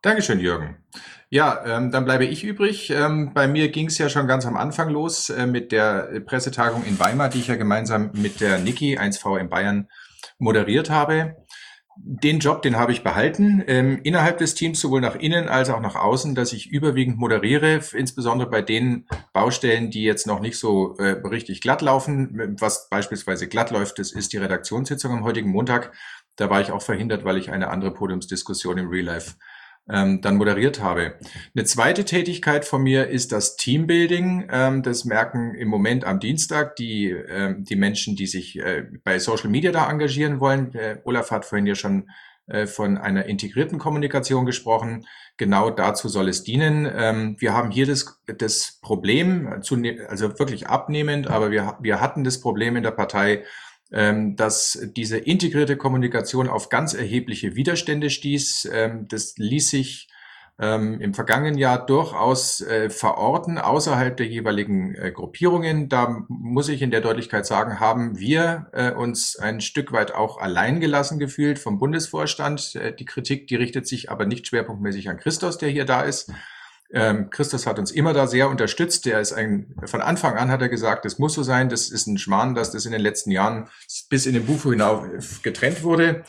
Dankeschön, 0.00 0.40
Jürgen. 0.40 0.76
Ja, 1.28 1.62
ähm, 1.66 1.90
dann 1.90 2.04
bleibe 2.04 2.24
ich 2.24 2.44
übrig. 2.44 2.90
Ähm, 2.90 3.34
bei 3.34 3.48
mir 3.48 3.68
ging 3.68 3.88
es 3.88 3.98
ja 3.98 4.08
schon 4.08 4.26
ganz 4.26 4.46
am 4.46 4.56
Anfang 4.56 4.88
los 4.88 5.28
äh, 5.28 5.46
mit 5.46 5.72
der 5.72 6.20
Pressetagung 6.24 6.84
in 6.84 6.98
Weimar, 6.98 7.28
die 7.28 7.40
ich 7.40 7.48
ja 7.48 7.56
gemeinsam 7.56 8.10
mit 8.14 8.40
der 8.40 8.58
Niki 8.58 8.96
1V 8.96 9.38
in 9.38 9.50
Bayern 9.50 9.88
moderiert 10.38 10.88
habe 10.88 11.36
den 12.00 12.38
Job, 12.38 12.62
den 12.62 12.76
habe 12.76 12.92
ich 12.92 13.02
behalten, 13.02 13.62
ähm, 13.66 13.98
innerhalb 14.04 14.38
des 14.38 14.54
Teams, 14.54 14.80
sowohl 14.80 15.00
nach 15.00 15.16
innen 15.16 15.48
als 15.48 15.68
auch 15.68 15.80
nach 15.80 15.96
außen, 15.96 16.34
dass 16.34 16.52
ich 16.52 16.70
überwiegend 16.70 17.18
moderiere, 17.18 17.80
insbesondere 17.92 18.48
bei 18.48 18.62
den 18.62 19.06
Baustellen, 19.32 19.90
die 19.90 20.04
jetzt 20.04 20.26
noch 20.26 20.40
nicht 20.40 20.58
so 20.58 20.96
äh, 20.98 21.20
richtig 21.26 21.60
glatt 21.60 21.82
laufen. 21.82 22.56
Was 22.60 22.88
beispielsweise 22.88 23.48
glatt 23.48 23.70
läuft, 23.72 23.98
das 23.98 24.12
ist 24.12 24.32
die 24.32 24.38
Redaktionssitzung 24.38 25.12
am 25.12 25.24
heutigen 25.24 25.50
Montag. 25.50 25.92
Da 26.36 26.48
war 26.48 26.60
ich 26.60 26.70
auch 26.70 26.82
verhindert, 26.82 27.24
weil 27.24 27.36
ich 27.36 27.50
eine 27.50 27.68
andere 27.68 27.92
Podiumsdiskussion 27.92 28.78
im 28.78 28.88
Real 28.88 29.06
Life 29.06 29.34
ähm, 29.90 30.20
dann 30.20 30.36
moderiert 30.36 30.80
habe. 30.82 31.14
Eine 31.54 31.64
zweite 31.64 32.04
Tätigkeit 32.04 32.64
von 32.64 32.82
mir 32.82 33.08
ist 33.08 33.32
das 33.32 33.56
Teambuilding. 33.56 34.48
Ähm, 34.50 34.82
das 34.82 35.04
merken 35.04 35.54
im 35.54 35.68
Moment 35.68 36.04
am 36.04 36.20
Dienstag 36.20 36.76
die, 36.76 37.10
ähm, 37.10 37.64
die 37.64 37.76
Menschen, 37.76 38.16
die 38.16 38.26
sich 38.26 38.58
äh, 38.58 38.84
bei 39.04 39.18
Social 39.18 39.50
Media 39.50 39.72
da 39.72 39.90
engagieren 39.90 40.40
wollen. 40.40 40.74
Äh, 40.74 40.98
Olaf 41.04 41.30
hat 41.30 41.44
vorhin 41.44 41.66
ja 41.66 41.74
schon 41.74 42.08
äh, 42.48 42.66
von 42.66 42.96
einer 42.96 43.26
integrierten 43.26 43.78
Kommunikation 43.78 44.46
gesprochen. 44.46 45.06
Genau 45.36 45.70
dazu 45.70 46.08
soll 46.08 46.28
es 46.28 46.44
dienen. 46.44 46.90
Ähm, 46.90 47.36
wir 47.38 47.52
haben 47.52 47.70
hier 47.70 47.86
das, 47.86 48.20
das 48.26 48.78
Problem, 48.80 49.46
also 50.08 50.38
wirklich 50.38 50.66
abnehmend, 50.66 51.28
aber 51.28 51.50
wir, 51.50 51.76
wir 51.80 52.00
hatten 52.00 52.24
das 52.24 52.40
Problem 52.40 52.76
in 52.76 52.82
der 52.82 52.90
Partei, 52.92 53.44
dass 53.90 54.78
diese 54.96 55.16
integrierte 55.16 55.76
Kommunikation 55.76 56.48
auf 56.48 56.68
ganz 56.68 56.92
erhebliche 56.92 57.56
Widerstände 57.56 58.10
stieß. 58.10 58.68
Ähm, 58.70 59.06
das 59.08 59.34
ließ 59.38 59.70
sich 59.70 60.08
ähm, 60.60 61.00
im 61.00 61.14
vergangenen 61.14 61.56
Jahr 61.56 61.86
durchaus 61.86 62.60
äh, 62.60 62.90
verorten 62.90 63.58
außerhalb 63.58 64.16
der 64.16 64.26
jeweiligen 64.26 64.94
äh, 64.94 65.12
Gruppierungen. 65.12 65.88
Da 65.88 66.24
muss 66.28 66.68
ich 66.68 66.82
in 66.82 66.90
der 66.90 67.00
Deutlichkeit 67.00 67.46
sagen, 67.46 67.78
haben 67.78 68.18
wir 68.18 68.66
äh, 68.72 68.90
uns 68.90 69.36
ein 69.36 69.60
Stück 69.60 69.92
weit 69.92 70.14
auch 70.14 70.38
allein 70.38 70.80
gelassen 70.80 71.18
gefühlt 71.18 71.58
vom 71.58 71.78
Bundesvorstand. 71.78 72.78
Die 72.98 73.04
Kritik, 73.04 73.46
die 73.46 73.56
richtet 73.56 73.86
sich 73.86 74.10
aber 74.10 74.26
nicht 74.26 74.48
schwerpunktmäßig 74.48 75.08
an 75.08 75.16
Christos, 75.16 75.58
der 75.58 75.68
hier 75.68 75.84
da 75.84 76.02
ist, 76.02 76.32
ähm, 76.90 77.30
Christus 77.30 77.66
hat 77.66 77.78
uns 77.78 77.90
immer 77.90 78.12
da 78.12 78.26
sehr 78.26 78.48
unterstützt. 78.48 79.04
Der 79.04 79.20
ist 79.20 79.32
ein, 79.32 79.74
von 79.84 80.00
Anfang 80.00 80.36
an 80.36 80.50
hat 80.50 80.62
er 80.62 80.68
gesagt, 80.68 81.04
das 81.04 81.18
muss 81.18 81.34
so 81.34 81.42
sein. 81.42 81.68
Das 81.68 81.90
ist 81.90 82.06
ein 82.06 82.18
Schmarrn, 82.18 82.54
dass 82.54 82.70
das 82.70 82.86
in 82.86 82.92
den 82.92 83.00
letzten 83.00 83.30
Jahren 83.30 83.68
bis 84.08 84.26
in 84.26 84.34
den 84.34 84.46
Bufo 84.46 84.70
hinauf 84.70 85.04
getrennt 85.42 85.82
wurde. 85.82 86.24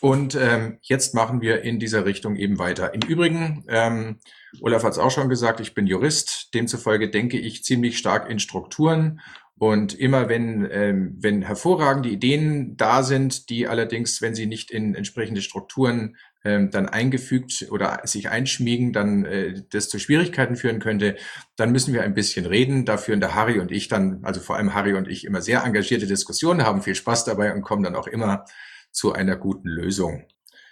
Und 0.00 0.34
ähm, 0.34 0.78
jetzt 0.80 1.14
machen 1.14 1.42
wir 1.42 1.62
in 1.62 1.78
dieser 1.78 2.06
Richtung 2.06 2.36
eben 2.36 2.58
weiter. 2.58 2.94
Im 2.94 3.02
Übrigen, 3.02 3.64
ähm, 3.68 4.18
Olaf 4.62 4.82
hat 4.82 4.92
es 4.92 4.98
auch 4.98 5.10
schon 5.10 5.28
gesagt, 5.28 5.60
ich 5.60 5.74
bin 5.74 5.86
Jurist. 5.86 6.54
Demzufolge 6.54 7.10
denke 7.10 7.38
ich 7.38 7.64
ziemlich 7.64 7.98
stark 7.98 8.30
in 8.30 8.38
Strukturen. 8.38 9.20
Und 9.58 9.92
immer 9.92 10.30
wenn, 10.30 10.66
ähm, 10.70 11.18
wenn 11.20 11.42
hervorragende 11.42 12.08
Ideen 12.08 12.78
da 12.78 13.02
sind, 13.02 13.50
die 13.50 13.68
allerdings, 13.68 14.22
wenn 14.22 14.34
sie 14.34 14.46
nicht 14.46 14.70
in 14.70 14.94
entsprechende 14.94 15.42
Strukturen 15.42 16.16
ähm, 16.44 16.70
dann 16.70 16.88
eingefügt 16.88 17.66
oder 17.70 18.00
sich 18.04 18.30
einschmiegen, 18.30 18.92
dann 18.92 19.24
äh, 19.24 19.62
das 19.70 19.88
zu 19.88 19.98
Schwierigkeiten 19.98 20.56
führen 20.56 20.80
könnte, 20.80 21.16
dann 21.56 21.72
müssen 21.72 21.92
wir 21.92 22.02
ein 22.02 22.14
bisschen 22.14 22.46
reden. 22.46 22.84
Da 22.84 22.96
führen 22.96 23.20
der 23.20 23.34
Harry 23.34 23.60
und 23.60 23.70
ich 23.70 23.88
dann, 23.88 24.20
also 24.24 24.40
vor 24.40 24.56
allem 24.56 24.74
Harry 24.74 24.94
und 24.94 25.08
ich, 25.08 25.24
immer 25.24 25.42
sehr 25.42 25.62
engagierte 25.64 26.06
Diskussionen, 26.06 26.64
haben 26.64 26.82
viel 26.82 26.94
Spaß 26.94 27.24
dabei 27.24 27.52
und 27.52 27.62
kommen 27.62 27.82
dann 27.82 27.96
auch 27.96 28.06
immer 28.06 28.44
zu 28.90 29.12
einer 29.12 29.36
guten 29.36 29.68
Lösung. 29.68 30.26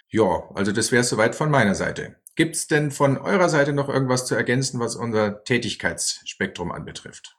Ja, 0.09 0.49
also 0.55 0.71
das 0.71 0.91
wäre 0.91 1.03
soweit 1.03 1.35
von 1.35 1.51
meiner 1.51 1.75
Seite. 1.75 2.15
Gibt 2.35 2.55
es 2.55 2.67
denn 2.67 2.89
von 2.89 3.17
eurer 3.17 3.49
Seite 3.49 3.73
noch 3.73 3.89
irgendwas 3.89 4.25
zu 4.25 4.33
ergänzen, 4.33 4.79
was 4.79 4.95
unser 4.95 5.43
Tätigkeitsspektrum 5.43 6.71
anbetrifft? 6.71 7.38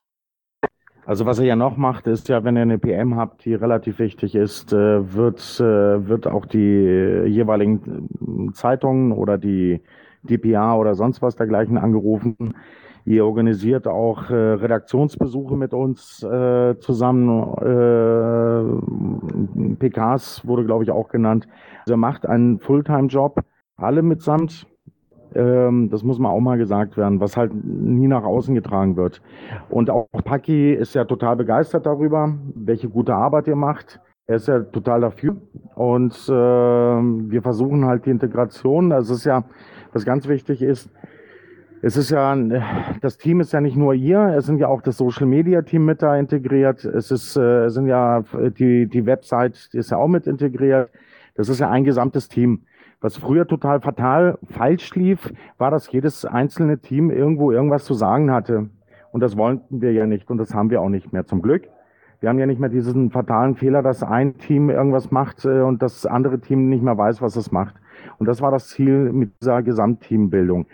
Also 1.11 1.27
was 1.27 1.41
er 1.41 1.45
ja 1.45 1.57
noch 1.57 1.77
macht, 1.77 2.07
ist 2.07 2.29
ja, 2.29 2.45
wenn 2.45 2.55
ihr 2.55 2.63
eine 2.63 2.79
PM 2.79 3.17
habt, 3.17 3.45
die 3.45 3.55
relativ 3.55 3.99
wichtig 3.99 4.37
ist, 4.37 4.73
äh, 4.73 5.13
wird, 5.13 5.41
äh, 5.59 6.07
wird 6.07 6.29
auch 6.29 6.47
die 6.47 7.25
jeweiligen 7.27 8.53
Zeitungen 8.55 9.11
oder 9.11 9.37
die 9.37 9.81
DPA 10.23 10.77
oder 10.77 10.95
sonst 10.95 11.21
was 11.21 11.35
dergleichen 11.35 11.79
angerufen. 11.79 12.55
Ihr 13.05 13.27
organisiert 13.27 13.89
auch 13.89 14.31
äh, 14.31 14.35
Redaktionsbesuche 14.37 15.57
mit 15.57 15.75
uns 15.75 16.23
äh, 16.23 16.79
zusammen. 16.79 17.57
Äh, 17.59 18.63
PKs 19.81 20.47
wurde, 20.47 20.65
glaube 20.65 20.85
ich, 20.85 20.93
auch 20.93 21.09
genannt. 21.09 21.49
Also 21.87 21.97
macht 21.97 22.25
einen 22.25 22.61
Fulltime-Job, 22.61 23.41
alle 23.77 24.03
mitsamt. 24.03 24.65
Ähm, 25.35 25.91
das 25.91 26.03
muss 26.03 26.19
mal 26.19 26.31
auch 26.31 26.41
mal 26.41 26.59
gesagt 26.59 26.97
werden, 26.97 27.21
was 27.21 27.37
halt 27.37 27.53
nie 27.55 28.09
nach 28.09 28.25
außen 28.25 28.55
getragen 28.55 28.97
wird. 28.97 29.23
Und 29.69 29.91
auch 29.91 30.09
Paki 30.25 30.73
ist 30.73 30.95
ja 30.95 31.05
total 31.05 31.37
begeistert 31.37 31.87
darüber, 31.87 32.35
welche 32.55 32.89
gute 32.89 33.15
Arbeit 33.15 33.47
ihr 33.49 33.57
macht. 33.57 34.01
Er 34.27 34.37
ist 34.37 34.49
ja 34.49 34.61
total 34.61 35.01
dafür. 35.01 35.37
Und 35.75 36.15
äh, 36.29 36.33
wir 36.33 37.43
versuchen 37.43 37.85
halt 37.85 38.07
die 38.07 38.11
Integration. 38.11 38.91
Das 38.91 39.11
ist 39.11 39.25
ja, 39.25 39.45
was 39.93 40.05
ganz 40.05 40.29
wichtig 40.29 40.63
ist, 40.63 40.91
es 41.83 41.97
ist 41.97 42.11
ja, 42.11 42.37
das 43.01 43.17
Team 43.17 43.41
ist 43.41 43.53
ja 43.53 43.61
nicht 43.61 43.77
nur 43.77 43.95
ihr, 43.95 44.35
es 44.37 44.45
sind 44.45 44.59
ja 44.59 44.69
auch 44.69 44.83
das 44.83 44.99
Social 44.99 45.27
Media 45.27 45.63
Team 45.63 45.87
mit 45.87 46.03
da 46.03 46.17
integriert. 46.17 46.85
Es 46.85 47.11
ist, 47.11 47.37
äh, 47.37 47.65
es 47.65 47.75
sind 47.75 47.87
ja 47.87 48.23
die, 48.59 48.87
die 48.87 49.07
Website, 49.07 49.71
die 49.73 49.79
ist 49.79 49.91
ja 49.91 49.97
auch 49.97 50.09
mit 50.09 50.27
integriert. 50.27 50.91
Das 51.37 51.49
ist 51.49 51.59
ja 51.59 51.71
ein 51.71 51.85
gesamtes 51.85 52.29
Team. 52.29 52.67
Was 53.03 53.17
früher 53.17 53.47
total 53.47 53.81
fatal 53.81 54.39
falsch 54.51 54.95
lief, 54.95 55.33
war, 55.57 55.71
dass 55.71 55.91
jedes 55.91 56.27
einzelne 56.27 56.79
Team 56.79 57.11
irgendwo 57.11 57.51
irgendwas 57.51 57.85
zu 57.85 57.95
sagen 57.95 58.31
hatte. 58.31 58.69
Und 59.11 59.21
das 59.21 59.39
wollten 59.39 59.81
wir 59.81 59.93
ja 59.93 60.07
nicht 60.07 60.31
und 60.31 60.37
das 60.37 60.55
haben 60.55 60.69
wir 60.69 60.83
auch 60.83 60.91
nicht 60.91 61.13
mehr 61.13 61.25
zum 61.25 61.41
Glück. 61.41 61.69
Wir 62.21 62.29
haben 62.29 62.39
ja 62.39 62.45
nicht 62.45 62.61
mehr 62.61 62.69
diesen 62.69 63.11
fatalen 63.11 63.57
Fehler, 63.57 63.83
dass 63.83 64.03
ein 64.03 64.37
Team 64.37 64.69
irgendwas 64.69 65.11
macht 65.11 65.47
äh, 65.47 65.63
und 65.63 65.81
das 65.81 66.05
andere 66.05 66.39
Team 66.41 66.69
nicht 66.69 66.83
mehr 66.83 66.99
weiß, 66.99 67.23
was 67.23 67.37
es 67.37 67.51
macht. 67.51 67.75
Und 68.19 68.27
das 68.27 68.43
war 68.43 68.51
das 68.51 68.69
Ziel 68.69 69.11
mit 69.13 69.33
dieser 69.41 69.63
Gesamtteambildung. 69.63 70.67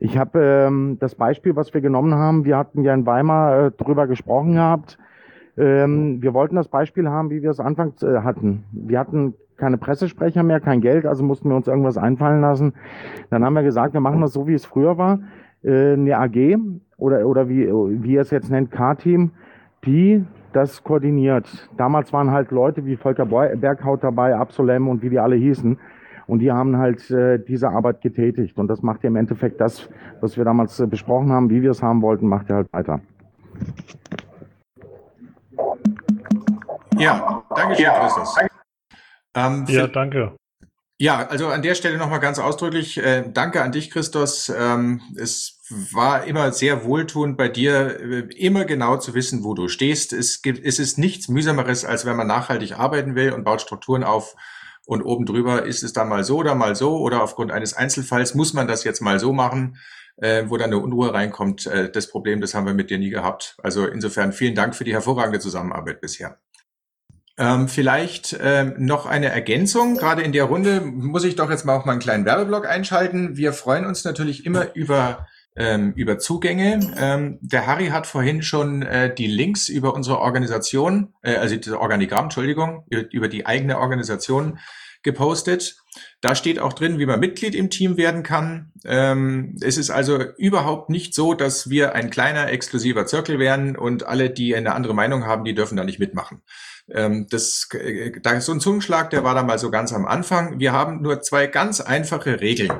Ich 0.00 0.18
habe 0.18 0.40
ähm, 0.40 0.96
das 0.98 1.14
Beispiel, 1.14 1.54
was 1.54 1.72
wir 1.72 1.80
genommen 1.80 2.16
haben, 2.16 2.44
wir 2.44 2.56
hatten 2.56 2.82
ja 2.82 2.92
in 2.92 3.06
Weimar 3.06 3.66
äh, 3.66 3.70
drüber 3.70 4.08
gesprochen 4.08 4.54
gehabt. 4.54 4.98
Ähm, 5.56 6.20
wir 6.20 6.34
wollten 6.34 6.56
das 6.56 6.66
Beispiel 6.66 7.08
haben, 7.08 7.30
wie 7.30 7.42
wir 7.42 7.50
es 7.50 7.60
anfangs 7.60 8.02
äh, 8.02 8.20
hatten. 8.22 8.64
Wir 8.72 8.98
hatten 8.98 9.34
keine 9.62 9.78
Pressesprecher 9.78 10.42
mehr, 10.42 10.58
kein 10.58 10.80
Geld, 10.80 11.06
also 11.06 11.22
mussten 11.22 11.48
wir 11.48 11.54
uns 11.54 11.68
irgendwas 11.68 11.96
einfallen 11.96 12.40
lassen. 12.40 12.74
Dann 13.30 13.44
haben 13.44 13.54
wir 13.54 13.62
gesagt, 13.62 13.94
wir 13.94 14.00
machen 14.00 14.20
das 14.20 14.32
so, 14.32 14.48
wie 14.48 14.54
es 14.54 14.66
früher 14.66 14.98
war, 14.98 15.20
äh, 15.62 15.92
eine 15.92 16.18
AG 16.18 16.58
oder, 16.96 17.24
oder 17.28 17.48
wie, 17.48 17.68
wie 18.02 18.14
ihr 18.14 18.22
es 18.22 18.32
jetzt 18.32 18.50
nennt, 18.50 18.72
K-Team, 18.72 19.30
die 19.84 20.24
das 20.52 20.82
koordiniert. 20.82 21.46
Damals 21.76 22.12
waren 22.12 22.32
halt 22.32 22.50
Leute 22.50 22.84
wie 22.86 22.96
Volker 22.96 23.24
Berghaut 23.24 24.02
dabei, 24.02 24.34
Absolem 24.34 24.88
und 24.88 25.00
wie 25.00 25.10
die 25.10 25.20
alle 25.20 25.36
hießen. 25.36 25.78
Und 26.26 26.40
die 26.40 26.50
haben 26.50 26.76
halt 26.76 27.08
äh, 27.12 27.38
diese 27.38 27.68
Arbeit 27.68 28.00
getätigt. 28.00 28.58
Und 28.58 28.66
das 28.66 28.82
macht 28.82 29.04
ja 29.04 29.10
im 29.10 29.16
Endeffekt 29.16 29.60
das, 29.60 29.88
was 30.20 30.36
wir 30.36 30.44
damals 30.44 30.80
äh, 30.80 30.88
besprochen 30.88 31.30
haben, 31.30 31.50
wie 31.50 31.62
wir 31.62 31.70
es 31.70 31.84
haben 31.84 32.02
wollten, 32.02 32.26
macht 32.26 32.50
er 32.50 32.56
halt 32.56 32.72
weiter. 32.72 33.00
Ja, 36.98 37.42
danke 37.54 37.76
schön, 37.76 37.84
ja. 37.84 38.00
Christus. 38.00 38.36
Ähm, 39.34 39.66
ja, 39.68 39.86
danke. 39.86 40.36
Ja, 40.98 41.26
also 41.26 41.48
an 41.48 41.62
der 41.62 41.74
Stelle 41.74 41.98
nochmal 41.98 42.20
ganz 42.20 42.38
ausdrücklich, 42.38 42.96
äh, 42.98 43.24
danke 43.26 43.60
an 43.60 43.72
dich, 43.72 43.90
Christos. 43.90 44.52
Ähm, 44.56 45.00
es 45.16 45.58
war 45.90 46.24
immer 46.24 46.52
sehr 46.52 46.84
wohltuend 46.84 47.36
bei 47.36 47.48
dir, 47.48 47.98
äh, 48.00 48.18
immer 48.36 48.64
genau 48.64 48.96
zu 48.98 49.12
wissen, 49.12 49.42
wo 49.42 49.54
du 49.54 49.66
stehst. 49.66 50.12
Es, 50.12 50.42
gibt, 50.42 50.64
es 50.64 50.78
ist 50.78 50.98
nichts 50.98 51.28
mühsameres, 51.28 51.84
als 51.84 52.04
wenn 52.04 52.16
man 52.16 52.28
nachhaltig 52.28 52.78
arbeiten 52.78 53.16
will 53.16 53.32
und 53.32 53.42
baut 53.42 53.60
Strukturen 53.60 54.04
auf 54.04 54.36
und 54.86 55.02
oben 55.02 55.26
drüber 55.26 55.64
ist 55.64 55.82
es 55.82 55.92
dann 55.92 56.08
mal 56.08 56.24
so 56.24 56.38
oder 56.38 56.54
mal 56.54 56.76
so 56.76 56.98
oder 56.98 57.22
aufgrund 57.22 57.50
eines 57.50 57.74
Einzelfalls 57.74 58.34
muss 58.34 58.52
man 58.52 58.68
das 58.68 58.84
jetzt 58.84 59.00
mal 59.00 59.18
so 59.18 59.32
machen, 59.32 59.78
äh, 60.16 60.44
wo 60.46 60.56
dann 60.56 60.70
eine 60.70 60.78
Unruhe 60.78 61.12
reinkommt. 61.12 61.66
Äh, 61.66 61.90
das 61.90 62.08
Problem, 62.08 62.40
das 62.40 62.54
haben 62.54 62.66
wir 62.66 62.74
mit 62.74 62.90
dir 62.90 62.98
nie 62.98 63.10
gehabt. 63.10 63.56
Also 63.62 63.86
insofern 63.86 64.32
vielen 64.32 64.54
Dank 64.54 64.74
für 64.74 64.84
die 64.84 64.92
hervorragende 64.92 65.40
Zusammenarbeit 65.40 66.00
bisher. 66.00 66.38
Ähm, 67.38 67.68
vielleicht 67.68 68.36
ähm, 68.40 68.74
noch 68.78 69.06
eine 69.06 69.28
Ergänzung. 69.28 69.96
Gerade 69.96 70.22
in 70.22 70.32
der 70.32 70.44
Runde 70.44 70.80
muss 70.80 71.24
ich 71.24 71.34
doch 71.34 71.50
jetzt 71.50 71.64
mal 71.64 71.76
auch 71.76 71.86
mal 71.86 71.92
einen 71.92 72.00
kleinen 72.00 72.24
Werbeblock 72.26 72.66
einschalten. 72.66 73.36
Wir 73.36 73.52
freuen 73.52 73.86
uns 73.86 74.04
natürlich 74.04 74.44
immer 74.44 74.74
über 74.74 75.26
ähm, 75.56 75.92
über 75.96 76.18
Zugänge. 76.18 76.92
Ähm, 76.96 77.38
der 77.40 77.66
Harry 77.66 77.88
hat 77.88 78.06
vorhin 78.06 78.42
schon 78.42 78.82
äh, 78.82 79.14
die 79.14 79.26
Links 79.26 79.68
über 79.68 79.94
unsere 79.94 80.18
Organisation, 80.20 81.14
äh, 81.22 81.36
also 81.36 81.56
das 81.56 81.74
Organigramm, 81.74 82.24
Entschuldigung, 82.24 82.86
über, 82.88 83.28
die 83.28 83.46
eigene 83.46 83.78
Organisation 83.78 84.58
gepostet. 85.02 85.76
Da 86.20 86.34
steht 86.34 86.58
auch 86.58 86.72
drin, 86.72 86.98
wie 86.98 87.06
man 87.06 87.20
Mitglied 87.20 87.54
im 87.54 87.70
Team 87.70 87.96
werden 87.96 88.22
kann. 88.22 88.72
Ähm, 88.84 89.56
es 89.60 89.76
ist 89.76 89.90
also 89.90 90.22
überhaupt 90.38 90.90
nicht 90.90 91.12
so, 91.12 91.34
dass 91.34 91.68
wir 91.68 91.94
ein 91.94 92.10
kleiner 92.10 92.48
exklusiver 92.50 93.04
Zirkel 93.04 93.38
wären 93.38 93.76
und 93.76 94.06
alle, 94.06 94.30
die 94.30 94.54
eine 94.54 94.74
andere 94.74 94.94
Meinung 94.94 95.26
haben, 95.26 95.44
die 95.44 95.54
dürfen 95.54 95.76
da 95.76 95.84
nicht 95.84 95.98
mitmachen. 95.98 96.40
Ähm, 96.94 97.26
das, 97.30 97.68
äh, 97.72 98.12
da 98.20 98.32
ist 98.32 98.46
so 98.46 98.52
ein 98.52 98.60
Zungenschlag, 98.60 99.10
der 99.10 99.24
war 99.24 99.34
da 99.34 99.42
mal 99.42 99.58
so 99.58 99.70
ganz 99.70 99.92
am 99.92 100.06
Anfang. 100.06 100.58
Wir 100.60 100.72
haben 100.72 101.02
nur 101.02 101.22
zwei 101.22 101.46
ganz 101.46 101.80
einfache 101.80 102.40
Regeln, 102.40 102.72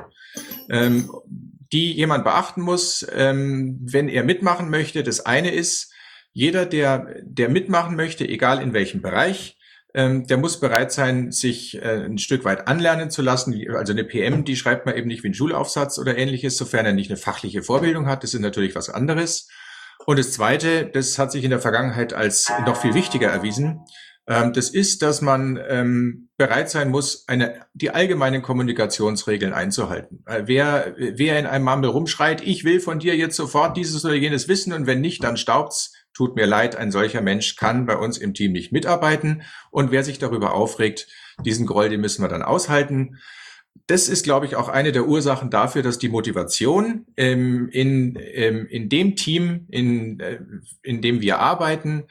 ähm, 0.69 1.09
die 1.71 1.93
jemand 1.93 2.23
beachten 2.23 2.61
muss, 2.61 3.05
ähm, 3.13 3.79
wenn 3.81 4.09
er 4.09 4.23
mitmachen 4.23 4.69
möchte. 4.69 5.03
Das 5.03 5.25
eine 5.25 5.51
ist, 5.51 5.91
jeder, 6.31 6.65
der, 6.65 7.07
der 7.23 7.49
mitmachen 7.49 7.95
möchte, 7.95 8.27
egal 8.27 8.61
in 8.61 8.73
welchem 8.73 9.01
Bereich, 9.01 9.57
ähm, 9.95 10.25
der 10.25 10.37
muss 10.37 10.59
bereit 10.59 10.91
sein, 10.91 11.31
sich 11.31 11.75
äh, 11.75 12.05
ein 12.05 12.17
Stück 12.17 12.45
weit 12.45 12.67
anlernen 12.67 13.11
zu 13.11 13.21
lassen. 13.21 13.55
Also 13.75 13.93
eine 13.93 14.03
PM, 14.03 14.43
die 14.43 14.55
schreibt 14.55 14.85
man 14.85 14.95
eben 14.95 15.07
nicht 15.07 15.23
wie 15.23 15.29
ein 15.29 15.35
Schulaufsatz 15.35 15.99
oder 15.99 16.17
ähnliches, 16.17 16.57
sofern 16.57 16.85
er 16.85 16.93
nicht 16.93 17.11
eine 17.11 17.17
fachliche 17.17 17.61
Vorbildung 17.61 18.07
hat. 18.07 18.23
Das 18.23 18.33
ist 18.33 18.39
natürlich 18.39 18.75
was 18.75 18.89
anderes. 18.89 19.47
Und 20.05 20.19
das 20.19 20.31
Zweite, 20.31 20.85
das 20.85 21.17
hat 21.17 21.31
sich 21.31 21.43
in 21.43 21.49
der 21.49 21.59
Vergangenheit 21.59 22.13
als 22.13 22.51
noch 22.65 22.77
viel 22.77 22.93
wichtiger 22.93 23.29
erwiesen, 23.29 23.85
ähm, 24.25 24.53
das 24.53 24.69
ist, 24.69 25.01
dass 25.01 25.21
man 25.21 25.59
ähm, 25.67 26.29
bereit 26.37 26.69
sein 26.69 26.89
muss, 26.89 27.27
eine, 27.27 27.65
die 27.73 27.91
allgemeinen 27.91 28.41
Kommunikationsregeln 28.41 29.53
einzuhalten. 29.53 30.23
Äh, 30.25 30.43
wer, 30.45 30.95
wer 30.97 31.39
in 31.39 31.45
einem 31.45 31.65
Mumble 31.65 31.89
rumschreit, 31.89 32.41
ich 32.41 32.63
will 32.63 32.79
von 32.79 32.99
dir 32.99 33.17
jetzt 33.17 33.35
sofort 33.35 33.75
dieses 33.75 34.05
oder 34.05 34.13
jenes 34.13 34.47
wissen 34.47 34.71
und 34.71 34.87
wenn 34.87 35.01
nicht, 35.01 35.23
dann 35.23 35.37
staubt's. 35.37 35.93
Tut 36.15 36.35
mir 36.35 36.45
leid, 36.45 36.75
ein 36.75 36.91
solcher 36.91 37.21
Mensch 37.21 37.55
kann 37.55 37.87
bei 37.87 37.97
uns 37.97 38.19
im 38.19 38.35
Team 38.35 38.51
nicht 38.51 38.71
mitarbeiten. 38.71 39.41
Und 39.71 39.91
wer 39.91 40.03
sich 40.03 40.19
darüber 40.19 40.53
aufregt, 40.53 41.07
diesen 41.43 41.65
Groll, 41.65 41.89
den 41.89 42.01
müssen 42.01 42.23
wir 42.23 42.29
dann 42.29 42.43
aushalten 42.43 43.17
das 43.87 44.07
ist, 44.07 44.23
glaube 44.23 44.45
ich, 44.45 44.55
auch 44.55 44.69
eine 44.69 44.91
der 44.91 45.07
Ursachen 45.07 45.49
dafür, 45.49 45.83
dass 45.83 45.99
die 45.99 46.09
Motivation 46.09 47.05
ähm, 47.17 47.69
in, 47.69 48.17
ähm, 48.19 48.65
in 48.67 48.89
dem 48.89 49.15
Team, 49.15 49.67
in, 49.69 50.19
äh, 50.19 50.39
in 50.83 51.01
dem 51.01 51.21
wir 51.21 51.39
arbeiten, 51.39 52.05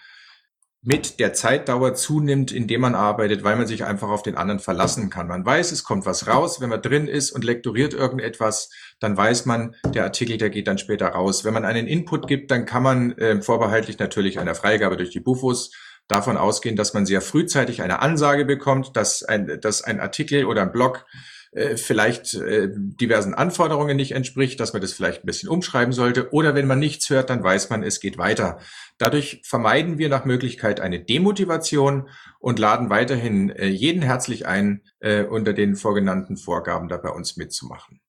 mit 0.85 1.21
der 1.21 1.33
Zeitdauer 1.33 1.95
zunimmt, 1.95 2.51
in 2.51 2.67
dem 2.67 2.81
man 2.81 2.97
arbeitet, 2.97 3.45
weil 3.45 3.55
man 3.55 3.69
sich 3.69 3.85
einfach 3.85 4.09
auf 4.09 4.25
den 4.25 4.37
anderen 4.37 4.59
verlassen 4.59 5.11
kann. 5.11 5.29
Man 5.29 5.47
weiß, 5.47 5.71
es 5.71 5.85
kommt 5.85 6.07
was 6.07 6.27
raus. 6.27 6.61
Wenn 6.61 6.71
man 6.71 6.83
drin 6.83 7.07
ist 7.07 7.31
und 7.31 7.45
lektoriert 7.45 7.95
irgendetwas, 7.95 8.69
dann 8.99 9.17
weiß 9.17 9.47
man, 9.47 9.77
der 9.95 10.03
Artikel, 10.03 10.39
der 10.39 10.51
geht 10.51 10.67
dann 10.67 10.79
später 10.79 11.07
raus. 11.07 11.45
Wenn 11.45 11.55
man 11.55 11.65
einen 11.65 11.87
Input 11.87 12.27
gibt, 12.27 12.51
dann 12.51 12.67
kann 12.67 12.83
man 12.83 13.13
äh, 13.13 13.41
vorbehaltlich 13.41 14.01
natürlich 14.01 14.41
einer 14.41 14.57
Freigabe 14.57 14.97
durch 14.97 15.11
die 15.11 15.21
Bufos 15.21 15.71
davon 16.09 16.37
ausgehen, 16.37 16.75
dass 16.75 16.95
man 16.95 17.07
sehr 17.07 17.21
frühzeitig 17.21 17.81
eine 17.81 18.03
Ansage 18.03 18.45
bekommt, 18.45 18.97
dass 18.97 19.23
ein, 19.23 19.61
dass 19.61 19.83
ein 19.83 20.01
Artikel 20.01 20.47
oder 20.47 20.63
ein 20.63 20.73
Blog 20.73 21.07
äh, 21.53 21.77
vielleicht 21.77 22.33
äh, 22.33 22.71
diversen 22.73 23.35
Anforderungen 23.35 23.97
nicht 23.97 24.13
entspricht, 24.13 24.59
dass 24.59 24.73
man 24.73 24.81
das 24.81 24.95
vielleicht 24.95 25.23
ein 25.23 25.27
bisschen 25.27 25.51
umschreiben 25.51 25.93
sollte. 25.93 26.33
Oder 26.33 26.55
wenn 26.55 26.67
man 26.67 26.79
nichts 26.79 27.11
hört, 27.11 27.29
dann 27.29 27.45
weiß 27.45 27.69
man, 27.69 27.83
es 27.83 28.01
geht 28.01 28.17
weiter. 28.17 28.59
Dadurch 28.97 29.43
vermeiden 29.45 29.99
wir 29.99 30.09
nach 30.09 30.25
Möglichkeit 30.25 30.81
eine 30.81 31.01
Demotivation 31.01 32.09
und 32.39 32.59
laden 32.59 32.89
weiterhin 32.89 33.51
äh, 33.51 33.67
jeden 33.67 34.01
herzlich 34.01 34.47
ein, 34.47 34.83
äh, 35.01 35.25
unter 35.25 35.53
den 35.53 35.77
vorgenannten 35.77 36.39
Vorgaben 36.39 36.89
da 36.89 36.97
bei 36.97 37.11
uns 37.11 37.37
mitzumachen. 37.37 38.01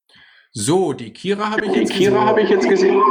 So, 0.52 0.94
die 0.94 1.12
Kira 1.12 1.50
habe 1.50 1.66
ich, 1.66 1.74
jetzt 1.74 1.92
Kira 1.92 2.26
hab 2.26 2.38
ich 2.38 2.50
jetzt 2.50 2.70
gesehen. 2.70 3.02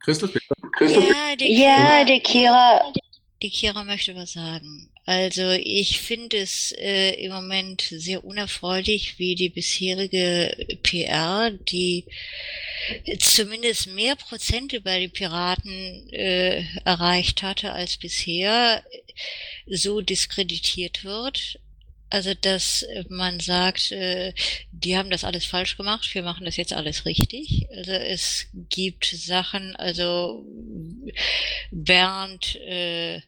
Christoph, 0.00 0.32
bitte. 0.32 0.46
Christoph, 0.76 1.06
bitte. 1.06 1.14
Ja, 1.16 1.36
die, 1.36 1.62
ja, 1.62 2.04
die 2.04 2.20
Kira. 2.20 2.82
Die 3.40 3.50
Kira 3.50 3.82
möchte 3.84 4.14
was 4.14 4.32
sagen. 4.32 4.91
Also 5.04 5.50
ich 5.50 6.00
finde 6.00 6.38
es 6.38 6.72
äh, 6.78 7.14
im 7.24 7.32
Moment 7.32 7.82
sehr 7.90 8.24
unerfreulich, 8.24 9.18
wie 9.18 9.34
die 9.34 9.48
bisherige 9.48 10.78
PR, 10.84 11.50
die 11.50 12.04
zumindest 13.18 13.88
mehr 13.88 14.14
Prozente 14.14 14.80
bei 14.80 15.00
den 15.00 15.10
Piraten 15.10 16.08
äh, 16.12 16.64
erreicht 16.84 17.42
hatte 17.42 17.72
als 17.72 17.96
bisher, 17.96 18.84
so 19.66 20.00
diskreditiert 20.02 21.02
wird. 21.02 21.58
Also 22.08 22.34
dass 22.34 22.86
man 23.08 23.40
sagt, 23.40 23.90
äh, 23.90 24.34
die 24.70 24.96
haben 24.96 25.10
das 25.10 25.24
alles 25.24 25.46
falsch 25.46 25.76
gemacht, 25.78 26.14
wir 26.14 26.22
machen 26.22 26.44
das 26.44 26.58
jetzt 26.58 26.74
alles 26.74 27.06
richtig. 27.06 27.66
Also 27.74 27.92
es 27.92 28.46
gibt 28.68 29.06
Sachen, 29.06 29.74
also 29.76 30.46
Bernd 31.70 32.56
äh, 32.56 33.22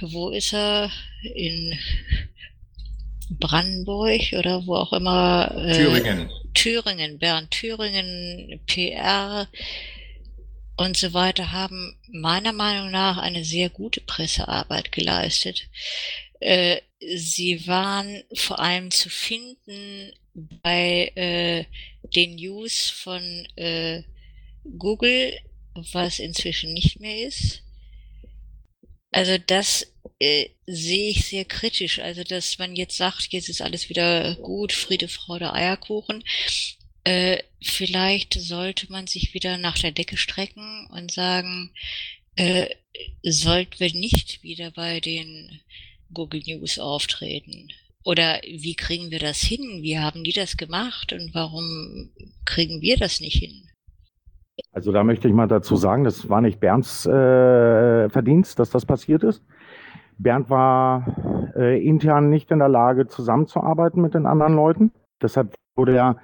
wo 0.00 0.30
ist 0.30 0.52
er? 0.52 0.90
In 1.34 1.78
Brandenburg 3.30 4.32
oder 4.32 4.66
wo 4.66 4.76
auch 4.76 4.92
immer. 4.92 5.50
Äh, 5.56 5.76
Thüringen. 5.76 6.30
Thüringen, 6.54 7.18
Bern, 7.18 7.48
Thüringen, 7.50 8.60
PR 8.66 9.48
und 10.76 10.96
so 10.96 11.12
weiter 11.12 11.52
haben 11.52 11.96
meiner 12.10 12.52
Meinung 12.52 12.90
nach 12.90 13.18
eine 13.18 13.44
sehr 13.44 13.70
gute 13.70 14.00
Pressearbeit 14.00 14.92
geleistet. 14.92 15.68
Äh, 16.40 16.80
sie 17.16 17.66
waren 17.66 18.22
vor 18.34 18.58
allem 18.60 18.90
zu 18.90 19.08
finden 19.08 20.12
bei 20.62 21.12
äh, 21.14 21.64
den 22.14 22.36
News 22.36 22.90
von 22.90 23.22
äh, 23.56 24.02
Google, 24.78 25.38
was 25.92 26.18
inzwischen 26.18 26.72
nicht 26.72 27.00
mehr 27.00 27.26
ist. 27.26 27.62
Also 29.14 29.38
das 29.38 29.86
äh, 30.18 30.48
sehe 30.66 31.10
ich 31.10 31.26
sehr 31.26 31.44
kritisch. 31.44 32.00
Also 32.00 32.24
dass 32.24 32.58
man 32.58 32.74
jetzt 32.74 32.96
sagt, 32.96 33.32
jetzt 33.32 33.48
ist 33.48 33.62
alles 33.62 33.88
wieder 33.88 34.34
gut, 34.34 34.72
Friede, 34.72 35.06
Freude, 35.06 35.52
Eierkuchen. 35.52 36.24
Äh, 37.04 37.38
vielleicht 37.62 38.34
sollte 38.34 38.90
man 38.90 39.06
sich 39.06 39.32
wieder 39.32 39.56
nach 39.56 39.78
der 39.78 39.92
Decke 39.92 40.16
strecken 40.16 40.88
und 40.90 41.12
sagen, 41.12 41.70
äh, 42.34 42.66
sollten 43.22 43.78
wir 43.78 43.92
nicht 43.92 44.42
wieder 44.42 44.72
bei 44.72 44.98
den 44.98 45.60
Google 46.12 46.42
News 46.44 46.80
auftreten? 46.80 47.68
Oder 48.02 48.40
wie 48.42 48.74
kriegen 48.74 49.12
wir 49.12 49.20
das 49.20 49.40
hin? 49.40 49.84
Wie 49.84 49.96
haben 49.96 50.24
die 50.24 50.32
das 50.32 50.56
gemacht 50.56 51.12
und 51.12 51.34
warum 51.34 52.10
kriegen 52.44 52.82
wir 52.82 52.96
das 52.96 53.20
nicht 53.20 53.38
hin? 53.38 53.70
Also 54.72 54.92
da 54.92 55.04
möchte 55.04 55.28
ich 55.28 55.34
mal 55.34 55.48
dazu 55.48 55.76
sagen, 55.76 56.04
das 56.04 56.28
war 56.28 56.40
nicht 56.40 56.60
Bernds 56.60 57.06
äh, 57.06 58.08
Verdienst, 58.08 58.58
dass 58.58 58.70
das 58.70 58.86
passiert 58.86 59.24
ist. 59.24 59.44
Bernd 60.18 60.48
war 60.48 61.52
äh, 61.56 61.84
intern 61.84 62.30
nicht 62.30 62.50
in 62.50 62.60
der 62.60 62.68
Lage, 62.68 63.06
zusammenzuarbeiten 63.06 64.00
mit 64.00 64.14
den 64.14 64.26
anderen 64.26 64.54
Leuten. 64.54 64.92
Deshalb 65.20 65.54
wurde 65.76 65.96
er 65.96 66.16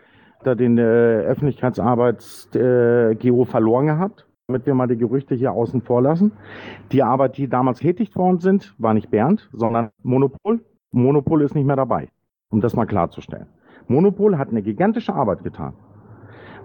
da 0.44 0.54
den 0.54 0.78
äh, 0.78 0.82
Öffentlichkeitsarbeits-GO 0.82 3.42
äh, 3.42 3.46
verloren 3.46 3.86
gehabt, 3.86 4.26
damit 4.46 4.64
wir 4.66 4.74
mal 4.74 4.86
die 4.86 4.96
Gerüchte 4.96 5.34
hier 5.34 5.52
außen 5.52 5.82
vor 5.82 6.02
lassen. 6.02 6.32
Die 6.92 7.02
Arbeit, 7.02 7.36
die 7.36 7.48
damals 7.48 7.80
tätig 7.80 8.14
worden 8.16 8.38
sind, 8.38 8.74
war 8.78 8.94
nicht 8.94 9.10
Bernd, 9.10 9.50
sondern 9.52 9.90
Monopol. 10.02 10.60
Monopol 10.92 11.42
ist 11.42 11.54
nicht 11.54 11.66
mehr 11.66 11.76
dabei, 11.76 12.08
um 12.50 12.60
das 12.60 12.74
mal 12.74 12.86
klarzustellen. 12.86 13.46
Monopol 13.88 14.38
hat 14.38 14.50
eine 14.50 14.62
gigantische 14.62 15.14
Arbeit 15.14 15.42
getan. 15.42 15.74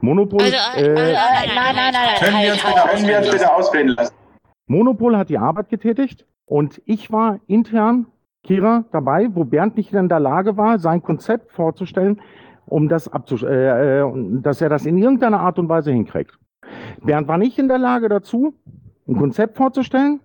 Monopol. 0.05 0.41
Also, 0.41 0.55
äh, 0.77 0.93
nein, 0.93 1.49
nein, 1.55 1.75
nein, 1.75 1.93
nein, 1.93 2.19
Können 2.19 2.41
wir 2.41 2.51
uns 2.53 2.63
bitte, 2.63 2.89
können 2.89 3.07
wir 3.07 3.17
uns 3.17 3.31
bitte 3.31 3.53
ausreden 3.53 3.89
lassen? 3.89 4.13
Monopol 4.67 5.17
hat 5.17 5.29
die 5.29 5.37
Arbeit 5.37 5.69
getätigt 5.69 6.25
und 6.45 6.81
ich 6.85 7.11
war 7.11 7.39
intern 7.47 8.07
Kira, 8.43 8.85
dabei, 8.91 9.29
wo 9.33 9.43
Bernd 9.43 9.75
nicht 9.75 9.91
in 9.91 10.07
der 10.07 10.19
Lage 10.19 10.55
war, 10.55 10.77
sein 10.77 11.01
Konzept 11.01 11.51
vorzustellen, 11.51 12.21
um 12.67 12.87
das 12.87 13.07
abzusch 13.07 13.43
äh, 13.43 14.01
äh, 14.01 14.41
dass 14.41 14.61
er 14.61 14.69
das 14.69 14.85
in 14.85 14.97
irgendeiner 14.97 15.39
Art 15.39 15.57
und 15.57 15.67
Weise 15.67 15.91
hinkriegt. 15.91 16.37
Bernd 17.03 17.27
war 17.27 17.39
nicht 17.39 17.57
in 17.57 17.67
der 17.67 17.79
Lage 17.79 18.07
dazu, 18.07 18.53
ein 19.07 19.17
Konzept 19.17 19.57
vorzustellen. 19.57 20.19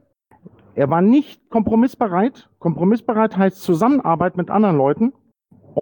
Er 0.75 0.89
war 0.91 1.03
nicht 1.03 1.51
kompromissbereit. 1.51 2.49
Kompromissbereit 2.59 3.37
heißt 3.37 3.61
Zusammenarbeit 3.63 4.37
mit 4.37 4.51
anderen 4.51 4.77
Leuten. 4.77 5.13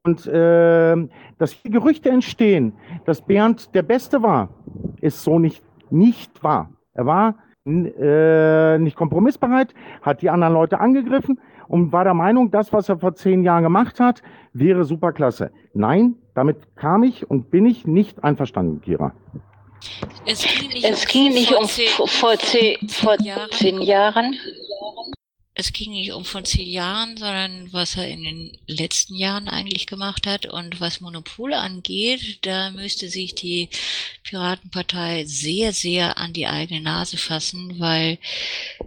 Und 0.02 0.26
äh, 0.26 0.96
dass 1.38 1.52
hier 1.52 1.70
Gerüchte 1.70 2.10
entstehen, 2.10 2.72
dass 3.04 3.22
Bernd 3.22 3.74
der 3.74 3.82
Beste 3.82 4.22
war, 4.22 4.50
ist 5.00 5.22
so 5.22 5.38
nicht, 5.38 5.62
nicht 5.90 6.42
wahr. 6.42 6.70
Er 6.94 7.06
war 7.06 7.34
äh, 7.66 8.78
nicht 8.78 8.96
kompromissbereit, 8.96 9.74
hat 10.02 10.22
die 10.22 10.30
anderen 10.30 10.54
Leute 10.54 10.80
angegriffen 10.80 11.38
und 11.68 11.92
war 11.92 12.04
der 12.04 12.14
Meinung, 12.14 12.50
das, 12.50 12.72
was 12.72 12.88
er 12.88 12.98
vor 12.98 13.14
zehn 13.14 13.42
Jahren 13.44 13.62
gemacht 13.62 14.00
hat, 14.00 14.22
wäre 14.52 14.84
superklasse. 14.84 15.50
Nein, 15.74 16.16
damit 16.34 16.76
kam 16.76 17.02
ich 17.02 17.30
und 17.30 17.50
bin 17.50 17.66
ich 17.66 17.86
nicht 17.86 18.24
einverstanden, 18.24 18.80
Kira. 18.80 19.12
Es 20.26 20.42
ging 20.42 20.68
nicht, 20.68 20.84
es 20.84 21.06
ging 21.06 21.32
nicht 21.32 21.52
um, 21.52 21.68
vor, 21.68 22.08
vor, 22.08 22.36
zehn, 22.38 22.76
vor 22.88 23.16
zehn 23.50 23.80
Jahren 23.80 24.34
es 25.60 25.72
ging 25.72 25.90
nicht 25.90 26.12
um 26.12 26.24
von 26.24 26.44
zehn 26.44 26.68
Jahren, 26.68 27.16
sondern 27.16 27.72
was 27.72 27.96
er 27.96 28.06
in 28.06 28.22
den 28.22 28.58
letzten 28.68 29.16
Jahren 29.16 29.48
eigentlich 29.48 29.88
gemacht 29.88 30.24
hat. 30.24 30.46
Und 30.46 30.80
was 30.80 31.00
Monopol 31.00 31.52
angeht, 31.52 32.38
da 32.42 32.70
müsste 32.70 33.10
sich 33.10 33.34
die 33.34 33.68
Piratenpartei 34.22 35.24
sehr, 35.26 35.72
sehr 35.72 36.16
an 36.16 36.32
die 36.32 36.46
eigene 36.46 36.80
Nase 36.80 37.16
fassen, 37.16 37.80
weil 37.80 38.18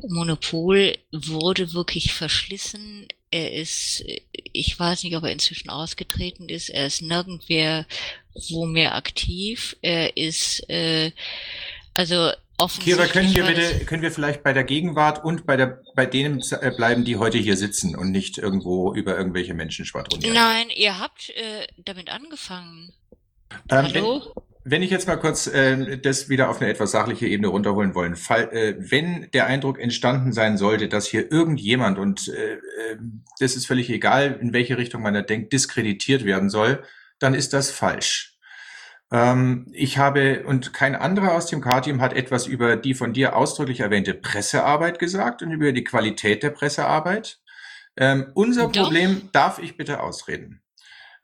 Monopol 0.08 0.98
wurde 1.12 1.74
wirklich 1.74 2.14
verschlissen. 2.14 3.06
Er 3.32 3.52
ist, 3.52 4.06
ich 4.32 4.80
weiß 4.80 5.04
nicht, 5.04 5.18
ob 5.18 5.26
er 5.26 5.34
inzwischen 5.34 5.70
ausgetreten 5.70 6.48
ist. 6.48 6.70
Er 6.70 6.86
ist 6.88 7.02
nirgendwer 7.02 7.86
wo 8.50 8.66
mehr 8.66 8.96
aktiv. 8.96 9.76
Er 9.82 10.16
ist, 10.16 10.70
äh, 10.70 11.12
also 11.94 12.32
Kira, 12.68 13.08
können 13.08 13.34
wir 13.34 13.46
bitte, 13.46 13.86
können 13.86 14.02
wir 14.02 14.12
vielleicht 14.12 14.44
bei 14.44 14.54
der 14.54 14.64
Gegenwart 14.64 15.24
und 15.24 15.46
bei 15.46 15.58
der, 15.58 15.82
bei 15.96 16.06
denen 16.06 16.42
äh, 16.62 16.72
bleiben, 16.72 17.06
die 17.06 17.18
heute 17.18 17.38
hier 17.38 17.58
sitzen 17.58 17.96
und 17.96 18.12
nicht 18.12 18.38
irgendwo 18.38 18.94
über 18.94 19.18
irgendwelche 19.18 19.54
Menschen 19.54 19.86
schwadronieren? 19.86 20.34
Nein, 20.34 20.68
ihr 20.76 21.00
habt 21.00 21.30
äh, 21.30 21.68
damit 21.78 22.10
angefangen. 22.10 22.94
Ähm, 23.70 23.88
Hallo? 23.94 24.22
Wenn, 24.36 24.44
wenn 24.64 24.84
ich 24.84 24.92
jetzt 24.92 25.08
mal 25.08 25.18
kurz 25.18 25.48
äh, 25.48 25.98
das 25.98 26.30
wieder 26.30 26.50
auf 26.50 26.62
eine 26.62 26.70
etwas 26.70 26.92
sachliche 26.92 27.28
Ebene 27.28 27.48
runterholen 27.48 27.96
wollen, 27.96 28.16
fall, 28.16 28.50
äh, 28.52 28.76
wenn 28.78 29.30
der 29.34 29.48
Eindruck 29.48 29.80
entstanden 29.80 30.34
sein 30.34 30.58
sollte, 30.58 30.88
dass 30.88 31.08
hier 31.08 31.32
irgendjemand, 31.32 31.98
und 31.98 32.28
äh, 32.28 32.54
äh, 32.54 32.60
das 33.40 33.56
ist 33.56 33.66
völlig 33.66 33.90
egal, 33.90 34.38
in 34.40 34.54
welche 34.54 34.78
Richtung 34.78 35.02
man 35.02 35.14
da 35.14 35.22
denkt, 35.22 35.52
diskreditiert 35.54 36.26
werden 36.26 36.50
soll, 36.50 36.84
dann 37.20 37.34
ist 37.34 37.54
das 37.54 37.72
falsch. 37.72 38.31
Ähm, 39.12 39.68
ich 39.74 39.98
habe, 39.98 40.44
und 40.46 40.74
kein 40.74 40.96
anderer 40.96 41.34
aus 41.34 41.48
dem 41.48 41.62
K-Team 41.62 42.02
hat 42.02 42.14
etwas 42.14 42.48
über 42.48 42.78
die 42.78 42.94
von 42.94 43.14
dir 43.14 43.36
ausdrücklich 43.36 43.82
erwähnte 43.82 44.14
Pressearbeit 44.14 45.00
gesagt 45.00 45.42
und 45.42 45.52
über 45.52 45.72
die 45.74 45.84
Qualität 45.84 46.44
der 46.44 46.52
Pressearbeit. 46.52 47.40
Ähm, 47.98 48.32
unser 48.34 48.70
Doch. 48.70 48.84
Problem, 48.84 49.30
darf 49.34 49.60
ich 49.60 49.76
bitte 49.76 50.02
ausreden? 50.02 50.62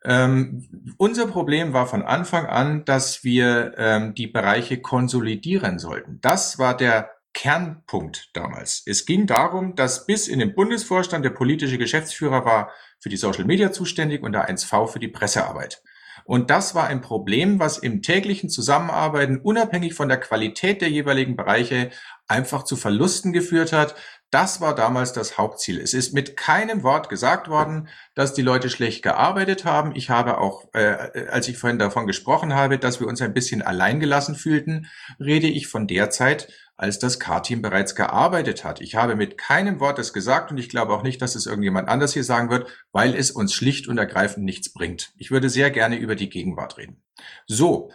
Ähm, 0.04 0.96
unser 0.98 1.28
Problem 1.28 1.74
war 1.74 1.88
von 1.88 2.04
Anfang 2.04 2.46
an, 2.46 2.86
dass 2.86 3.24
wir 3.24 3.74
ähm, 3.78 4.14
die 4.14 4.28
Bereiche 4.28 4.80
konsolidieren 4.80 5.80
sollten. 5.80 6.20
Das 6.22 6.60
war 6.60 6.76
der 6.78 7.12
Kernpunkt 7.34 8.30
damals. 8.34 8.84
Es 8.86 9.06
ging 9.06 9.28
darum, 9.28 9.76
dass 9.76 10.06
bis 10.06 10.28
in 10.28 10.40
den 10.40 10.56
Bundesvorstand 10.56 11.24
der 11.24 11.30
politische 11.30 11.78
Geschäftsführer 11.78 12.46
war 12.46 12.72
für 13.00 13.10
die 13.10 13.18
Social 13.18 13.46
Media 13.46 13.72
zuständig 13.72 14.24
und 14.24 14.34
der 14.34 14.50
1V 14.50 14.88
für 14.88 15.00
die 15.00 15.08
Pressearbeit. 15.08 15.82
Und 16.28 16.50
das 16.50 16.76
war 16.76 16.88
ein 16.88 17.00
Problem, 17.00 17.58
was 17.58 17.78
im 17.78 18.02
täglichen 18.02 18.50
Zusammenarbeiten 18.50 19.38
unabhängig 19.38 19.94
von 19.94 20.10
der 20.10 20.20
Qualität 20.20 20.82
der 20.82 20.90
jeweiligen 20.90 21.38
Bereiche 21.38 21.90
einfach 22.28 22.64
zu 22.64 22.76
Verlusten 22.76 23.32
geführt 23.32 23.72
hat. 23.72 23.96
Das 24.30 24.60
war 24.60 24.76
damals 24.76 25.14
das 25.14 25.38
Hauptziel. 25.38 25.80
Es 25.80 25.94
ist 25.94 26.14
mit 26.14 26.36
keinem 26.36 26.84
Wort 26.84 27.08
gesagt 27.08 27.48
worden, 27.48 27.88
dass 28.14 28.34
die 28.34 28.42
Leute 28.42 28.70
schlecht 28.70 29.04
gearbeitet 29.04 29.64
haben. 29.64 29.96
Ich 29.96 30.10
habe 30.10 30.40
auch, 30.40 30.66
äh, 30.74 31.28
als 31.32 31.48
ich 31.48 31.58
vorhin 31.58 31.80
davon 31.80 32.08
gesprochen 32.08 32.54
habe, 32.54 32.78
dass 32.78 33.00
wir 33.00 33.08
uns 33.08 33.22
ein 33.22 33.34
bisschen 33.34 33.62
alleingelassen 33.62 34.36
fühlten, 34.36 34.88
rede 35.22 35.48
ich 35.48 35.68
von 35.68 35.88
der 35.88 36.10
Zeit, 36.10 36.50
als 36.78 37.00
das 37.00 37.20
K-Team 37.20 37.62
bereits 37.62 37.96
gearbeitet 37.96 38.64
hat. 38.64 38.82
Ich 38.82 38.96
habe 38.96 39.16
mit 39.16 39.38
keinem 39.38 39.80
Wort 39.80 39.98
das 39.98 40.14
gesagt 40.14 40.52
und 40.52 40.58
ich 40.58 40.70
glaube 40.70 40.94
auch 40.94 41.04
nicht, 41.04 41.22
dass 41.22 41.36
es 41.36 41.48
irgendjemand 41.48 41.90
anders 41.90 42.14
hier 42.14 42.24
sagen 42.24 42.50
wird, 42.50 42.68
weil 42.92 43.16
es 43.16 43.32
uns 43.32 43.54
schlicht 43.54 43.88
und 43.88 43.98
ergreifend 43.98 44.46
nichts 44.46 44.72
bringt. 44.72 45.12
Ich 45.18 45.32
würde 45.32 45.50
sehr 45.50 45.72
gerne 45.72 45.98
über 45.98 46.16
die 46.16 46.30
Gegenwart 46.30 46.78
reden. 46.78 47.02
So, 47.48 47.92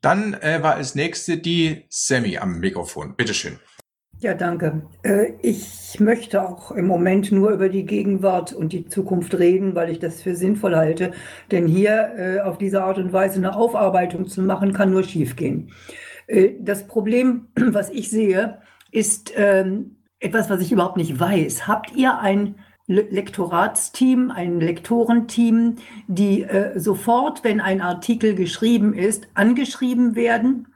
dann 0.00 0.34
äh, 0.34 0.62
war 0.62 0.74
als 0.74 0.94
nächste 0.94 1.38
die 1.38 1.84
Sammy 1.88 2.38
am 2.38 2.58
Mikrofon. 2.60 3.14
Bitteschön. 3.14 3.58
Ja, 4.20 4.32
danke. 4.32 4.82
Äh, 5.02 5.32
ich 5.42 6.00
möchte 6.00 6.48
auch 6.48 6.70
im 6.70 6.86
Moment 6.86 7.30
nur 7.30 7.50
über 7.50 7.68
die 7.68 7.84
Gegenwart 7.84 8.52
und 8.52 8.72
die 8.72 8.86
Zukunft 8.86 9.38
reden, 9.38 9.74
weil 9.74 9.90
ich 9.90 9.98
das 9.98 10.22
für 10.22 10.34
sinnvoll 10.34 10.76
halte. 10.76 11.12
Denn 11.50 11.66
hier 11.66 12.12
äh, 12.16 12.40
auf 12.40 12.56
diese 12.56 12.84
Art 12.84 12.96
und 12.96 13.12
Weise 13.12 13.36
eine 13.36 13.54
Aufarbeitung 13.56 14.26
zu 14.26 14.40
machen, 14.40 14.72
kann 14.72 14.90
nur 14.90 15.04
schiefgehen. 15.04 15.72
Äh, 16.26 16.52
das 16.60 16.86
Problem, 16.86 17.48
was 17.56 17.90
ich 17.90 18.10
sehe, 18.10 18.58
ist 18.90 19.32
ähm, 19.36 19.96
etwas, 20.20 20.50
was 20.50 20.60
ich 20.60 20.72
überhaupt 20.72 20.96
nicht 20.96 21.18
weiß. 21.18 21.66
Habt 21.66 21.94
ihr 21.94 22.18
ein 22.18 22.56
Lektoratsteam, 22.86 24.30
ein 24.30 24.60
Lektorenteam, 24.60 25.76
die 26.06 26.42
äh, 26.42 26.78
sofort, 26.78 27.42
wenn 27.42 27.60
ein 27.60 27.80
Artikel 27.80 28.34
geschrieben 28.34 28.92
ist, 28.92 29.26
angeschrieben 29.34 30.16
werden? 30.16 30.68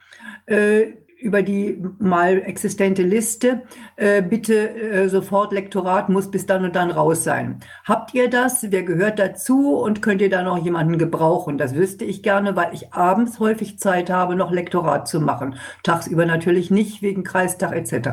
Äh, 0.47 0.95
über 1.19 1.43
die 1.43 1.83
mal 1.99 2.43
existente 2.43 3.03
Liste, 3.03 3.63
äh, 3.97 4.23
bitte 4.23 4.71
äh, 4.71 5.09
sofort 5.09 5.53
Lektorat 5.53 6.09
muss 6.09 6.31
bis 6.31 6.47
dann 6.47 6.65
und 6.65 6.77
dann 6.77 6.91
raus 6.91 7.25
sein. 7.25 7.61
Habt 7.85 8.15
ihr 8.15 8.31
das? 8.31 8.71
Wer 8.71 8.85
gehört 8.85 9.19
dazu? 9.19 9.77
Und 9.77 10.01
könnt 10.01 10.23
ihr 10.23 10.31
da 10.31 10.43
noch 10.43 10.59
jemanden 10.59 10.99
gebrauchen? 10.99 11.59
Das 11.59 11.75
wüsste 11.75 12.05
ich 12.05 12.23
gerne, 12.23 12.57
weil 12.57 12.73
ich 12.73 12.93
abends 12.93 13.41
häufig 13.41 13.79
Zeit 13.79 14.11
habe, 14.11 14.37
noch 14.37 14.53
Lektorat 14.53 15.09
zu 15.09 15.21
machen. 15.21 15.57
Tagsüber 15.83 16.25
natürlich 16.25 16.71
nicht, 16.71 17.03
wegen 17.03 17.25
Kreistag 17.25 17.75
etc. 17.75 18.09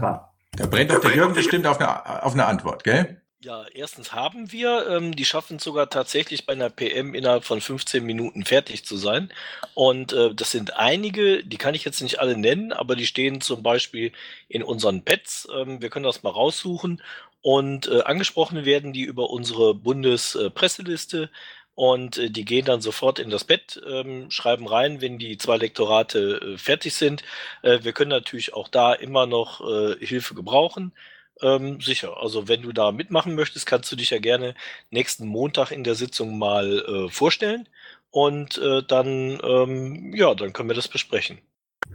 Da 0.58 0.68
brennt 0.68 0.92
doch 0.92 1.00
der 1.00 1.16
Jürgen 1.16 1.34
bestimmt 1.34 1.68
auf 1.68 1.80
eine, 1.80 2.24
auf 2.24 2.34
eine 2.34 2.46
Antwort, 2.46 2.84
gell? 2.84 3.22
Ja, 3.44 3.66
erstens 3.74 4.12
haben 4.14 4.52
wir, 4.52 4.88
ähm, 4.90 5.16
die 5.16 5.26
schaffen 5.26 5.60
sogar 5.60 5.90
tatsächlich 5.90 6.46
bei 6.48 6.54
einer 6.54 6.70
PM 6.70 7.14
innerhalb 7.14 7.44
von 7.44 7.62
15 7.62 8.04
Minuten 8.04 8.44
fertig 8.44 8.86
zu 8.86 8.98
sein. 8.98 9.32
Und 9.76 10.14
äh, 10.14 10.34
das 10.34 10.52
sind 10.52 10.78
einige, 10.78 11.44
die 11.44 11.58
kann 11.58 11.76
ich 11.76 11.86
jetzt 11.86 12.02
nicht 12.02 12.20
alle 12.20 12.38
nennen, 12.38 12.72
aber 12.74 12.96
die 12.96 13.06
stehen 13.06 13.42
zum 13.42 13.62
Beispiel 13.62 14.14
in 14.48 14.64
unseren 14.64 15.04
Pads. 15.04 15.48
Ähm, 15.54 15.82
wir 15.82 15.90
können 15.90 16.06
das 16.06 16.24
mal 16.24 16.32
raussuchen. 16.32 17.02
Und 17.42 17.88
äh, 17.88 18.02
angesprochen 18.02 18.66
werden 18.66 18.94
die 18.94 19.04
über 19.04 19.30
unsere 19.30 19.76
Bundespresseliste. 19.76 21.30
Und 21.76 22.18
äh, 22.18 22.32
die 22.32 22.46
gehen 22.46 22.66
dann 22.66 22.82
sofort 22.82 23.20
in 23.20 23.30
das 23.30 23.44
Bett, 23.44 23.80
ähm, 23.86 24.32
schreiben 24.32 24.66
rein, 24.68 25.02
wenn 25.02 25.20
die 25.20 25.38
zwei 25.38 25.58
Lektorate 25.58 26.54
äh, 26.56 26.58
fertig 26.58 26.96
sind. 26.96 27.22
Äh, 27.62 27.80
wir 27.84 27.94
können 27.94 28.10
natürlich 28.12 28.54
auch 28.54 28.70
da 28.70 28.94
immer 28.94 29.28
noch 29.28 29.62
äh, 29.62 30.04
Hilfe 30.04 30.34
gebrauchen. 30.34 30.94
Ähm, 31.42 31.82
sicher. 31.82 32.18
Also 32.22 32.48
wenn 32.48 32.62
du 32.62 32.72
da 32.72 32.92
mitmachen 32.92 33.36
möchtest, 33.36 33.66
kannst 33.66 33.92
du 33.92 33.96
dich 33.96 34.10
ja 34.10 34.20
gerne 34.20 34.56
nächsten 34.90 35.28
Montag 35.28 35.72
in 35.72 35.84
der 35.84 35.96
Sitzung 35.96 36.38
mal 36.38 36.80
äh, 36.80 37.10
vorstellen 37.10 37.68
und 38.10 38.58
äh, 38.58 38.82
dann, 38.88 39.40
ähm, 39.44 40.14
ja, 40.14 40.34
dann 40.34 40.54
können 40.54 40.70
wir 40.70 40.76
das 40.76 40.88
besprechen. 40.88 41.40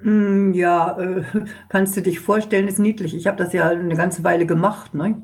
Hm, 0.03 0.53
ja, 0.53 0.99
äh, 0.99 1.25
kannst 1.69 1.97
du 1.97 2.03
dich 2.03 2.21
vorstellen, 2.21 2.69
ist 2.69 2.79
niedlich. 2.79 3.15
Ich 3.15 3.27
habe 3.27 3.43
das 3.43 3.53
ja 3.53 3.69
eine 3.69 3.97
ganze 3.97 4.25
Weile 4.25 4.47
gemacht. 4.47 4.95
Ne? 4.95 5.23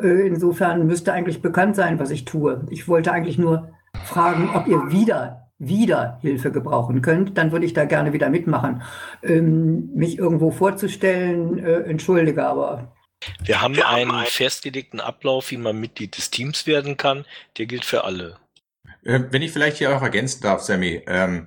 Äh, 0.00 0.26
insofern 0.26 0.86
müsste 0.86 1.12
eigentlich 1.12 1.42
bekannt 1.42 1.76
sein, 1.76 1.98
was 1.98 2.10
ich 2.10 2.24
tue. 2.24 2.66
Ich 2.70 2.88
wollte 2.88 3.12
eigentlich 3.12 3.38
nur 3.38 3.72
fragen, 4.04 4.50
ob 4.54 4.66
ihr 4.66 4.90
wieder 4.90 5.44
wieder 5.58 6.18
Hilfe 6.20 6.50
gebrauchen 6.50 7.00
könnt, 7.00 7.38
dann 7.38 7.52
würde 7.52 7.64
ich 7.64 7.72
da 7.72 7.84
gerne 7.84 8.12
wieder 8.12 8.28
mitmachen. 8.28 8.82
Ähm, 9.22 9.90
mich 9.94 10.18
irgendwo 10.18 10.50
vorzustellen, 10.50 11.58
äh, 11.58 11.82
entschuldige, 11.82 12.44
aber 12.44 12.92
wir 13.44 13.60
haben 13.60 13.76
Wir 13.76 13.88
einen 13.88 14.12
haben 14.12 14.26
festgelegten 14.26 15.00
Ablauf, 15.00 15.50
wie 15.50 15.56
man 15.56 15.78
Mitglied 15.78 16.16
des 16.16 16.30
Teams 16.30 16.66
werden 16.66 16.96
kann. 16.96 17.24
Der 17.58 17.66
gilt 17.66 17.84
für 17.84 18.04
alle. 18.04 18.38
Äh, 19.04 19.20
wenn 19.30 19.42
ich 19.42 19.52
vielleicht 19.52 19.78
hier 19.78 19.96
auch 19.96 20.02
ergänzen 20.02 20.40
darf, 20.42 20.62
Sammy, 20.62 21.02
ähm, 21.06 21.46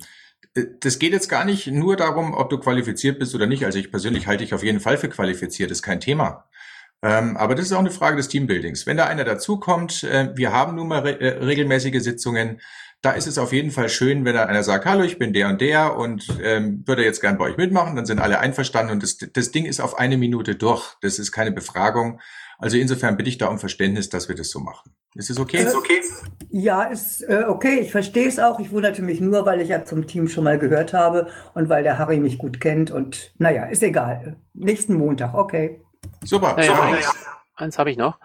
äh, 0.55 0.65
das 0.79 0.99
geht 0.99 1.13
jetzt 1.13 1.29
gar 1.29 1.45
nicht 1.45 1.67
nur 1.67 1.95
darum, 1.95 2.33
ob 2.33 2.49
du 2.49 2.57
qualifiziert 2.59 3.19
bist 3.19 3.35
oder 3.35 3.47
nicht. 3.47 3.65
Also 3.65 3.79
ich 3.79 3.91
persönlich 3.91 4.27
halte 4.27 4.43
dich 4.43 4.53
auf 4.53 4.63
jeden 4.63 4.79
Fall 4.79 4.97
für 4.97 5.09
qualifiziert, 5.09 5.71
ist 5.71 5.81
kein 5.83 5.99
Thema. 5.99 6.45
Ähm, 7.03 7.37
aber 7.37 7.53
das 7.53 7.67
ist 7.67 7.73
auch 7.73 7.79
eine 7.79 7.91
Frage 7.91 8.17
des 8.17 8.27
Teambuildings. 8.27 8.87
Wenn 8.87 8.97
da 8.97 9.05
einer 9.05 9.23
dazukommt, 9.23 10.03
äh, 10.03 10.29
wir 10.35 10.51
haben 10.51 10.75
nun 10.75 10.87
mal 10.87 11.01
re 11.01 11.19
äh, 11.19 11.43
regelmäßige 11.43 12.01
Sitzungen, 12.01 12.59
Da 13.01 13.11
ist 13.11 13.27
es 13.27 13.37
auf 13.37 13.53
jeden 13.53 13.71
Fall 13.71 13.89
schön, 13.89 14.25
wenn 14.25 14.33
da 14.33 14.45
einer 14.45 14.63
sagt, 14.63 14.85
hallo, 14.85 15.03
ich 15.03 15.19
bin 15.19 15.31
der 15.31 15.49
und 15.49 15.61
der 15.61 15.97
und 15.97 16.27
ähm, 16.41 16.83
würde 16.85 17.03
jetzt 17.03 17.21
gern 17.21 17.37
bei 17.37 17.45
euch 17.45 17.57
mitmachen. 17.57 17.95
Dann 17.95 18.05
sind 18.05 18.19
alle 18.19 18.39
einverstanden 18.39 18.91
und 18.91 19.03
das, 19.03 19.17
das 19.17 19.51
Ding 19.51 19.65
ist 19.65 19.79
auf 19.79 19.99
eine 19.99 20.17
Minute 20.17 20.55
durch. 20.55 20.95
Das 21.01 21.19
ist 21.19 21.31
keine 21.31 21.51
Befragung. 21.51 22.19
Also 22.57 22.77
insofern 22.77 23.17
bitte 23.17 23.29
ich 23.29 23.37
da 23.37 23.47
um 23.47 23.59
Verständnis, 23.59 24.09
dass 24.09 24.29
wir 24.29 24.35
das 24.35 24.49
so 24.49 24.59
machen. 24.59 24.91
Ist 25.13 25.29
es 25.29 25.39
okay? 25.39 25.57
Äh, 25.57 25.63
ist 25.63 25.75
okay? 25.75 26.01
Ja, 26.49 26.83
ist 26.83 27.21
äh, 27.21 27.45
okay. 27.47 27.79
Ich 27.81 27.91
verstehe 27.91 28.27
es 28.27 28.39
auch. 28.39 28.59
Ich 28.59 28.71
wunderte 28.71 29.03
mich 29.03 29.21
nur, 29.21 29.45
weil 29.45 29.61
ich 29.61 29.69
ja 29.69 29.85
zum 29.85 30.07
Team 30.07 30.27
schon 30.27 30.43
mal 30.43 30.57
gehört 30.57 30.93
habe 30.93 31.27
und 31.53 31.69
weil 31.69 31.83
der 31.83 31.99
Harry 31.99 32.19
mich 32.19 32.39
gut 32.39 32.59
kennt. 32.59 32.89
Und 32.89 33.31
naja, 33.37 33.65
ist 33.65 33.83
egal. 33.83 34.37
Nächsten 34.53 34.95
Montag, 34.95 35.35
okay. 35.35 35.81
Super. 36.23 36.55
Naja, 36.57 36.71
super. 36.71 36.83
Eins, 36.83 37.15
eins 37.55 37.79
habe 37.79 37.91
ich 37.91 37.97
noch. 37.97 38.19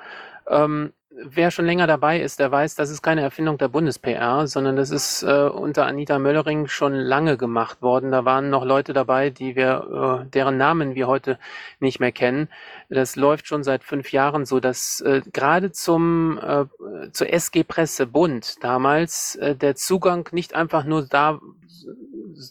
Ähm, 0.48 0.92
wer 1.16 1.50
schon 1.50 1.66
länger 1.66 1.86
dabei 1.86 2.20
ist, 2.20 2.38
der 2.38 2.50
weiß, 2.50 2.74
das 2.74 2.90
ist 2.90 3.02
keine 3.02 3.22
Erfindung 3.22 3.58
der 3.58 3.68
Bundes-PR, 3.68 4.46
sondern 4.46 4.76
das 4.76 4.90
ist 4.90 5.22
äh, 5.22 5.48
unter 5.48 5.86
Anita 5.86 6.18
Möllering 6.18 6.66
schon 6.68 6.94
lange 6.94 7.36
gemacht 7.36 7.82
worden. 7.82 8.10
Da 8.10 8.24
waren 8.24 8.50
noch 8.50 8.64
Leute 8.64 8.92
dabei, 8.92 9.30
die 9.30 9.56
wir, 9.56 10.22
äh, 10.24 10.30
deren 10.30 10.56
Namen 10.56 10.94
wir 10.94 11.06
heute 11.06 11.38
nicht 11.80 12.00
mehr 12.00 12.12
kennen. 12.12 12.48
Das 12.88 13.16
läuft 13.16 13.46
schon 13.46 13.62
seit 13.62 13.84
fünf 13.84 14.12
Jahren 14.12 14.46
so, 14.46 14.60
dass 14.60 15.00
äh, 15.00 15.22
gerade 15.32 15.72
zum 15.72 16.38
äh, 16.38 16.64
zur 17.12 17.32
SG 17.32 17.64
Presse 17.64 18.06
Bund 18.06 18.62
damals 18.62 19.36
äh, 19.36 19.54
der 19.54 19.74
Zugang 19.74 20.28
nicht 20.32 20.54
einfach 20.54 20.84
nur 20.84 21.02
da 21.02 21.40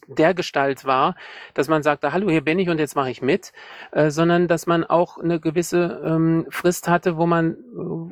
der 0.08 0.34
Gestalt 0.34 0.86
war, 0.86 1.16
dass 1.54 1.68
man 1.68 1.84
sagte, 1.84 2.14
hallo, 2.14 2.30
hier 2.30 2.42
bin 2.42 2.60
ich 2.60 2.70
und 2.70 2.80
jetzt 2.80 2.96
mache 2.96 3.12
ich 3.12 3.22
mit, 3.22 3.52
äh, 3.92 4.10
sondern 4.10 4.48
dass 4.48 4.68
man 4.68 4.84
auch 4.84 5.18
eine 5.18 5.40
gewisse 5.40 6.02
ähm, 6.06 6.46
Frist 6.50 6.88
hatte, 6.88 7.18
wo 7.18 7.26
man 7.26 7.52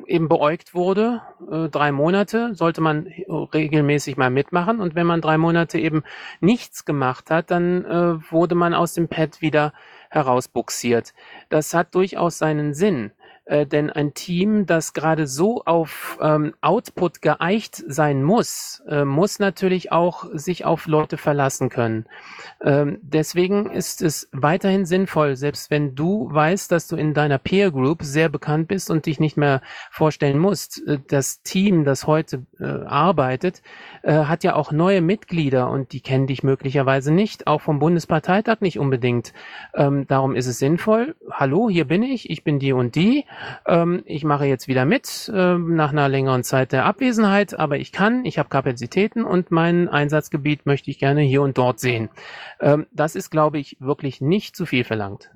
äh, 0.06 0.12
eben 0.12 0.28
beäugt 0.28 0.74
wurde. 0.74 1.22
Äh, 1.50 1.68
drei 1.68 1.92
Monate 1.92 2.54
sollte 2.54 2.80
man 2.80 3.06
regelmäßig 3.28 4.16
mal 4.16 4.30
mitmachen 4.30 4.80
und 4.80 4.94
wenn 4.94 5.06
man 5.06 5.20
drei 5.20 5.38
Monate 5.38 5.78
eben 5.78 6.02
nichts 6.40 6.84
gemacht 6.84 7.30
hat, 7.30 7.50
dann 7.50 7.84
äh, 7.84 8.32
wurde 8.32 8.54
man 8.54 8.74
aus 8.74 8.94
dem 8.94 9.08
Pad 9.08 9.40
wieder 9.40 9.72
herausbuxiert. 10.10 11.14
Das 11.48 11.72
hat 11.74 11.94
durchaus 11.94 12.38
seinen 12.38 12.74
Sinn. 12.74 13.12
Äh, 13.46 13.66
denn 13.66 13.90
ein 13.90 14.14
Team, 14.14 14.66
das 14.66 14.92
gerade 14.92 15.26
so 15.26 15.62
auf 15.64 16.18
ähm, 16.20 16.54
Output 16.60 17.20
geeicht 17.22 17.82
sein 17.86 18.22
muss, 18.22 18.82
äh, 18.88 19.04
muss 19.04 19.38
natürlich 19.38 19.90
auch 19.92 20.26
sich 20.32 20.64
auf 20.64 20.86
Leute 20.86 21.16
verlassen 21.16 21.68
können. 21.68 22.06
Ähm, 22.62 22.98
deswegen 23.02 23.70
ist 23.70 24.02
es 24.02 24.28
weiterhin 24.32 24.84
sinnvoll, 24.86 25.36
selbst 25.36 25.70
wenn 25.70 25.94
du 25.94 26.28
weißt, 26.30 26.70
dass 26.70 26.86
du 26.86 26.96
in 26.96 27.14
deiner 27.14 27.38
Peer 27.38 27.70
Group 27.70 28.02
sehr 28.02 28.28
bekannt 28.28 28.68
bist 28.68 28.90
und 28.90 29.06
dich 29.06 29.18
nicht 29.18 29.36
mehr 29.36 29.62
vorstellen 29.90 30.38
musst. 30.38 30.86
Äh, 30.86 30.98
das 31.08 31.42
Team, 31.42 31.84
das 31.84 32.06
heute 32.06 32.46
äh, 32.60 32.64
arbeitet, 32.64 33.62
äh, 34.02 34.12
hat 34.12 34.44
ja 34.44 34.54
auch 34.54 34.70
neue 34.70 35.00
Mitglieder 35.00 35.70
und 35.70 35.92
die 35.92 36.00
kennen 36.00 36.26
dich 36.26 36.42
möglicherweise 36.42 37.12
nicht, 37.12 37.46
auch 37.46 37.62
vom 37.62 37.78
Bundesparteitag 37.78 38.60
nicht 38.60 38.78
unbedingt. 38.78 39.32
Ähm, 39.74 40.06
darum 40.06 40.36
ist 40.36 40.46
es 40.46 40.58
sinnvoll. 40.58 41.16
Hallo, 41.40 41.70
hier 41.70 41.86
bin 41.86 42.02
ich, 42.02 42.28
ich 42.28 42.44
bin 42.44 42.58
die 42.58 42.74
und 42.74 42.94
die. 42.94 43.24
Ähm, 43.66 44.02
ich 44.04 44.24
mache 44.24 44.44
jetzt 44.44 44.68
wieder 44.68 44.84
mit 44.84 45.32
ähm, 45.34 45.74
nach 45.74 45.90
einer 45.90 46.06
längeren 46.06 46.44
Zeit 46.44 46.70
der 46.70 46.84
Abwesenheit, 46.84 47.58
aber 47.58 47.78
ich 47.78 47.92
kann, 47.92 48.26
ich 48.26 48.38
habe 48.38 48.50
Kapazitäten 48.50 49.24
und 49.24 49.50
mein 49.50 49.88
Einsatzgebiet 49.88 50.66
möchte 50.66 50.90
ich 50.90 50.98
gerne 50.98 51.22
hier 51.22 51.40
und 51.40 51.56
dort 51.56 51.80
sehen. 51.80 52.10
Ähm, 52.60 52.86
das 52.92 53.14
ist, 53.14 53.30
glaube 53.30 53.58
ich, 53.58 53.78
wirklich 53.80 54.20
nicht 54.20 54.54
zu 54.54 54.66
viel 54.66 54.84
verlangt. 54.84 55.30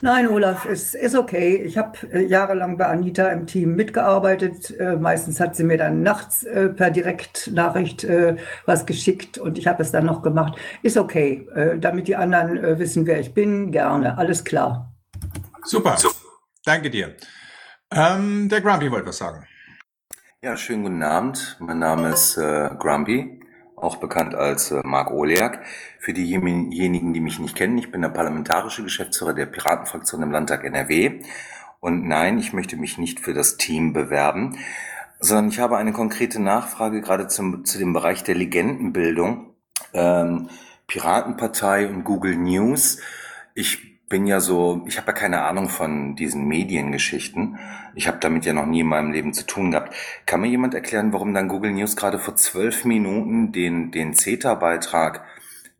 Nein, 0.00 0.28
Olaf, 0.28 0.64
ist, 0.64 0.94
ist 0.94 1.16
okay. 1.16 1.56
Ich 1.56 1.76
habe 1.76 1.98
äh, 2.12 2.24
jahrelang 2.24 2.78
bei 2.78 2.86
Anita 2.86 3.26
im 3.30 3.48
Team 3.48 3.74
mitgearbeitet. 3.74 4.70
Äh, 4.78 4.94
meistens 4.94 5.40
hat 5.40 5.56
sie 5.56 5.64
mir 5.64 5.76
dann 5.76 6.04
nachts 6.04 6.44
äh, 6.44 6.68
per 6.68 6.92
Direktnachricht 6.92 8.04
äh, 8.04 8.36
was 8.64 8.86
geschickt 8.86 9.38
und 9.38 9.58
ich 9.58 9.66
habe 9.66 9.82
es 9.82 9.90
dann 9.90 10.06
noch 10.06 10.22
gemacht. 10.22 10.56
Ist 10.84 10.96
okay. 10.96 11.48
Äh, 11.52 11.80
damit 11.80 12.06
die 12.06 12.14
anderen 12.14 12.56
äh, 12.58 12.78
wissen, 12.78 13.08
wer 13.08 13.18
ich 13.18 13.34
bin, 13.34 13.72
gerne. 13.72 14.18
Alles 14.18 14.44
klar. 14.44 14.94
Super. 15.64 15.96
Danke 16.64 16.90
dir. 16.90 17.16
Ähm, 17.90 18.48
der 18.48 18.60
Grumpy 18.60 18.90
wollte 18.90 19.06
was 19.06 19.18
sagen. 19.18 19.46
Ja, 20.42 20.56
schönen 20.56 20.82
guten 20.82 21.02
Abend. 21.02 21.56
Mein 21.58 21.78
Name 21.78 22.10
ist 22.10 22.36
äh, 22.36 22.70
Grumpy, 22.78 23.40
auch 23.76 23.96
bekannt 23.96 24.34
als 24.34 24.70
äh, 24.70 24.80
Marc 24.84 25.10
Oleak. 25.10 25.64
Für 25.98 26.12
diejenigen, 26.12 27.12
die 27.12 27.20
mich 27.20 27.38
nicht 27.38 27.56
kennen, 27.56 27.78
ich 27.78 27.90
bin 27.90 28.02
der 28.02 28.10
parlamentarische 28.10 28.84
Geschäftsführer 28.84 29.34
der 29.34 29.46
Piratenfraktion 29.46 30.22
im 30.22 30.30
Landtag 30.30 30.64
NRW. 30.64 31.22
Und 31.80 32.06
nein, 32.06 32.38
ich 32.38 32.52
möchte 32.52 32.76
mich 32.76 32.98
nicht 32.98 33.20
für 33.20 33.34
das 33.34 33.56
Team 33.56 33.92
bewerben, 33.92 34.58
sondern 35.20 35.48
ich 35.48 35.58
habe 35.58 35.76
eine 35.76 35.92
konkrete 35.92 36.40
Nachfrage 36.40 37.00
gerade 37.00 37.28
zum, 37.28 37.64
zu 37.64 37.78
dem 37.78 37.92
Bereich 37.92 38.22
der 38.22 38.34
Legendenbildung. 38.34 39.54
Ähm, 39.92 40.50
Piratenpartei 40.86 41.88
und 41.88 42.04
Google 42.04 42.36
News. 42.36 43.00
Ich 43.54 43.87
bin 44.08 44.26
ja 44.26 44.40
so, 44.40 44.82
ich 44.86 44.96
habe 44.96 45.08
ja 45.08 45.12
keine 45.12 45.42
Ahnung 45.42 45.68
von 45.68 46.16
diesen 46.16 46.46
Mediengeschichten. 46.46 47.58
Ich 47.94 48.08
habe 48.08 48.18
damit 48.20 48.46
ja 48.46 48.52
noch 48.52 48.66
nie 48.66 48.80
in 48.80 48.86
meinem 48.86 49.12
Leben 49.12 49.34
zu 49.34 49.46
tun 49.46 49.70
gehabt. 49.70 49.94
Kann 50.24 50.40
mir 50.40 50.48
jemand 50.48 50.74
erklären, 50.74 51.12
warum 51.12 51.34
dann 51.34 51.48
Google 51.48 51.72
News 51.72 51.96
gerade 51.96 52.18
vor 52.18 52.36
zwölf 52.36 52.84
Minuten 52.84 53.52
den, 53.52 53.90
den 53.90 54.14
CETA-Beitrag 54.14 55.24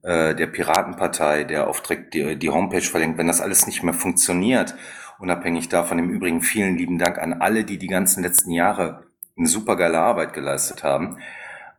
äh, 0.03 0.35
der 0.35 0.47
Piratenpartei, 0.47 1.45
der 1.45 1.68
auf 1.68 1.83
die, 1.83 2.37
die 2.37 2.51
Homepage 2.51 2.83
verlinkt, 2.83 3.18
wenn 3.18 3.26
das 3.26 3.41
alles 3.41 3.66
nicht 3.66 3.83
mehr 3.83 3.95
funktioniert, 3.95 4.74
unabhängig 5.18 5.68
davon 5.68 5.99
im 5.99 6.11
Übrigen 6.11 6.43
vielen 6.43 6.76
lieben 6.76 6.99
Dank 6.99 7.18
an 7.18 7.35
alle, 7.35 7.64
die 7.64 7.79
die 7.79 7.89
ganzen 7.89 8.22
letzten 8.22 8.53
Jahre 8.53 9.07
eine 9.37 9.47
supergeile 9.47 10.01
Arbeit 10.01 10.35
geleistet 10.35 10.83
haben. 10.83 11.18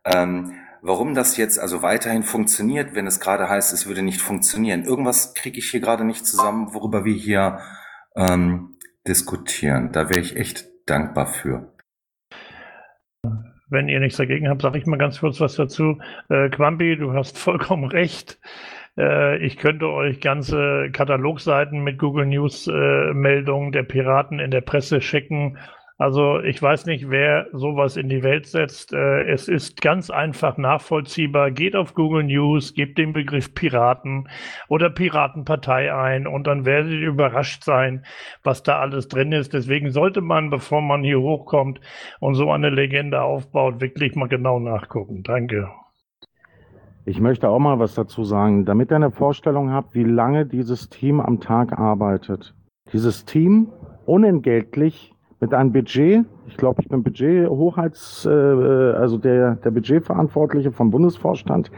Ähm, 0.04 0.54
Warum 0.82 1.14
das 1.14 1.36
jetzt 1.36 1.58
also 1.58 1.82
weiterhin 1.82 2.22
funktioniert, 2.22 2.94
wenn 2.94 3.06
es 3.06 3.20
gerade 3.20 3.48
heißt, 3.48 3.72
es 3.72 3.86
würde 3.86 4.02
nicht 4.02 4.20
funktionieren. 4.20 4.84
Irgendwas 4.84 5.34
kriege 5.34 5.58
ich 5.58 5.70
hier 5.70 5.80
gerade 5.80 6.04
nicht 6.04 6.26
zusammen, 6.26 6.72
worüber 6.72 7.04
wir 7.04 7.14
hier 7.14 7.60
ähm, 8.16 8.78
diskutieren. 9.06 9.92
Da 9.92 10.08
wäre 10.08 10.20
ich 10.20 10.36
echt 10.36 10.66
dankbar 10.86 11.26
für. 11.26 11.74
Wenn 13.68 13.88
ihr 13.88 14.00
nichts 14.00 14.16
dagegen 14.16 14.48
habt, 14.48 14.62
sage 14.62 14.78
ich 14.78 14.86
mal 14.86 14.96
ganz 14.96 15.20
kurz 15.20 15.40
was 15.40 15.54
dazu. 15.54 15.98
Äh, 16.28 16.48
Quampi, 16.48 16.96
du 16.96 17.12
hast 17.12 17.38
vollkommen 17.46 17.84
recht. 17.84 18.40
Äh, 18.96 19.38
ich 19.44 19.58
könnte 19.58 19.86
euch 19.86 20.20
ganze 20.20 20.90
Katalogseiten 20.92 21.84
mit 21.84 21.98
Google 21.98 22.26
News 22.26 22.66
äh, 22.66 23.12
Meldungen 23.12 23.72
der 23.72 23.82
Piraten 23.82 24.40
in 24.40 24.50
der 24.50 24.62
Presse 24.62 25.02
schicken 25.02 25.58
also 26.00 26.40
ich 26.40 26.62
weiß 26.62 26.86
nicht, 26.86 27.10
wer 27.10 27.48
sowas 27.52 27.98
in 27.98 28.08
die 28.08 28.22
Welt 28.22 28.46
setzt. 28.46 28.94
Äh, 28.94 29.24
es 29.30 29.48
ist 29.48 29.82
ganz 29.82 30.08
einfach 30.08 30.56
nachvollziehbar. 30.56 31.50
Geht 31.50 31.76
auf 31.76 31.92
Google 31.92 32.24
News, 32.24 32.72
gebt 32.72 32.96
den 32.96 33.12
Begriff 33.12 33.54
Piraten 33.54 34.26
oder 34.70 34.88
Piratenpartei 34.88 35.94
ein 35.94 36.26
und 36.26 36.46
dann 36.46 36.64
werdet 36.64 36.92
ihr 36.92 37.08
überrascht 37.08 37.64
sein, 37.64 38.06
was 38.42 38.62
da 38.62 38.78
alles 38.78 39.08
drin 39.08 39.32
ist. 39.32 39.52
Deswegen 39.52 39.90
sollte 39.90 40.22
man, 40.22 40.48
bevor 40.48 40.80
man 40.80 41.02
hier 41.02 41.20
hochkommt 41.20 41.82
und 42.18 42.34
so 42.34 42.50
eine 42.50 42.70
Legende 42.70 43.20
aufbaut, 43.20 43.82
wirklich 43.82 44.14
mal 44.14 44.28
genau 44.28 44.58
nachgucken. 44.58 45.22
Danke. 45.22 45.68
Ich 47.04 47.20
möchte 47.20 47.50
auch 47.50 47.58
mal 47.58 47.78
was 47.78 47.94
dazu 47.94 48.24
sagen, 48.24 48.64
damit 48.64 48.90
ihr 48.90 48.96
eine 48.96 49.10
Vorstellung 49.10 49.70
habt, 49.70 49.94
wie 49.94 50.04
lange 50.04 50.46
dieses 50.46 50.88
Team 50.88 51.20
am 51.20 51.40
Tag 51.40 51.78
arbeitet. 51.78 52.54
Dieses 52.90 53.26
Team 53.26 53.68
unentgeltlich 54.06 55.12
mit 55.40 55.54
einem 55.54 55.72
Budget. 55.72 56.24
Ich 56.46 56.56
glaube, 56.56 56.82
ich 56.82 56.88
bin 56.88 57.02
Budgethochheits, 57.02 58.26
äh, 58.26 58.30
also 58.30 59.16
der, 59.16 59.56
der 59.56 59.70
Budgetverantwortliche 59.70 60.70
vom 60.70 60.90
Bundesvorstand. 60.90 61.70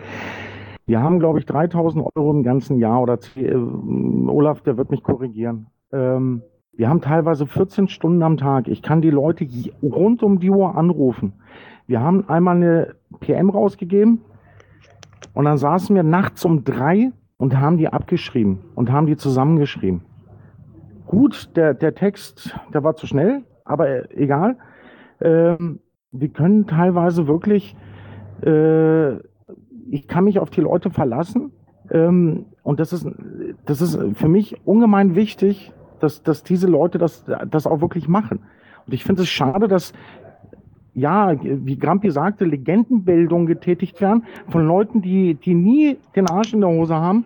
Wir 0.87 1.01
haben, 1.01 1.21
glaube 1.21 1.39
ich, 1.39 1.47
3000 1.47 2.05
Euro 2.17 2.33
im 2.33 2.43
ganzen 2.43 2.79
Jahr 2.79 3.01
oder 3.03 3.19
äh, 3.37 3.55
Olaf, 3.55 4.63
der 4.63 4.77
wird 4.77 4.91
mich 4.91 5.03
korrigieren. 5.03 5.69
Ähm, 5.93 6.43
wir 6.75 6.89
haben 6.89 7.01
teilweise 7.01 7.47
14 7.47 7.89
Stunden 7.89 8.23
am 8.23 8.37
Tag. 8.37 8.67
Ich 8.67 8.83
kann 8.83 9.03
die 9.03 9.11
Leute 9.11 9.47
rund 9.83 10.23
um 10.23 10.41
die 10.41 10.51
Uhr 10.51 10.75
anrufen. 10.77 11.35
Wir 11.87 12.01
haben 12.01 12.29
einmal 12.29 12.57
eine 12.57 12.95
PM 13.21 13.51
rausgegeben 13.51 14.23
und 15.35 15.45
dann 15.45 15.59
saßen 15.59 15.95
wir 15.95 16.03
nachts 16.03 16.45
um 16.45 16.65
drei 16.65 17.13
und 17.37 17.61
haben 17.61 17.77
die 17.77 17.89
abgeschrieben 17.89 18.61
und 18.75 18.91
haben 18.91 19.07
die 19.07 19.17
zusammengeschrieben. 19.17 20.03
Gut, 21.07 21.55
der, 21.57 21.75
der 21.75 21.95
Text, 21.95 22.59
der 22.73 22.83
war 22.83 22.97
zu 22.97 23.07
schnell, 23.07 23.43
aber 23.65 23.89
äh, 23.89 24.09
egal. 24.15 24.57
Ähm, 25.21 25.81
wir 26.13 26.29
können 26.29 26.67
teilweise 26.67 27.27
wirklich, 27.27 27.75
äh, 28.45 29.15
ich 29.91 30.07
kann 30.07 30.25
mich 30.25 30.39
auf 30.39 30.51
die 30.51 30.61
Leute 30.61 30.91
verlassen. 30.91 31.53
Ähm, 31.91 32.47
und 32.63 32.81
das 32.81 32.93
ist, 32.93 33.07
das 33.67 33.81
ist 33.81 33.99
für 34.15 34.29
mich 34.29 34.57
ungemein 34.67 35.15
wichtig, 35.15 35.73
dass, 36.01 36.23
dass 36.23 36.43
diese 36.43 36.67
Leute 36.67 36.99
das, 36.99 37.25
das 37.49 37.67
auch 37.67 37.81
wirklich 37.81 38.09
machen. 38.09 38.41
Und 38.87 38.95
ich 38.95 39.05
finde 39.05 39.23
es 39.23 39.29
schade, 39.29 39.69
dass, 39.69 39.93
ja, 40.95 41.35
wie 41.41 41.79
Grampi 41.79 42.11
sagte, 42.11 42.45
Legendenbildung 42.45 43.47
getätigt 43.47 44.01
werden 44.01 44.25
von 44.49 44.67
Leuten, 44.67 45.01
die, 45.01 45.35
die 45.35 45.55
nie 45.55 45.99
den 46.15 46.29
Arsch 46.29 46.53
in 46.53 46.61
der 46.61 46.71
Hose 46.71 46.95
haben. 46.95 47.25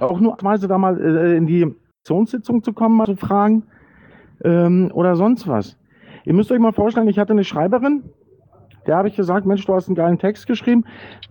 Auch 0.00 0.20
nur 0.20 0.36
weise 0.42 0.68
da 0.68 0.76
mal 0.76 1.00
äh, 1.00 1.36
in 1.36 1.46
die 1.46 1.74
Aktionssitzung 2.00 2.62
zu 2.62 2.72
kommen, 2.72 2.96
mal 2.96 3.06
zu 3.06 3.16
fragen 3.16 3.62
ähm, 4.44 4.90
oder 4.94 5.16
sonst 5.16 5.46
was. 5.48 5.78
Ihr 6.24 6.34
müsst 6.34 6.52
euch 6.52 6.58
mal 6.58 6.72
vorstellen, 6.72 7.08
ich 7.08 7.18
hatte 7.18 7.32
eine 7.32 7.44
Schreiberin, 7.44 8.04
Der 8.86 8.96
habe 8.96 9.08
ich 9.08 9.16
gesagt, 9.16 9.44
Mensch, 9.44 9.66
du 9.66 9.74
hast 9.74 9.88
einen 9.88 9.96
geilen 9.96 10.18
Text 10.18 10.46
geschrieben, 10.46 10.84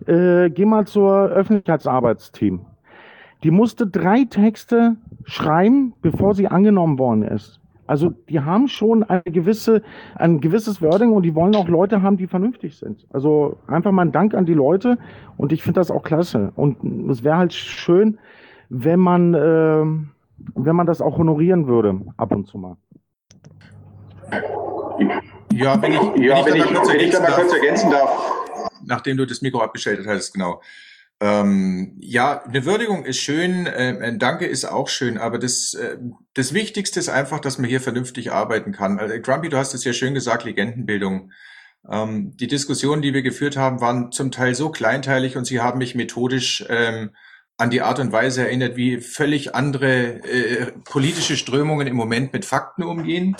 äh, 0.06 0.48
geh 0.48 0.64
mal 0.64 0.86
zur 0.86 1.26
Öffentlichkeitsarbeitsteam. 1.26 2.60
Die 3.42 3.50
musste 3.50 3.86
drei 3.86 4.24
Texte 4.24 4.96
schreiben, 5.24 5.94
bevor 6.00 6.34
sie 6.34 6.46
angenommen 6.48 6.98
worden 6.98 7.22
ist. 7.22 7.60
Also 7.86 8.10
die 8.28 8.40
haben 8.40 8.68
schon 8.68 9.02
eine 9.02 9.22
gewisse, 9.22 9.82
ein 10.14 10.40
gewisses 10.40 10.82
Wording 10.82 11.10
und 11.10 11.22
die 11.22 11.34
wollen 11.34 11.56
auch 11.56 11.68
Leute 11.68 12.02
haben, 12.02 12.16
die 12.16 12.26
vernünftig 12.26 12.76
sind. 12.76 13.06
Also 13.10 13.56
einfach 13.66 13.92
mal 13.92 14.02
ein 14.02 14.12
Dank 14.12 14.34
an 14.34 14.44
die 14.44 14.54
Leute 14.54 14.98
und 15.36 15.52
ich 15.52 15.62
finde 15.62 15.80
das 15.80 15.90
auch 15.90 16.02
klasse. 16.02 16.52
Und 16.54 17.10
es 17.10 17.24
wäre 17.24 17.38
halt 17.38 17.54
schön, 17.54 18.18
wenn 18.68 19.00
man, 19.00 19.34
äh, 19.34 19.84
wenn 20.54 20.76
man 20.76 20.86
das 20.86 21.00
auch 21.00 21.16
honorieren 21.16 21.66
würde, 21.66 21.98
ab 22.18 22.32
und 22.32 22.46
zu 22.46 22.58
mal. 22.58 22.76
Ja, 25.52 25.80
wenn 25.80 25.92
ich, 25.92 26.00
ja, 26.24 26.44
wenn 26.44 26.56
ich, 26.56 26.64
wenn 26.64 26.82
ich, 26.82 26.88
wenn 26.88 27.00
ich 27.00 27.10
da 27.10 27.20
mal 27.20 27.32
kurz 27.32 27.52
ergänzen 27.52 27.90
darf. 27.90 28.10
Nachdem 28.84 29.16
du 29.16 29.26
das 29.26 29.42
Mikro 29.42 29.60
abgeschaltet 29.60 30.06
hast, 30.06 30.32
genau. 30.32 30.62
Ähm, 31.20 31.96
ja, 31.98 32.44
eine 32.44 32.64
Würdigung 32.64 33.04
ist 33.04 33.18
schön, 33.18 33.66
äh, 33.66 33.98
ein 34.00 34.20
Danke 34.20 34.46
ist 34.46 34.64
auch 34.64 34.88
schön, 34.88 35.18
aber 35.18 35.38
das, 35.38 35.74
äh, 35.74 35.96
das 36.34 36.54
Wichtigste 36.54 37.00
ist 37.00 37.08
einfach, 37.08 37.40
dass 37.40 37.58
man 37.58 37.68
hier 37.68 37.80
vernünftig 37.80 38.30
arbeiten 38.30 38.70
kann. 38.70 39.00
Also, 39.00 39.20
Grumpy, 39.20 39.48
du 39.48 39.56
hast 39.56 39.74
es 39.74 39.82
ja 39.82 39.92
schön 39.92 40.14
gesagt, 40.14 40.44
Legendenbildung. 40.44 41.32
Ähm, 41.90 42.36
die 42.36 42.46
Diskussionen, 42.46 43.02
die 43.02 43.14
wir 43.14 43.22
geführt 43.22 43.56
haben, 43.56 43.80
waren 43.80 44.12
zum 44.12 44.30
Teil 44.30 44.54
so 44.54 44.70
kleinteilig 44.70 45.36
und 45.36 45.44
sie 45.44 45.60
haben 45.60 45.78
mich 45.78 45.96
methodisch 45.96 46.64
ähm, 46.68 47.10
an 47.56 47.70
die 47.70 47.82
Art 47.82 47.98
und 47.98 48.12
Weise 48.12 48.42
erinnert, 48.42 48.76
wie 48.76 49.00
völlig 49.00 49.56
andere 49.56 50.22
äh, 50.22 50.72
politische 50.84 51.36
Strömungen 51.36 51.88
im 51.88 51.96
Moment 51.96 52.32
mit 52.32 52.44
Fakten 52.44 52.84
umgehen. 52.84 53.36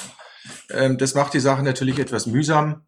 Ähm, 0.70 0.98
das 0.98 1.14
macht 1.14 1.34
die 1.34 1.40
Sache 1.40 1.62
natürlich 1.62 1.98
etwas 1.98 2.26
mühsam. 2.26 2.82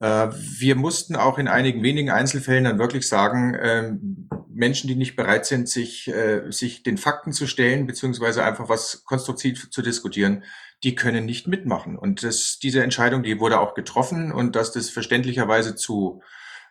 Äh, 0.00 0.28
wir 0.58 0.76
mussten 0.76 1.16
auch 1.16 1.38
in 1.38 1.48
einigen 1.48 1.82
wenigen 1.82 2.10
Einzelfällen 2.10 2.64
dann 2.64 2.78
wirklich 2.78 3.08
sagen, 3.08 3.56
ähm, 3.60 4.28
Menschen, 4.48 4.88
die 4.88 4.96
nicht 4.96 5.16
bereit 5.16 5.46
sind, 5.46 5.68
sich, 5.68 6.08
äh, 6.08 6.50
sich 6.50 6.82
den 6.82 6.98
Fakten 6.98 7.32
zu 7.32 7.46
stellen, 7.46 7.86
beziehungsweise 7.86 8.44
einfach 8.44 8.68
was 8.68 9.04
konstruktiv 9.04 9.70
zu 9.70 9.82
diskutieren, 9.82 10.44
die 10.82 10.94
können 10.94 11.24
nicht 11.24 11.48
mitmachen. 11.48 11.96
Und 11.96 12.22
das, 12.22 12.58
diese 12.62 12.82
Entscheidung, 12.82 13.22
die 13.22 13.40
wurde 13.40 13.60
auch 13.60 13.74
getroffen 13.74 14.32
und 14.32 14.56
dass 14.56 14.72
das 14.72 14.90
verständlicherweise 14.90 15.74
zu 15.74 16.22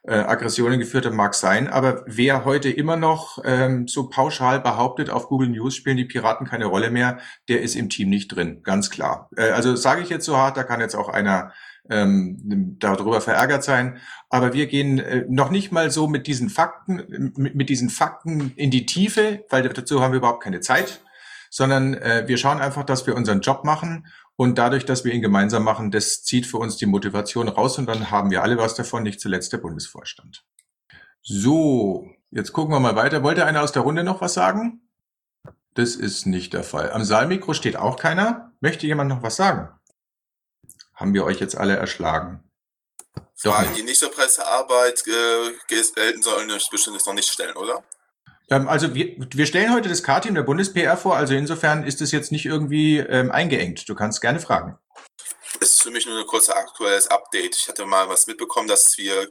äh, 0.06 0.16
Aggressionen 0.16 0.80
geführt 0.80 1.06
hat, 1.06 1.14
mag 1.14 1.34
sein. 1.34 1.68
Aber 1.70 2.04
wer 2.06 2.46
heute 2.46 2.70
immer 2.70 2.98
noch 2.98 3.40
ähm, 3.46 3.88
so 3.88 4.10
pauschal 4.10 4.60
behauptet, 4.60 5.10
auf 5.10 5.28
Google 5.28 5.50
News 5.50 5.76
spielen 5.76 5.98
die 5.98 6.06
Piraten 6.06 6.46
keine 6.46 6.66
Rolle 6.66 6.92
mehr, 6.92 7.20
der 7.48 7.62
ist 7.62 7.76
im 7.76 7.90
Team 7.90 8.10
nicht 8.10 8.30
drin, 8.30 8.62
ganz 8.64 8.90
klar. 8.90 9.30
Äh, 9.38 9.52
also 9.52 9.76
sage 9.76 10.02
ich 10.02 10.10
jetzt 10.10 10.26
so 10.26 10.38
hart, 10.38 10.58
da 10.58 10.64
kann 10.64 10.82
jetzt 10.82 10.96
auch 10.96 11.10
einer 11.10 11.54
ähm, 11.90 12.78
darüber 12.80 13.22
verärgert 13.22 13.64
sein. 13.64 13.98
Aber 14.30 14.54
wir 14.54 14.68
gehen 14.68 15.00
äh, 15.00 15.26
noch 15.30 15.50
nicht 15.50 15.72
mal 15.72 15.92
so 15.92 16.08
mit 16.08 16.28
diesen 16.28 16.50
Fakten, 16.50 17.32
mit, 17.36 17.56
mit 17.56 17.70
diesen 17.70 17.90
Fakten 17.90 18.52
in 18.56 18.72
die 18.72 18.86
Tiefe, 18.86 19.46
weil 19.50 19.68
dazu 19.68 20.02
haben 20.02 20.12
wir 20.12 20.18
überhaupt 20.18 20.44
keine 20.44 20.62
Zeit, 20.62 21.02
sondern 21.50 21.94
äh, 21.94 22.24
wir 22.28 22.38
schauen 22.38 22.60
einfach, 22.60 22.84
dass 22.84 23.06
wir 23.06 23.16
unseren 23.16 23.42
Job 23.42 23.64
machen 23.64 24.08
und 24.36 24.58
dadurch, 24.58 24.86
dass 24.86 25.04
wir 25.04 25.14
ihn 25.14 25.22
gemeinsam 25.22 25.64
machen, 25.64 25.92
das 25.92 26.24
zieht 26.24 26.46
für 26.46 26.58
uns 26.58 26.78
die 26.78 26.86
Motivation 26.86 27.48
raus 27.48 27.78
und 27.78 27.86
dann 27.86 28.12
haben 28.12 28.32
wir 28.32 28.44
alle 28.44 28.58
was 28.58 28.76
davon, 28.76 29.04
nicht 29.04 29.20
zuletzt 29.20 29.54
der 29.54 29.60
Bundesvorstand. 29.60 30.44
So, 31.22 32.08
jetzt 32.32 32.54
gucken 32.54 32.74
wir 32.74 32.80
mal 32.80 32.96
weiter. 32.96 33.24
Wollte 33.24 33.46
einer 33.46 33.62
aus 33.62 33.72
der 33.72 33.84
Runde 33.84 34.04
noch 34.04 34.22
was 34.22 34.34
sagen? 34.34 34.90
Das 35.76 35.96
ist 35.96 36.26
nicht 36.26 36.54
der 36.54 36.64
Fall. 36.64 36.92
Am 36.92 37.04
Saalmikro 37.04 37.54
steht 37.54 37.78
auch 37.78 37.98
keiner. 37.98 38.52
Möchte 38.60 38.86
jemand 38.86 39.10
noch 39.10 39.24
was 39.24 39.36
sagen? 39.36 39.70
haben 40.96 41.14
wir 41.14 41.26
euch 41.26 41.40
jetzt 41.40 41.58
alle 41.58 41.76
erschlagen. 41.76 42.44
Fragen, 43.36 43.76
die 43.76 43.84
nicht 43.84 44.00
zur 44.00 44.12
Pressearbeit 44.12 45.04
äh, 45.08 45.52
gelten 45.68 46.22
sollen, 46.22 46.50
bestimmt 46.72 47.06
noch 47.06 47.14
nicht 47.14 47.30
stellen, 47.30 47.56
oder? 47.58 47.84
Ähm, 48.50 48.68
also 48.68 48.94
wir, 48.94 49.16
wir 49.18 49.46
stellen 49.46 49.74
heute 49.74 49.90
das 49.90 50.04
K-Team 50.04 50.36
der 50.36 50.44
Bundes-PR 50.44 50.98
vor, 50.98 51.16
also 51.16 51.34
insofern 51.34 51.84
ist 51.84 52.02
es 52.02 52.12
jetzt 52.12 52.32
nicht 52.32 52.46
irgendwie 52.46 52.98
ähm, 52.98 53.32
eingeengt. 53.32 53.88
Du 53.88 53.96
kannst 53.96 54.22
gerne 54.22 54.40
fragen. 54.40 54.78
Das 55.60 55.72
ist 55.72 55.84
für 55.84 55.92
mich 55.92 56.06
nur 56.06 56.20
ein 56.20 56.26
kurzes 56.26 56.50
aktuelles 56.50 57.08
Update. 57.08 57.56
Ich 57.56 57.68
hatte 57.68 57.86
mal 57.86 58.10
was 58.10 58.28
mitbekommen, 58.28 58.68
dass 58.68 58.98
wir 58.98 59.30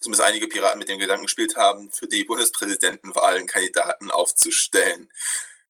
zumindest 0.00 0.26
einige 0.26 0.48
Piraten 0.48 0.78
mit 0.78 0.88
dem 0.88 0.98
Gedanken 0.98 1.24
gespielt 1.24 1.56
haben, 1.56 1.90
für 1.90 2.06
die 2.06 2.24
Bundespräsidentenwahlen 2.24 3.46
Kandidaten 3.46 4.10
aufzustellen. 4.10 5.10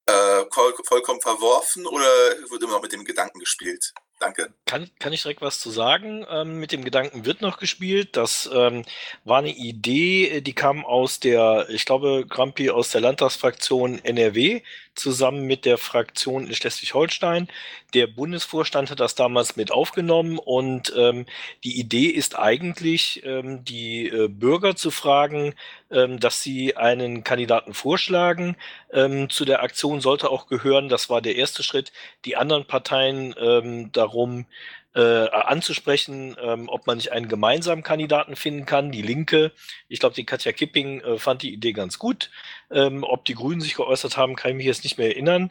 Äh, 0.07 0.45
voll, 0.53 0.75
vollkommen 0.85 1.21
verworfen 1.21 1.87
oder 1.87 2.05
wurde 2.51 2.65
immer 2.65 2.75
noch 2.75 2.83
mit 2.83 2.93
dem 2.93 3.05
Gedanken 3.05 3.39
gespielt? 3.39 3.95
Danke. 4.25 4.55
Kann, 4.65 4.89
kann 4.99 5.13
ich 5.13 5.21
direkt 5.21 5.43
was 5.43 5.61
zu 5.61 5.71
sagen? 5.71 6.25
Ähm, 6.31 6.59
mit 6.59 6.73
dem 6.73 6.83
Gedanken 6.83 7.27
wird 7.27 7.43
noch 7.43 7.59
gespielt. 7.59 8.17
Das 8.17 8.49
ähm, 8.51 8.87
war 9.25 9.41
eine 9.41 9.55
Idee, 9.55 10.41
die 10.41 10.55
kam 10.55 10.83
aus 10.87 11.21
der, 11.21 11.67
ich 11.69 11.85
glaube, 11.85 12.25
Grampi 12.27 12.71
aus 12.71 12.91
der 12.91 13.03
Landtagsfraktion 13.03 14.03
NRW 14.03 14.63
zusammen 14.95 15.47
mit 15.47 15.65
der 15.65 15.79
Fraktion 15.79 16.47
in 16.47 16.55
Schleswig-Holstein. 16.55 17.49
Der 17.95 18.07
Bundesvorstand 18.07 18.91
hat 18.91 19.01
das 19.01 19.15
damals 19.15 19.57
mit 19.57 19.71
aufgenommen 19.73 20.39
und 20.39 20.93
ähm, 20.97 21.27
die 21.65 21.79
Idee 21.79 22.07
ist 22.07 22.39
eigentlich, 22.39 23.23
ähm, 23.25 23.65
die 23.65 24.09
äh, 24.09 24.29
Bürger 24.29 24.77
zu 24.77 24.91
fragen, 24.91 25.55
ähm, 25.91 26.21
dass 26.21 26.43
sie 26.43 26.77
einen 26.77 27.25
Kandidaten 27.25 27.75
vorschlagen. 27.75 28.57
Ähm, 28.93 29.31
zu 29.31 29.45
der 29.45 29.63
Aktion 29.63 30.01
sollte 30.01 30.31
auch 30.31 30.47
gehören, 30.47 30.89
das 30.89 31.11
war 31.11 31.21
der 31.21 31.37
erste 31.37 31.63
Schritt, 31.63 31.93
die 32.25 32.37
anderen 32.37 32.67
Parteien 32.67 33.35
ähm, 33.39 33.93
darum 33.93 34.47
äh, 34.95 35.29
anzusprechen, 35.29 36.37
ähm, 36.41 36.69
ob 36.69 36.87
man 36.87 36.99
nicht 36.99 37.13
einen 37.13 37.29
gemeinsamen 37.29 37.83
Kandidaten 37.83 38.37
finden 38.37 38.67
kann. 38.67 38.93
Die 38.93 39.03
Linke, 39.03 39.53
ich 39.89 39.99
glaube, 39.99 40.15
die 40.15 40.25
Katja 40.25 40.53
Kipping 40.53 41.01
äh, 41.01 41.19
fand 41.19 41.43
die 41.43 41.53
Idee 41.53 41.73
ganz 41.73 41.99
gut. 41.99 42.31
Ähm, 42.71 43.05
ob 43.05 43.25
die 43.25 43.35
Grünen 43.35 43.61
sich 43.61 43.75
geäußert 43.75 44.17
haben, 44.17 44.37
kann 44.37 44.53
ich 44.53 44.57
mich 44.57 44.67
jetzt 44.67 44.85
nicht 44.85 44.99
mehr 44.99 45.09
erinnern. 45.09 45.51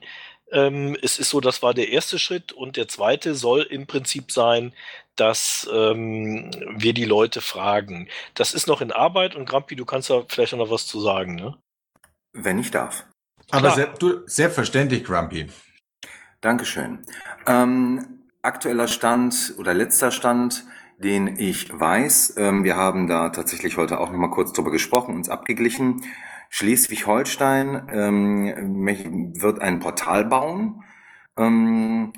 Ähm, 0.51 0.95
es 1.01 1.19
ist 1.19 1.29
so, 1.29 1.41
das 1.41 1.61
war 1.61 1.73
der 1.73 1.89
erste 1.89 2.19
Schritt 2.19 2.51
und 2.51 2.77
der 2.77 2.87
zweite 2.87 3.35
soll 3.35 3.63
im 3.63 3.87
Prinzip 3.87 4.31
sein, 4.31 4.73
dass 5.15 5.67
ähm, 5.73 6.51
wir 6.75 6.93
die 6.93 7.05
Leute 7.05 7.41
fragen. 7.41 8.07
Das 8.35 8.53
ist 8.53 8.67
noch 8.67 8.81
in 8.81 8.91
Arbeit 8.91 9.35
und 9.35 9.47
Grampi, 9.49 9.75
du 9.75 9.85
kannst 9.85 10.09
da 10.09 10.23
vielleicht 10.27 10.53
noch 10.53 10.69
was 10.69 10.85
zu 10.87 11.01
sagen, 11.01 11.35
ne? 11.35 11.57
Wenn 12.33 12.59
ich 12.59 12.71
darf. 12.71 13.05
Aber 13.51 13.71
se 13.71 13.93
du, 13.99 14.21
selbstverständlich, 14.25 15.03
Grumpy. 15.03 15.47
Dankeschön. 16.41 17.05
Ähm, 17.45 18.12
aktueller 18.43 18.87
Stand 18.87 19.55
oder 19.57 19.73
letzter 19.73 20.11
Stand, 20.11 20.65
den 20.99 21.39
ich 21.39 21.67
weiß, 21.77 22.35
ähm, 22.37 22.63
wir 22.63 22.75
haben 22.75 23.07
da 23.07 23.29
tatsächlich 23.29 23.77
heute 23.77 23.99
auch 23.99 24.11
nochmal 24.11 24.29
kurz 24.29 24.53
drüber 24.53 24.69
gesprochen, 24.69 25.15
uns 25.15 25.29
abgeglichen. 25.29 26.03
Schleswig-Holstein 26.49 27.87
ähm, 27.91 28.85
wird 29.41 29.61
ein 29.61 29.79
Portal 29.79 30.25
bauen, 30.25 30.83
ähm, 31.35 32.13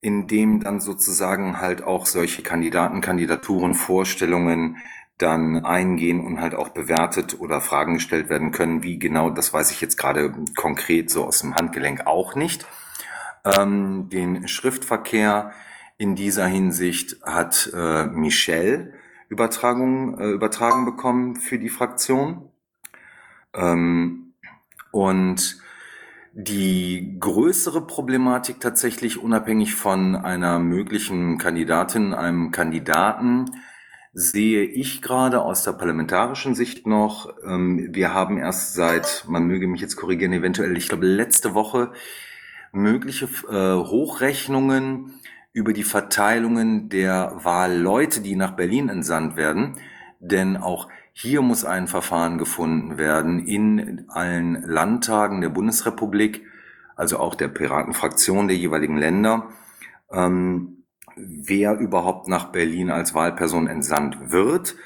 in 0.00 0.28
dem 0.28 0.60
dann 0.60 0.80
sozusagen 0.80 1.60
halt 1.60 1.82
auch 1.82 2.06
solche 2.06 2.42
Kandidaten, 2.42 3.00
Kandidaturen, 3.00 3.74
Vorstellungen 3.74 4.76
dann 5.18 5.64
eingehen 5.64 6.24
und 6.24 6.40
halt 6.40 6.54
auch 6.54 6.68
bewertet 6.68 7.40
oder 7.40 7.60
Fragen 7.60 7.94
gestellt 7.94 8.28
werden 8.28 8.52
können. 8.52 8.82
Wie 8.82 8.98
genau, 8.98 9.28
das 9.30 9.52
weiß 9.52 9.70
ich 9.70 9.80
jetzt 9.80 9.96
gerade 9.96 10.32
konkret 10.56 11.10
so 11.10 11.24
aus 11.24 11.40
dem 11.40 11.56
Handgelenk 11.56 12.06
auch 12.06 12.34
nicht. 12.34 12.66
Ähm, 13.44 14.08
den 14.10 14.46
Schriftverkehr 14.46 15.52
in 16.00 16.16
dieser 16.16 16.46
Hinsicht 16.46 17.18
hat 17.22 17.70
äh, 17.74 18.06
Michel 18.06 18.94
Übertragung, 19.28 20.18
äh, 20.18 20.30
übertragen 20.30 20.86
bekommen 20.86 21.36
für 21.36 21.58
die 21.58 21.68
Fraktion. 21.68 22.48
Ähm, 23.52 24.32
und 24.92 25.58
die 26.32 27.18
größere 27.20 27.86
Problematik 27.86 28.60
tatsächlich 28.60 29.22
unabhängig 29.22 29.74
von 29.74 30.16
einer 30.16 30.58
möglichen 30.58 31.36
Kandidatin, 31.36 32.14
einem 32.14 32.50
Kandidaten, 32.50 33.50
sehe 34.14 34.64
ich 34.64 35.02
gerade 35.02 35.42
aus 35.42 35.64
der 35.64 35.72
parlamentarischen 35.72 36.54
Sicht 36.54 36.86
noch. 36.86 37.30
Ähm, 37.44 37.90
wir 37.90 38.14
haben 38.14 38.38
erst 38.38 38.72
seit, 38.72 39.26
man 39.28 39.44
möge 39.46 39.68
mich 39.68 39.82
jetzt 39.82 39.96
korrigieren, 39.96 40.32
eventuell, 40.32 40.74
ich 40.78 40.88
glaube, 40.88 41.04
letzte 41.04 41.52
Woche 41.52 41.92
mögliche 42.72 43.26
äh, 43.50 43.74
Hochrechnungen 43.74 45.19
über 45.52 45.72
die 45.72 45.84
Verteilungen 45.84 46.88
der 46.88 47.32
Wahlleute, 47.42 48.20
die 48.20 48.36
nach 48.36 48.52
Berlin 48.52 48.88
entsandt 48.88 49.36
werden. 49.36 49.76
Denn 50.20 50.56
auch 50.56 50.88
hier 51.12 51.42
muss 51.42 51.64
ein 51.64 51.88
Verfahren 51.88 52.38
gefunden 52.38 52.98
werden 52.98 53.44
in 53.46 54.04
allen 54.08 54.62
Landtagen 54.62 55.40
der 55.40 55.48
Bundesrepublik, 55.48 56.46
also 56.94 57.18
auch 57.18 57.34
der 57.34 57.48
Piratenfraktion 57.48 58.48
der 58.48 58.56
jeweiligen 58.56 58.96
Länder, 58.96 59.48
ähm, 60.12 60.84
wer 61.16 61.78
überhaupt 61.78 62.28
nach 62.28 62.52
Berlin 62.52 62.90
als 62.90 63.14
Wahlperson 63.14 63.66
entsandt 63.66 64.30
wird. 64.30 64.76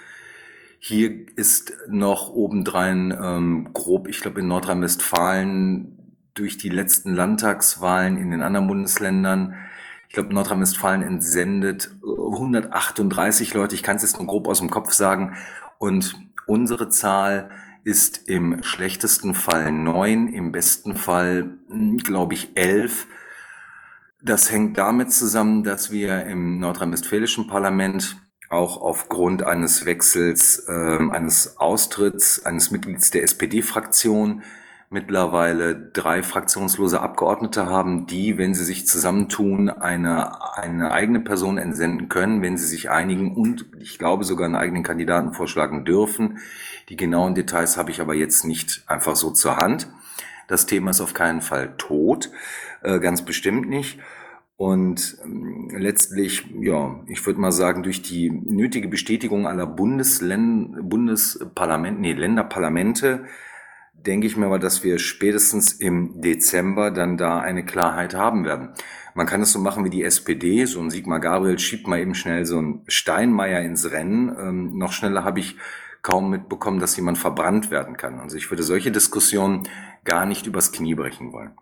Hier 0.78 1.26
ist 1.36 1.72
noch 1.88 2.30
obendrein 2.32 3.16
ähm, 3.18 3.70
grob, 3.72 4.08
ich 4.08 4.20
glaube 4.20 4.40
in 4.40 4.48
Nordrhein-Westfalen 4.48 6.14
durch 6.34 6.58
die 6.58 6.68
letzten 6.68 7.14
Landtagswahlen 7.14 8.16
in 8.16 8.30
den 8.30 8.42
anderen 8.42 8.66
Bundesländern 8.66 9.54
glaube, 10.14 10.32
Nordrhein-Westfalen 10.32 11.02
entsendet 11.02 11.94
138 12.02 13.52
Leute, 13.54 13.74
ich 13.74 13.82
kann 13.82 13.96
es 13.96 14.02
jetzt 14.02 14.18
nur 14.18 14.26
grob 14.26 14.48
aus 14.48 14.60
dem 14.60 14.70
Kopf 14.70 14.92
sagen. 14.92 15.36
Und 15.78 16.16
unsere 16.46 16.88
Zahl 16.88 17.50
ist 17.84 18.28
im 18.28 18.62
schlechtesten 18.62 19.34
Fall 19.34 19.70
neun, 19.70 20.28
im 20.28 20.52
besten 20.52 20.96
Fall, 20.96 21.58
hm, 21.68 21.98
glaube 21.98 22.34
ich, 22.34 22.56
elf. 22.56 23.06
Das 24.22 24.50
hängt 24.50 24.78
damit 24.78 25.12
zusammen, 25.12 25.64
dass 25.64 25.90
wir 25.90 26.24
im 26.24 26.58
nordrhein-westfälischen 26.58 27.46
Parlament 27.46 28.16
auch 28.48 28.80
aufgrund 28.80 29.42
eines 29.42 29.84
Wechsels, 29.84 30.64
äh, 30.68 30.98
eines 31.10 31.58
Austritts 31.58 32.44
eines 32.46 32.70
Mitglieds 32.70 33.10
der 33.10 33.24
SPD-Fraktion 33.24 34.42
mittlerweile 34.91 35.74
drei 35.74 36.22
fraktionslose 36.22 37.01
Abgeordnete 37.01 37.66
haben, 37.66 38.07
die, 38.07 38.39
wenn 38.39 38.55
sie 38.55 38.64
sich 38.64 38.87
zusammentun, 38.87 39.68
eine, 39.68 40.57
eine 40.57 40.93
eigene 40.93 41.20
Person 41.20 41.59
entsenden 41.59 42.09
können, 42.09 42.43
wenn 42.43 42.57
sie 42.57 42.66
sich 42.66 42.91
einigen 42.91 43.35
und 43.35 43.66
ich 43.80 43.99
glaube 43.99 44.24
sogar 44.24 44.47
einen 44.47 44.57
eigenen 44.57 44.82
Kandidaten 44.82 45.32
vorschlagen 45.32 45.85
dürfen. 45.85 46.39
Die 46.89 46.97
genauen 46.97 47.35
Details 47.35 47.76
habe 47.76 47.91
ich 47.91 48.01
aber 48.01 48.14
jetzt 48.14 48.45
nicht 48.45 48.85
einfach 48.87 49.16
so 49.16 49.30
zur 49.30 49.57
Hand. 49.57 49.89
Das 50.49 50.66
Thema 50.66 50.91
ist 50.91 51.01
auf 51.01 51.14
keinen 51.14 51.41
Fall 51.41 51.74
tot, 51.78 52.30
äh, 52.82 53.01
ganz 53.01 53.22
bestimmt 53.22 53.68
nicht. 53.68 53.99
Und 54.57 55.18
ähm, 55.24 55.68
letztlich, 55.72 56.47
ja, 56.61 57.01
ich 57.09 57.24
würde 57.26 57.41
mal 57.41 57.53
sagen, 57.53 57.82
durch 57.82 58.03
die 58.03 58.30
nötige 58.30 58.89
Bestätigung 58.89 59.47
aller 59.47 59.66
Bundesländer, 59.66 60.82
Bundesparlamente, 60.82 62.01
nee, 62.01 62.12
Länderparlamente 62.12 63.24
denke 64.07 64.26
ich 64.26 64.36
mir 64.36 64.48
mal, 64.48 64.59
dass 64.59 64.84
wir 64.84 64.98
spätestens 64.98 65.72
im 65.72 66.20
Dezember 66.20 66.90
dann 66.90 67.16
da 67.16 67.38
eine 67.38 67.64
Klarheit 67.64 68.14
haben 68.14 68.44
werden. 68.44 68.74
Man 69.14 69.26
kann 69.26 69.42
es 69.42 69.52
so 69.52 69.59
machen 69.59 69.84
wie 69.84 69.90
die 69.90 70.02
SPD, 70.02 70.64
so 70.64 70.80
ein 70.80 70.90
Sigmar 70.90 71.20
Gabriel 71.20 71.59
schiebt 71.59 71.86
mal 71.86 72.00
eben 72.00 72.14
schnell 72.14 72.44
so 72.46 72.61
ein 72.61 72.84
Steinmeier 72.88 73.61
ins 73.61 73.90
Rennen. 73.90 74.34
Ähm, 74.38 74.76
noch 74.76 74.92
schneller 74.92 75.24
habe 75.24 75.40
ich 75.40 75.57
kaum 76.02 76.30
mitbekommen, 76.30 76.80
dass 76.80 76.96
jemand 76.96 77.18
verbrannt 77.18 77.70
werden 77.70 77.96
kann. 77.96 78.20
Also 78.20 78.36
ich 78.36 78.50
würde 78.50 78.62
solche 78.62 78.92
Diskussionen 78.92 79.68
gar 80.05 80.26
nicht 80.26 80.46
übers 80.46 80.72
Knie 80.72 80.94
brechen 80.94 81.32
wollen. 81.32 81.57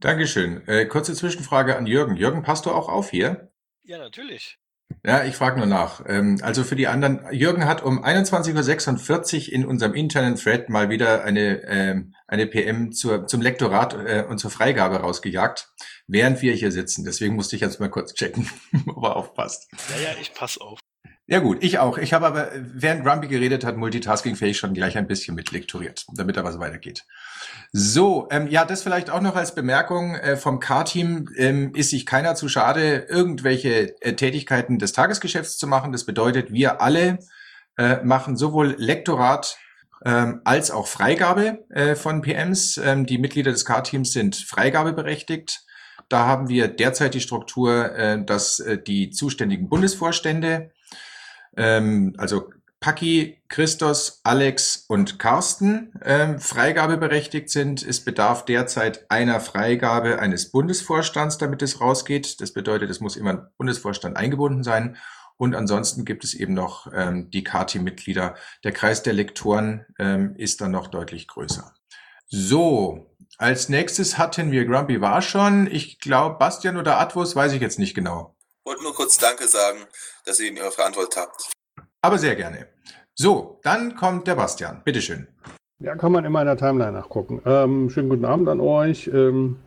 Dankeschön. 0.00 0.66
Äh, 0.68 0.86
kurze 0.86 1.14
Zwischenfrage 1.14 1.76
an 1.76 1.86
Jürgen. 1.86 2.16
Jürgen, 2.16 2.42
passt 2.42 2.66
du 2.66 2.70
auch 2.70 2.88
auf 2.88 3.10
hier? 3.10 3.50
Ja, 3.82 3.98
natürlich. 3.98 4.58
Ja, 5.04 5.24
ich 5.24 5.36
frage 5.36 5.58
nur 5.58 5.66
nach. 5.66 6.02
Ähm, 6.06 6.38
also 6.42 6.64
für 6.64 6.76
die 6.76 6.88
anderen, 6.88 7.20
Jürgen 7.30 7.66
hat 7.66 7.82
um 7.82 8.04
21.46 8.04 9.48
Uhr 9.48 9.54
in 9.54 9.66
unserem 9.66 9.94
internen 9.94 10.36
Thread 10.36 10.68
mal 10.68 10.90
wieder 10.90 11.24
eine, 11.24 11.62
ähm, 11.64 12.14
eine 12.26 12.46
PM 12.46 12.92
zur, 12.92 13.26
zum 13.26 13.40
Lektorat 13.40 13.94
äh, 13.94 14.24
und 14.28 14.38
zur 14.38 14.50
Freigabe 14.50 14.96
rausgejagt, 14.96 15.68
während 16.06 16.42
wir 16.42 16.54
hier 16.54 16.72
sitzen. 16.72 17.04
Deswegen 17.04 17.36
musste 17.36 17.56
ich 17.56 17.62
jetzt 17.62 17.80
mal 17.80 17.90
kurz 17.90 18.14
checken, 18.14 18.50
ob 18.86 19.04
er 19.04 19.16
aufpasst. 19.16 19.68
Ja, 19.90 20.10
ja, 20.10 20.16
ich 20.20 20.34
pass 20.34 20.58
auf. 20.58 20.80
Ja 21.30 21.40
gut, 21.40 21.62
ich 21.62 21.78
auch. 21.78 21.98
Ich 21.98 22.14
habe 22.14 22.26
aber, 22.26 22.48
während 22.54 23.04
Grumpy 23.04 23.28
geredet 23.28 23.62
hat, 23.62 23.76
multitaskingfähig 23.76 24.56
schon 24.56 24.72
gleich 24.72 24.96
ein 24.96 25.06
bisschen 25.06 25.34
mitlektoriert, 25.34 26.06
damit 26.14 26.38
da 26.38 26.42
was 26.42 26.58
weitergeht. 26.58 27.04
So, 27.70 28.28
ähm, 28.30 28.48
ja, 28.48 28.64
das 28.64 28.82
vielleicht 28.82 29.10
auch 29.10 29.20
noch 29.20 29.36
als 29.36 29.54
Bemerkung 29.54 30.14
äh, 30.14 30.38
vom 30.38 30.58
K-Team 30.58 31.28
ähm, 31.36 31.74
ist 31.74 31.90
sich 31.90 32.06
keiner 32.06 32.34
zu 32.34 32.48
schade, 32.48 33.06
irgendwelche 33.10 34.00
äh, 34.00 34.14
Tätigkeiten 34.14 34.78
des 34.78 34.94
Tagesgeschäfts 34.94 35.58
zu 35.58 35.66
machen. 35.66 35.92
Das 35.92 36.06
bedeutet, 36.06 36.50
wir 36.50 36.80
alle 36.80 37.18
äh, 37.76 38.02
machen 38.02 38.38
sowohl 38.38 38.74
Lektorat 38.78 39.58
ähm, 40.06 40.40
als 40.44 40.70
auch 40.70 40.86
Freigabe 40.86 41.66
äh, 41.68 41.94
von 41.94 42.22
PMs. 42.22 42.78
Ähm, 42.78 43.04
die 43.04 43.18
Mitglieder 43.18 43.52
des 43.52 43.66
K-Teams 43.66 44.14
sind 44.14 44.34
freigabeberechtigt. 44.34 45.60
Da 46.08 46.24
haben 46.24 46.48
wir 46.48 46.68
derzeit 46.68 47.12
die 47.12 47.20
Struktur, 47.20 47.94
äh, 47.94 48.24
dass 48.24 48.60
äh, 48.60 48.78
die 48.82 49.10
zuständigen 49.10 49.68
Bundesvorstände 49.68 50.70
ähm, 51.58 52.14
also 52.16 52.50
Paki, 52.80 53.42
Christos, 53.48 54.20
Alex 54.22 54.84
und 54.88 55.18
Carsten 55.18 55.92
ähm, 56.04 56.38
freigabeberechtigt 56.38 57.50
sind. 57.50 57.82
Es 57.82 58.04
bedarf 58.04 58.44
derzeit 58.44 59.10
einer 59.10 59.40
Freigabe 59.40 60.20
eines 60.20 60.52
Bundesvorstands, 60.52 61.38
damit 61.38 61.60
es 61.62 61.80
rausgeht. 61.80 62.40
Das 62.40 62.52
bedeutet, 62.52 62.88
es 62.88 63.00
muss 63.00 63.16
immer 63.16 63.30
ein 63.30 63.46
Bundesvorstand 63.58 64.16
eingebunden 64.16 64.62
sein. 64.62 64.96
Und 65.36 65.54
ansonsten 65.54 66.04
gibt 66.04 66.24
es 66.24 66.34
eben 66.34 66.54
noch 66.54 66.88
ähm, 66.92 67.30
die 67.30 67.42
KT-Mitglieder. 67.42 68.36
Der 68.62 68.72
Kreis 68.72 69.02
der 69.02 69.12
Lektoren 69.12 69.84
ähm, 69.98 70.34
ist 70.36 70.60
dann 70.60 70.70
noch 70.70 70.86
deutlich 70.86 71.26
größer. 71.26 71.74
So, 72.26 73.10
als 73.38 73.68
nächstes 73.68 74.18
hatten 74.18 74.52
wir 74.52 74.66
Grumpy 74.66 75.00
war 75.00 75.22
schon. 75.22 75.68
Ich 75.68 76.00
glaube, 76.00 76.38
Bastian 76.38 76.76
oder 76.76 77.00
Atwos, 77.00 77.34
weiß 77.34 77.52
ich 77.52 77.60
jetzt 77.60 77.78
nicht 77.78 77.94
genau. 77.94 78.36
Wollte 78.68 78.82
nur 78.82 78.94
kurz 78.94 79.16
Danke 79.16 79.48
sagen, 79.48 79.78
dass 80.26 80.38
ihr 80.40 80.52
mir 80.52 80.70
verantwortet 80.70 81.16
habt. 81.16 81.50
Aber 82.02 82.18
sehr 82.18 82.36
gerne. 82.36 82.68
So, 83.14 83.60
dann 83.62 83.96
kommt 83.96 84.26
der 84.26 84.34
Bastian. 84.34 84.82
Bitteschön. 84.84 85.26
Ja, 85.78 85.96
kann 85.96 86.12
man 86.12 86.26
in 86.26 86.32
meiner 86.32 86.54
Timeline 86.54 86.92
nachgucken. 86.92 87.40
Ähm, 87.46 87.88
schönen 87.88 88.10
guten 88.10 88.26
Abend 88.26 88.46
an 88.46 88.60
euch. 88.60 89.06
Ähm, 89.06 89.58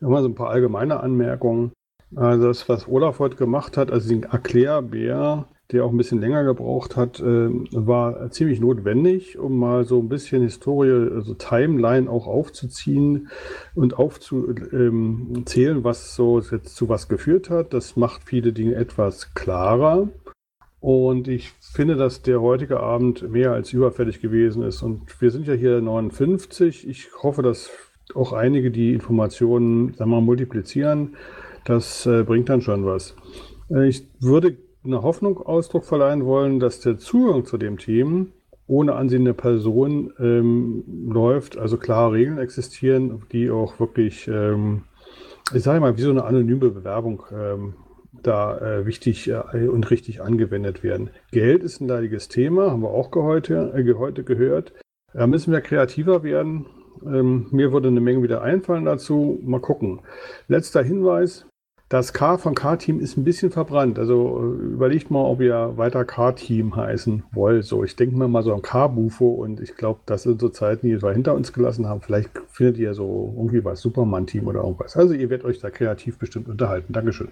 mal 0.00 0.22
so 0.22 0.28
ein 0.28 0.34
paar 0.34 0.50
allgemeine 0.50 0.98
Anmerkungen. 0.98 1.72
Also 2.16 2.48
das, 2.48 2.68
was 2.68 2.88
Olaf 2.88 3.20
heute 3.20 3.36
gemacht 3.36 3.76
hat, 3.76 3.92
also 3.92 4.08
den 4.08 4.24
Erklärbär, 4.24 5.46
der 5.72 5.84
auch 5.84 5.90
ein 5.90 5.96
bisschen 5.96 6.20
länger 6.20 6.44
gebraucht 6.44 6.96
hat, 6.96 7.20
äh, 7.20 7.48
war 7.72 8.30
ziemlich 8.30 8.60
notwendig, 8.60 9.38
um 9.38 9.58
mal 9.58 9.84
so 9.84 9.98
ein 9.98 10.08
bisschen 10.08 10.42
Historie, 10.42 11.10
also 11.14 11.34
Timeline 11.34 12.10
auch 12.10 12.26
aufzuziehen 12.26 13.28
und 13.74 13.94
aufzuzählen, 13.98 15.76
ähm, 15.76 15.84
was 15.84 16.14
so 16.14 16.40
jetzt 16.40 16.76
zu 16.76 16.88
was 16.88 17.08
geführt 17.08 17.50
hat. 17.50 17.72
Das 17.72 17.96
macht 17.96 18.22
viele 18.24 18.52
Dinge 18.52 18.74
etwas 18.74 19.34
klarer. 19.34 20.08
Und 20.80 21.28
ich 21.28 21.52
finde, 21.60 21.94
dass 21.94 22.22
der 22.22 22.42
heutige 22.42 22.80
Abend 22.80 23.30
mehr 23.30 23.52
als 23.52 23.72
überfällig 23.72 24.20
gewesen 24.20 24.64
ist. 24.64 24.82
Und 24.82 25.20
wir 25.20 25.30
sind 25.30 25.46
ja 25.46 25.54
hier 25.54 25.80
59. 25.80 26.88
Ich 26.88 27.10
hoffe, 27.22 27.42
dass 27.42 27.70
auch 28.14 28.32
einige 28.32 28.72
die 28.72 28.92
Informationen, 28.92 29.94
sagen 29.94 30.10
wir 30.10 30.16
mal, 30.16 30.22
multiplizieren. 30.22 31.16
Das 31.64 32.04
äh, 32.06 32.24
bringt 32.24 32.48
dann 32.48 32.60
schon 32.60 32.84
was. 32.84 33.14
Äh, 33.70 33.88
ich 33.88 34.08
würde 34.20 34.56
eine 34.84 35.02
Hoffnung 35.02 35.38
Ausdruck 35.38 35.84
verleihen 35.84 36.24
wollen, 36.24 36.60
dass 36.60 36.80
der 36.80 36.98
Zugang 36.98 37.44
zu 37.44 37.56
dem 37.56 37.78
Team 37.78 38.32
ohne 38.66 38.94
ansehende 38.94 39.34
Person 39.34 40.12
ähm, 40.18 40.84
läuft, 41.08 41.58
also 41.58 41.76
klare 41.76 42.12
Regeln 42.12 42.38
existieren, 42.38 43.22
die 43.32 43.50
auch 43.50 43.78
wirklich, 43.80 44.28
ähm, 44.28 44.84
ich 45.52 45.62
sage 45.62 45.80
mal, 45.80 45.96
wie 45.96 46.02
so 46.02 46.10
eine 46.10 46.24
anonyme 46.24 46.70
Bewerbung 46.70 47.24
ähm, 47.32 47.74
da 48.22 48.58
äh, 48.58 48.86
wichtig 48.86 49.28
äh, 49.28 49.68
und 49.68 49.90
richtig 49.90 50.22
angewendet 50.22 50.82
werden. 50.82 51.10
Geld 51.32 51.62
ist 51.62 51.80
ein 51.80 51.88
leidiges 51.88 52.28
Thema, 52.28 52.70
haben 52.70 52.82
wir 52.82 52.90
auch 52.90 53.10
heute, 53.14 53.72
äh, 53.76 53.94
heute 53.94 54.24
gehört. 54.24 54.72
Da 55.12 55.26
müssen 55.26 55.52
wir 55.52 55.60
kreativer 55.60 56.22
werden. 56.22 56.66
Ähm, 57.04 57.48
mir 57.50 57.72
würde 57.72 57.88
eine 57.88 58.00
Menge 58.00 58.22
wieder 58.22 58.42
einfallen 58.42 58.84
dazu. 58.84 59.38
Mal 59.42 59.60
gucken. 59.60 60.00
Letzter 60.48 60.82
Hinweis. 60.82 61.46
Das 61.92 62.14
K 62.14 62.38
von 62.38 62.54
K-Team 62.54 63.00
ist 63.00 63.18
ein 63.18 63.24
bisschen 63.24 63.50
verbrannt. 63.50 63.98
Also 63.98 64.38
äh, 64.38 64.64
überlegt 64.64 65.10
mal, 65.10 65.26
ob 65.26 65.42
ihr 65.42 65.76
weiter 65.76 66.06
K-Team 66.06 66.74
heißen 66.74 67.24
wollt. 67.32 67.66
So, 67.66 67.84
ich 67.84 67.96
denke 67.96 68.16
mir 68.16 68.28
mal 68.28 68.42
so 68.42 68.54
an 68.54 68.62
K-Bufo 68.62 69.28
und 69.28 69.60
ich 69.60 69.74
glaube, 69.74 70.00
das 70.06 70.22
sind 70.22 70.40
so 70.40 70.48
Zeiten, 70.48 70.86
die 70.86 71.02
wir 71.02 71.12
hinter 71.12 71.34
uns 71.34 71.52
gelassen 71.52 71.86
haben. 71.86 72.00
Vielleicht 72.00 72.30
findet 72.48 72.78
ihr 72.78 72.94
so 72.94 73.34
irgendwie 73.36 73.62
was 73.62 73.82
Superman-Team 73.82 74.46
oder 74.46 74.60
irgendwas. 74.60 74.96
Also 74.96 75.12
ihr 75.12 75.28
werdet 75.28 75.44
euch 75.44 75.60
da 75.60 75.68
kreativ 75.68 76.18
bestimmt 76.18 76.48
unterhalten. 76.48 76.94
Dankeschön. 76.94 77.28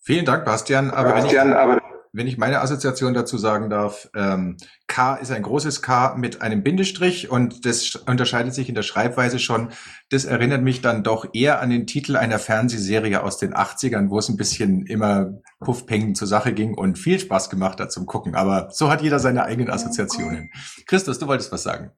Vielen 0.00 0.24
Dank, 0.24 0.44
Bastian. 0.44 0.92
Aber, 0.92 1.14
Bastian, 1.14 1.48
wenn, 1.48 1.54
ich, 1.54 1.58
aber 1.58 1.82
wenn 2.12 2.26
ich 2.26 2.38
meine 2.38 2.60
Assoziation 2.60 3.14
dazu 3.14 3.38
sagen 3.38 3.70
darf, 3.70 4.08
ähm, 4.14 4.56
K 4.86 5.16
ist 5.16 5.30
ein 5.30 5.42
großes 5.42 5.82
K 5.82 6.14
mit 6.16 6.42
einem 6.42 6.62
Bindestrich 6.62 7.30
und 7.30 7.66
das 7.66 7.96
unterscheidet 7.96 8.54
sich 8.54 8.68
in 8.68 8.74
der 8.74 8.82
Schreibweise 8.82 9.38
schon. 9.38 9.68
Das 10.10 10.24
erinnert 10.24 10.62
mich 10.62 10.80
dann 10.80 11.02
doch 11.02 11.26
eher 11.32 11.60
an 11.60 11.70
den 11.70 11.86
Titel 11.86 12.16
einer 12.16 12.38
Fernsehserie 12.38 13.22
aus 13.22 13.38
den 13.38 13.54
80ern, 13.54 14.10
wo 14.10 14.18
es 14.18 14.28
ein 14.28 14.36
bisschen 14.36 14.86
immer 14.86 15.34
Puffpengen 15.60 16.14
zur 16.14 16.28
Sache 16.28 16.52
ging 16.52 16.74
und 16.74 16.98
viel 16.98 17.18
Spaß 17.18 17.50
gemacht 17.50 17.80
hat 17.80 17.92
zum 17.92 18.06
Gucken. 18.06 18.34
Aber 18.34 18.68
so 18.70 18.90
hat 18.90 19.02
jeder 19.02 19.18
seine 19.18 19.44
eigenen 19.44 19.70
Assoziationen. 19.70 20.50
Christus, 20.86 21.18
du 21.18 21.26
wolltest 21.26 21.52
was 21.52 21.62
sagen. 21.62 21.92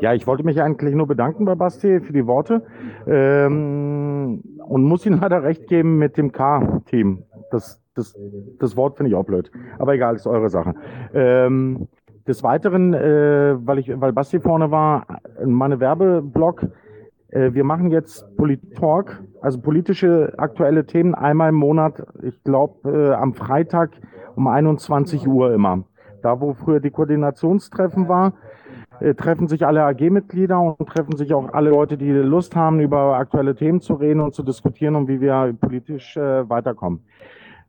Ja, 0.00 0.12
ich 0.12 0.26
wollte 0.26 0.44
mich 0.44 0.60
eigentlich 0.60 0.94
nur 0.94 1.06
bedanken 1.06 1.44
bei 1.44 1.54
Basti 1.54 2.00
für 2.00 2.12
die 2.12 2.26
Worte 2.26 2.66
ähm, 3.06 4.42
und 4.58 4.82
muss 4.82 5.06
ihm 5.06 5.14
leider 5.20 5.42
recht 5.42 5.68
geben 5.68 5.98
mit 5.98 6.16
dem 6.16 6.32
K-Team. 6.32 7.24
Das, 7.50 7.83
das, 7.94 8.16
das 8.58 8.76
Wort 8.76 8.96
finde 8.96 9.10
ich 9.10 9.16
auch 9.16 9.24
blöd. 9.24 9.50
Aber 9.78 9.94
egal, 9.94 10.14
ist 10.16 10.26
eure 10.26 10.50
Sache. 10.50 10.74
Ähm, 11.12 11.88
des 12.26 12.42
Weiteren, 12.42 12.94
äh, 12.94 13.56
weil 13.66 13.78
ich, 13.78 14.00
weil 14.00 14.12
Basti 14.12 14.40
vorne 14.40 14.70
war, 14.70 15.06
meine 15.44 15.80
Werbeblock. 15.80 16.66
Äh, 17.28 17.52
wir 17.52 17.64
machen 17.64 17.90
jetzt 17.90 18.24
Polit-Talk, 18.36 19.22
also 19.40 19.60
politische 19.60 20.32
aktuelle 20.38 20.86
Themen 20.86 21.14
einmal 21.14 21.50
im 21.50 21.56
Monat. 21.56 22.02
Ich 22.22 22.42
glaube 22.44 22.90
äh, 22.90 23.12
am 23.12 23.34
Freitag 23.34 23.90
um 24.36 24.46
21 24.46 25.26
Uhr 25.28 25.52
immer. 25.52 25.84
Da, 26.22 26.40
wo 26.40 26.54
früher 26.54 26.80
die 26.80 26.90
Koordinationstreffen 26.90 28.08
war, 28.08 28.32
äh, 29.00 29.14
treffen 29.14 29.48
sich 29.48 29.66
alle 29.66 29.84
AG-Mitglieder 29.84 30.58
und 30.58 30.88
treffen 30.88 31.16
sich 31.16 31.34
auch 31.34 31.52
alle 31.52 31.70
Leute, 31.70 31.98
die 31.98 32.10
Lust 32.10 32.56
haben, 32.56 32.80
über 32.80 33.16
aktuelle 33.16 33.54
Themen 33.54 33.80
zu 33.80 33.94
reden 33.94 34.20
und 34.20 34.34
zu 34.34 34.42
diskutieren 34.42 34.94
und 34.94 35.08
wie 35.08 35.20
wir 35.20 35.54
politisch 35.60 36.16
äh, 36.16 36.48
weiterkommen. 36.48 37.00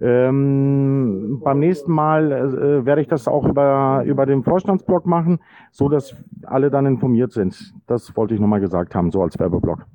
Ähm, 0.01 1.41
beim 1.43 1.59
nächsten 1.59 1.91
Mal 1.91 2.31
äh, 2.31 2.85
werde 2.85 3.01
ich 3.01 3.07
das 3.07 3.27
auch 3.27 3.45
über, 3.45 4.03
über 4.05 4.25
den 4.25 4.43
Vorstandsblog 4.43 5.05
machen, 5.05 5.39
so 5.71 5.89
dass 5.89 6.15
alle 6.43 6.69
dann 6.69 6.85
informiert 6.85 7.31
sind. 7.31 7.73
Das 7.87 8.15
wollte 8.15 8.33
ich 8.33 8.39
nochmal 8.39 8.59
gesagt 8.59 8.93
haben, 8.93 9.11
so 9.11 9.21
als 9.21 9.39
Werbeblock. 9.39 9.85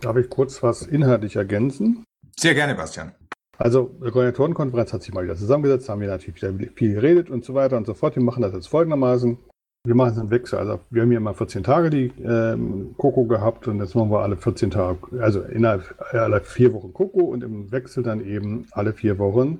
Darf 0.00 0.16
ich 0.16 0.28
kurz 0.28 0.62
was 0.62 0.82
inhaltlich 0.82 1.36
ergänzen? 1.36 2.04
Sehr 2.36 2.54
gerne, 2.54 2.74
Bastian. 2.74 3.12
Also, 3.56 3.90
die 4.04 4.10
Koordinatorenkonferenz 4.10 4.92
hat 4.92 5.02
sich 5.02 5.14
mal 5.14 5.22
wieder 5.22 5.36
zusammengesetzt, 5.36 5.88
haben 5.88 6.00
wir 6.00 6.08
natürlich 6.08 6.42
wieder 6.42 6.52
viel 6.74 6.94
geredet 6.94 7.30
und 7.30 7.44
so 7.44 7.54
weiter 7.54 7.76
und 7.76 7.86
so 7.86 7.94
fort. 7.94 8.16
Wir 8.16 8.22
machen 8.22 8.42
das 8.42 8.52
jetzt 8.52 8.66
folgendermaßen. 8.66 9.38
Wir 9.86 9.94
machen 9.94 10.12
es 10.12 10.18
im 10.18 10.30
Wechsel. 10.30 10.58
Also, 10.58 10.80
wir 10.88 11.02
haben 11.02 11.10
hier 11.10 11.18
immer 11.18 11.34
14 11.34 11.62
Tage 11.62 11.90
die 11.90 12.10
ähm, 12.24 12.94
Coco 12.96 13.24
gehabt 13.26 13.68
und 13.68 13.80
jetzt 13.80 13.94
machen 13.94 14.10
wir 14.10 14.20
alle 14.20 14.38
14 14.38 14.70
Tage, 14.70 15.20
also 15.20 15.42
innerhalb 15.42 15.94
aller 16.10 16.40
vier 16.40 16.72
Wochen 16.72 16.94
Coco 16.94 17.20
und 17.20 17.44
im 17.44 17.70
Wechsel 17.70 18.02
dann 18.02 18.24
eben 18.24 18.66
alle 18.70 18.94
vier 18.94 19.18
Wochen 19.18 19.58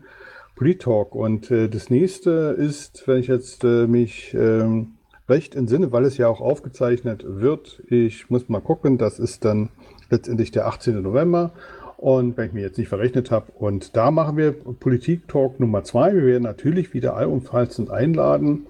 Polit-Talk. 0.57 1.15
Und 1.15 1.51
äh, 1.51 1.69
das 1.69 1.91
nächste 1.91 2.57
ist, 2.59 3.07
wenn 3.07 3.19
ich 3.19 3.27
jetzt 3.27 3.65
äh, 3.65 3.87
mich 3.87 4.33
ähm, 4.33 4.95
recht 5.29 5.55
entsinne, 5.55 5.93
weil 5.93 6.07
es 6.07 6.17
ja 6.17 6.27
auch 6.29 6.41
aufgezeichnet 6.41 7.23
wird, 7.27 7.83
ich 7.89 8.31
muss 8.31 8.49
mal 8.49 8.63
gucken, 8.63 8.97
das 8.97 9.19
ist 9.19 9.45
dann 9.45 9.69
letztendlich 10.09 10.51
der 10.53 10.67
18. 10.69 11.03
November. 11.03 11.53
Und 11.99 12.39
wenn 12.39 12.47
ich 12.47 12.53
mir 12.55 12.63
jetzt 12.63 12.79
nicht 12.79 12.89
verrechnet 12.89 13.31
habe, 13.31 13.53
und 13.53 13.95
da 13.95 14.11
machen 14.11 14.39
wir 14.39 14.53
Politik-Talk 14.53 15.61
Nummer 15.61 15.85
zwei. 15.85 16.15
Wir 16.15 16.25
werden 16.25 16.45
natürlich 16.45 16.95
wieder 16.95 17.15
allumfassend 17.15 17.91
einladen. 17.91 18.67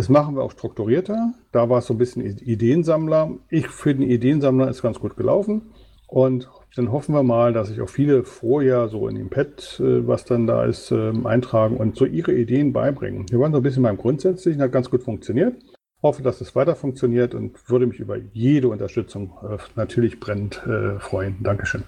Das 0.00 0.08
machen 0.08 0.34
wir 0.34 0.42
auch 0.42 0.52
strukturierter. 0.52 1.34
Da 1.52 1.68
war 1.68 1.80
es 1.80 1.86
so 1.86 1.92
ein 1.92 1.98
bisschen 1.98 2.24
Ideensammler. 2.24 3.32
Ich 3.50 3.68
finde, 3.68 4.06
Ideensammler 4.06 4.70
ist 4.70 4.80
ganz 4.80 4.98
gut 4.98 5.14
gelaufen. 5.14 5.74
Und 6.06 6.48
dann 6.74 6.90
hoffen 6.90 7.14
wir 7.14 7.22
mal, 7.22 7.52
dass 7.52 7.68
sich 7.68 7.82
auch 7.82 7.88
viele 7.90 8.24
vorher 8.24 8.88
so 8.88 9.08
in 9.08 9.16
dem 9.16 9.28
Pad, 9.28 9.78
äh, 9.78 10.08
was 10.08 10.24
dann 10.24 10.46
da 10.46 10.64
ist, 10.64 10.90
ähm, 10.90 11.26
eintragen 11.26 11.76
und 11.76 11.96
so 11.96 12.06
ihre 12.06 12.32
Ideen 12.32 12.72
beibringen. 12.72 13.26
Wir 13.28 13.40
waren 13.40 13.52
so 13.52 13.58
ein 13.58 13.62
bisschen 13.62 13.82
beim 13.82 13.98
Grundsätzlichen, 13.98 14.62
hat 14.62 14.72
ganz 14.72 14.88
gut 14.88 15.02
funktioniert. 15.02 15.56
Hoffe, 16.02 16.22
dass 16.22 16.40
es 16.40 16.56
weiter 16.56 16.76
funktioniert 16.76 17.34
und 17.34 17.68
würde 17.68 17.86
mich 17.86 18.00
über 18.00 18.16
jede 18.16 18.68
Unterstützung 18.68 19.34
äh, 19.42 19.58
natürlich 19.76 20.18
brennend 20.18 20.66
äh, 20.66 20.98
freuen. 20.98 21.42
Dankeschön. 21.42 21.84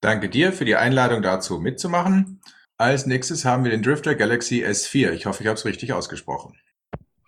Danke 0.00 0.28
dir 0.28 0.52
für 0.52 0.64
die 0.64 0.74
Einladung 0.74 1.22
dazu 1.22 1.60
mitzumachen. 1.60 2.40
Als 2.78 3.06
nächstes 3.06 3.44
haben 3.44 3.62
wir 3.62 3.70
den 3.70 3.82
Drifter 3.82 4.16
Galaxy 4.16 4.64
S4. 4.64 5.12
Ich 5.12 5.26
hoffe, 5.26 5.44
ich 5.44 5.46
habe 5.46 5.56
es 5.56 5.64
richtig 5.64 5.92
ausgesprochen. 5.92 6.56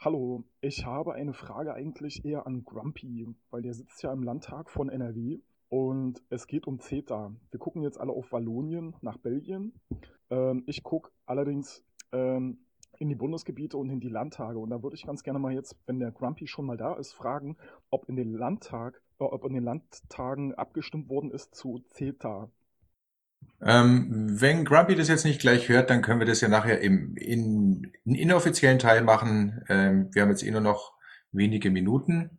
Hallo, 0.06 0.44
ich 0.60 0.86
habe 0.86 1.14
eine 1.14 1.32
Frage 1.32 1.74
eigentlich 1.74 2.24
eher 2.24 2.46
an 2.46 2.62
Grumpy, 2.64 3.26
weil 3.50 3.62
der 3.62 3.74
sitzt 3.74 4.04
ja 4.04 4.12
im 4.12 4.22
Landtag 4.22 4.70
von 4.70 4.88
NRW 4.88 5.40
und 5.68 6.22
es 6.30 6.46
geht 6.46 6.68
um 6.68 6.78
CETA. 6.78 7.34
Wir 7.50 7.58
gucken 7.58 7.82
jetzt 7.82 7.98
alle 7.98 8.12
auf 8.12 8.30
Wallonien 8.30 8.94
nach 9.00 9.18
Belgien. 9.18 9.72
Ähm, 10.30 10.62
ich 10.68 10.84
gucke 10.84 11.10
allerdings 11.24 11.84
ähm, 12.12 12.58
in 13.00 13.08
die 13.08 13.16
Bundesgebiete 13.16 13.76
und 13.76 13.90
in 13.90 13.98
die 13.98 14.08
Landtage. 14.08 14.60
Und 14.60 14.70
da 14.70 14.80
würde 14.80 14.94
ich 14.94 15.04
ganz 15.04 15.24
gerne 15.24 15.40
mal 15.40 15.52
jetzt, 15.52 15.76
wenn 15.86 15.98
der 15.98 16.12
Grumpy 16.12 16.46
schon 16.46 16.66
mal 16.66 16.76
da 16.76 16.94
ist, 16.94 17.12
fragen, 17.12 17.56
ob 17.90 18.08
in 18.08 18.14
den 18.14 18.32
Landtag, 18.32 19.02
äh, 19.18 19.24
ob 19.24 19.44
in 19.44 19.54
den 19.54 19.64
Landtagen 19.64 20.54
abgestimmt 20.54 21.08
worden 21.08 21.32
ist 21.32 21.56
zu 21.56 21.80
CETA. 21.88 22.48
Ähm, 23.62 24.08
wenn 24.40 24.64
Grumpy 24.64 24.94
das 24.94 25.08
jetzt 25.08 25.24
nicht 25.24 25.40
gleich 25.40 25.68
hört, 25.68 25.90
dann 25.90 26.02
können 26.02 26.20
wir 26.20 26.26
das 26.26 26.40
ja 26.40 26.48
nachher 26.48 26.80
im 26.80 27.16
in, 27.16 27.92
in 28.04 28.14
inoffiziellen 28.14 28.78
Teil 28.78 29.02
machen. 29.02 29.64
Ähm, 29.68 30.10
wir 30.12 30.22
haben 30.22 30.30
jetzt 30.30 30.42
eh 30.42 30.50
nur 30.50 30.60
noch 30.60 30.92
wenige 31.32 31.70
Minuten. 31.70 32.38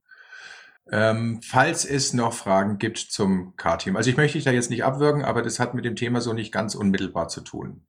Ähm, 0.89 1.41
falls 1.43 1.85
es 1.85 2.13
noch 2.13 2.33
Fragen 2.33 2.77
gibt 2.77 2.97
zum 2.97 3.55
K-Team. 3.57 3.97
Also 3.97 4.09
ich 4.09 4.17
möchte 4.17 4.37
dich 4.37 4.45
da 4.45 4.51
jetzt 4.51 4.69
nicht 4.69 4.85
abwürgen, 4.85 5.25
aber 5.25 5.41
das 5.41 5.59
hat 5.59 5.73
mit 5.73 5.83
dem 5.83 5.95
Thema 5.95 6.21
so 6.21 6.33
nicht 6.33 6.53
ganz 6.53 6.75
unmittelbar 6.75 7.27
zu 7.27 7.41
tun. 7.41 7.85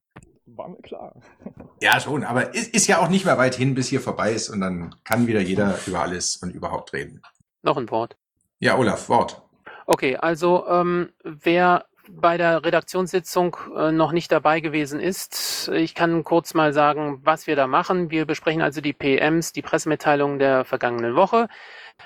War 0.46 0.68
mir 0.68 0.82
klar. 0.82 1.14
ja, 1.80 2.00
schon, 2.00 2.24
aber 2.24 2.54
ist, 2.54 2.74
ist 2.74 2.88
ja 2.88 2.98
auch 2.98 3.08
nicht 3.08 3.24
mehr 3.24 3.38
weit 3.38 3.54
hin, 3.54 3.74
bis 3.74 3.88
hier 3.88 4.00
vorbei 4.00 4.32
ist 4.32 4.48
und 4.48 4.60
dann 4.60 4.96
kann 5.04 5.28
wieder 5.28 5.40
jeder 5.40 5.78
über 5.86 6.00
alles 6.00 6.36
und 6.36 6.50
überhaupt 6.50 6.92
reden. 6.92 7.22
Noch 7.62 7.76
ein 7.76 7.90
Wort. 7.90 8.16
Ja, 8.58 8.76
Olaf, 8.76 9.08
Wort. 9.08 9.42
Okay, 9.86 10.16
also 10.16 10.66
ähm, 10.66 11.10
wer 11.22 11.86
bei 12.10 12.36
der 12.36 12.64
Redaktionssitzung 12.64 13.56
äh, 13.76 13.92
noch 13.92 14.12
nicht 14.12 14.32
dabei 14.32 14.60
gewesen 14.60 15.00
ist. 15.00 15.68
Ich 15.74 15.94
kann 15.94 16.24
kurz 16.24 16.54
mal 16.54 16.72
sagen, 16.72 17.20
was 17.24 17.46
wir 17.46 17.56
da 17.56 17.66
machen. 17.66 18.10
Wir 18.10 18.26
besprechen 18.26 18.62
also 18.62 18.80
die 18.80 18.92
PMs, 18.92 19.52
die 19.52 19.62
Pressemitteilungen 19.62 20.38
der 20.38 20.64
vergangenen 20.64 21.14
Woche, 21.14 21.48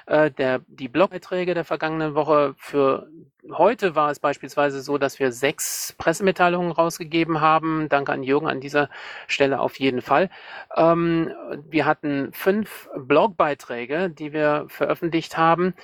äh, 0.07 0.31
der, 0.31 0.61
die 0.67 0.89
Blogbeiträge 0.89 1.55
der 1.55 1.65
vergangenen 1.65 2.15
Woche. 2.15 2.55
Für 2.59 3.09
heute 3.51 3.95
war 3.95 4.11
es 4.11 4.21
beispielsweise 4.21 4.83
so, 4.83 4.99
dass 4.99 5.19
wir 5.19 5.33
sechs 5.33 5.95
Pressemitteilungen 5.99 6.73
rausgegeben 6.73 7.41
haben. 7.41 7.89
Danke 7.89 8.13
an 8.13 8.23
Jürgen 8.23 8.47
an 8.47 8.61
dieser 8.61 8.89
Stelle 9.27 9.61
auf 9.61 9.79
jeden 9.81 10.01
Fall. 10.01 10.31
Ähm, 10.77 11.33
wir 11.69 11.85
hatten 11.87 12.31
fünf 12.33 12.89
Blogbeiträge, 12.97 14.11
die 14.11 14.33
wir 14.33 14.67
veröffentlicht 14.69 15.37
haben. 15.37 15.75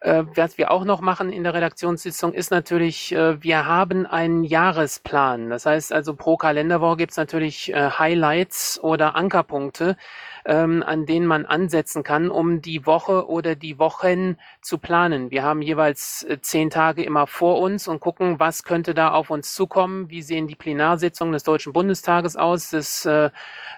Äh, 0.00 0.24
was 0.36 0.58
wir 0.58 0.70
auch 0.70 0.84
noch 0.84 1.00
machen 1.00 1.32
in 1.32 1.42
der 1.42 1.54
Redaktionssitzung 1.54 2.32
ist 2.32 2.50
natürlich, 2.50 3.12
äh, 3.12 3.42
wir 3.42 3.66
haben 3.66 4.06
einen 4.06 4.44
Jahresplan. 4.44 5.50
Das 5.50 5.66
heißt 5.66 5.92
also 5.92 6.14
pro 6.14 6.36
Kalenderwoche 6.36 6.98
gibt 6.98 7.10
es 7.12 7.16
natürlich 7.16 7.72
äh, 7.72 7.90
Highlights 7.90 8.78
oder 8.80 9.16
Ankerpunkte, 9.16 9.96
ähm, 10.44 10.82
an 10.82 11.06
denen 11.06 11.26
man 11.26 11.46
ansetzen 11.46 12.02
kann, 12.02 12.30
um 12.30 12.62
die 12.62 12.86
Woche 12.86 13.28
oder 13.28 13.54
die 13.54 13.78
Wochen 13.78 14.36
zu 14.60 14.78
planen. 14.78 15.30
Wir 15.30 15.42
haben 15.42 15.62
jeweils 15.62 16.24
äh, 16.24 16.40
zehn 16.40 16.70
Tage 16.70 17.02
immer 17.02 17.26
vor 17.26 17.60
uns 17.60 17.88
und 17.88 18.00
gucken, 18.00 18.38
was 18.38 18.64
könnte 18.64 18.94
da 18.94 19.12
auf 19.12 19.30
uns 19.30 19.54
zukommen, 19.54 20.10
wie 20.10 20.22
sehen 20.22 20.46
die 20.46 20.56
Plenarsitzungen 20.56 21.32
des 21.32 21.42
Deutschen 21.42 21.72
Bundestages 21.72 22.36
aus, 22.36 22.70
des 22.70 23.04
äh, 23.04 23.30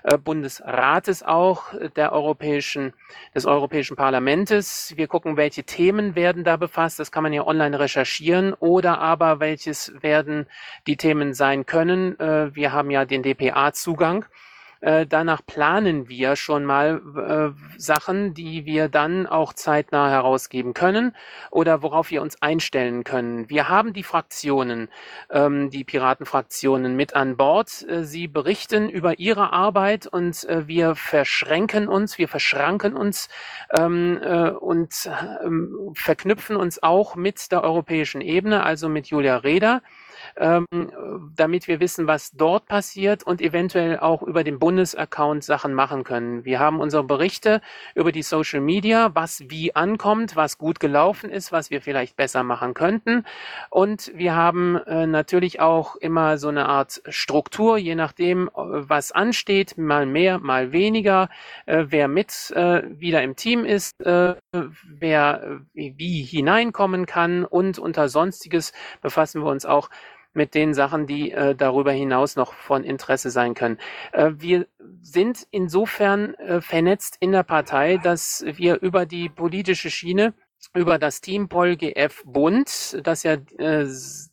äh 0.04 0.18
Bundesrates 0.18 1.22
auch, 1.22 1.64
der 1.96 2.12
Europäischen, 2.12 2.92
des 3.34 3.46
Europäischen 3.46 3.96
Parlamentes. 3.96 4.94
Wir 4.96 5.08
gucken, 5.08 5.36
welche 5.36 5.64
Themen 5.64 6.14
werden 6.14 6.44
da 6.44 6.56
befasst, 6.56 6.98
das 6.98 7.11
kann 7.11 7.22
man 7.22 7.32
ja 7.32 7.46
online 7.46 7.78
recherchieren, 7.78 8.54
oder 8.54 8.98
aber 9.00 9.40
welches 9.40 9.92
werden 10.02 10.46
die 10.86 10.96
Themen 10.96 11.34
sein 11.34 11.66
können. 11.66 12.18
Äh, 12.18 12.54
wir 12.54 12.72
haben 12.72 12.90
ja 12.90 13.04
den 13.04 13.22
DPA-Zugang. 13.22 14.26
Äh, 14.81 15.07
danach 15.07 15.45
planen 15.45 16.09
wir 16.09 16.37
schon 16.37 16.64
mal 16.64 17.03
äh, 17.55 17.78
Sachen, 17.78 18.33
die 18.33 18.64
wir 18.64 18.89
dann 18.89 19.26
auch 19.26 19.53
zeitnah 19.53 20.09
herausgeben 20.09 20.72
können 20.72 21.14
oder 21.51 21.83
worauf 21.83 22.11
wir 22.11 22.22
uns 22.22 22.41
einstellen 22.41 23.05
können. 23.05 23.51
Wir 23.51 23.68
haben 23.68 23.93
die 23.93 24.03
Fraktionen, 24.03 24.89
ähm, 25.31 25.68
die 25.70 25.85
Piratenfraktionen 25.85 26.97
mit 26.97 27.14
an 27.14 27.37
Bord. 27.37 27.87
Äh, 27.89 28.05
sie 28.05 28.26
berichten 28.26 28.89
über 28.89 29.18
ihre 29.18 29.53
Arbeit 29.53 30.07
und 30.07 30.45
äh, 30.45 30.66
wir 30.66 30.95
verschränken 30.95 31.87
uns, 31.87 32.16
wir 32.16 32.28
verschranken 32.28 32.97
uns 32.97 33.28
ähm, 33.78 34.18
äh, 34.22 34.51
und 34.51 35.11
ähm, 35.45 35.93
verknüpfen 35.95 36.57
uns 36.57 36.83
auch 36.83 37.16
mit 37.16 37.53
der 37.53 37.64
europäischen 37.64 38.22
Ebene, 38.22 38.62
also 38.62 38.89
mit 38.89 39.09
Julia 39.09 39.37
Reda 39.37 39.83
ähm, 40.37 40.66
damit 41.37 41.68
wir 41.68 41.81
wissen, 41.81 42.07
was 42.07 42.33
dort 42.33 42.66
passiert 42.66 43.23
und 43.23 43.41
eventuell 43.41 43.99
auch 43.99 44.23
über 44.23 44.45
den 44.45 44.59
Bundesaccount 44.59 45.45
Sachen 45.45 45.75
machen 45.75 46.05
können. 46.05 46.45
Wir 46.45 46.59
haben 46.59 46.81
unsere 46.81 47.05
Berichte 47.05 47.61
über 47.95 48.12
die 48.12 48.23
Social 48.23 48.61
Media, 48.61 49.11
was 49.14 49.45
wie 49.49 49.75
ankommt, 49.75 50.37
was 50.37 50.59
gut 50.59 50.81
gelaufen 50.81 51.31
ist, 51.31 51.53
was 51.53 51.71
wir 51.71 51.81
vielleicht 51.81 52.16
besser 52.16 52.43
machen 52.43 52.75
könnten. 52.75 53.25
Und 53.71 54.12
wir 54.14 54.35
haben 54.35 54.77
äh, 54.77 55.07
natürlich 55.07 55.61
auch 55.61 55.97
immer 55.97 56.39
so 56.39 56.49
eine 56.49 56.68
Art 56.68 57.03
Struktur, 57.09 57.79
je 57.79 57.95
nachdem, 57.95 58.49
äh, 58.49 58.51
was 58.55 59.12
ansteht, 59.12 59.79
mal 59.79 60.07
mehr, 60.07 60.39
mal 60.39 60.73
weniger, 60.73 61.29
äh, 61.66 61.87
wer 61.89 62.09
mit 62.09 62.53
äh, 62.55 62.83
wieder 62.89 63.23
im 63.23 63.37
Team 63.37 63.64
ist, 63.64 64.01
äh, 64.01 64.35
wer 64.53 65.61
äh, 65.75 65.93
wie 65.97 66.23
hineinkommen 66.23 67.07
kann 67.07 67.45
und 67.45 67.79
unter 67.79 68.09
Sonstiges 68.09 68.73
befassen 69.01 69.43
wir 69.43 69.51
uns 69.51 69.66
auch 69.66 69.91
mit 70.33 70.55
den 70.55 70.74
Sachen, 70.74 71.07
die 71.07 71.33
äh, 71.33 71.55
darüber 71.55 71.93
hinaus 71.93 72.37
noch 72.37 72.55
von 72.55 72.85
Interesse 72.85 73.31
sein 73.31 73.55
können. 73.55 73.78
Äh, 74.12 74.33
wir 74.37 74.66
sind 75.03 75.47
insofern 75.51 76.35
äh, 76.35 76.61
vernetzt 76.61 77.16
in 77.20 77.33
der 77.33 77.43
Partei, 77.43 77.97
dass 77.97 78.45
wir 78.47 78.81
über 78.81 79.07
die 79.07 79.28
politische 79.28 79.91
Schiene 79.91 80.35
über 80.73 80.99
das 80.99 81.21
Team 81.21 81.49
PolGF 81.49 82.23
Bund, 82.25 83.01
das 83.03 83.25
ja 83.25 83.35
äh, 83.59 83.87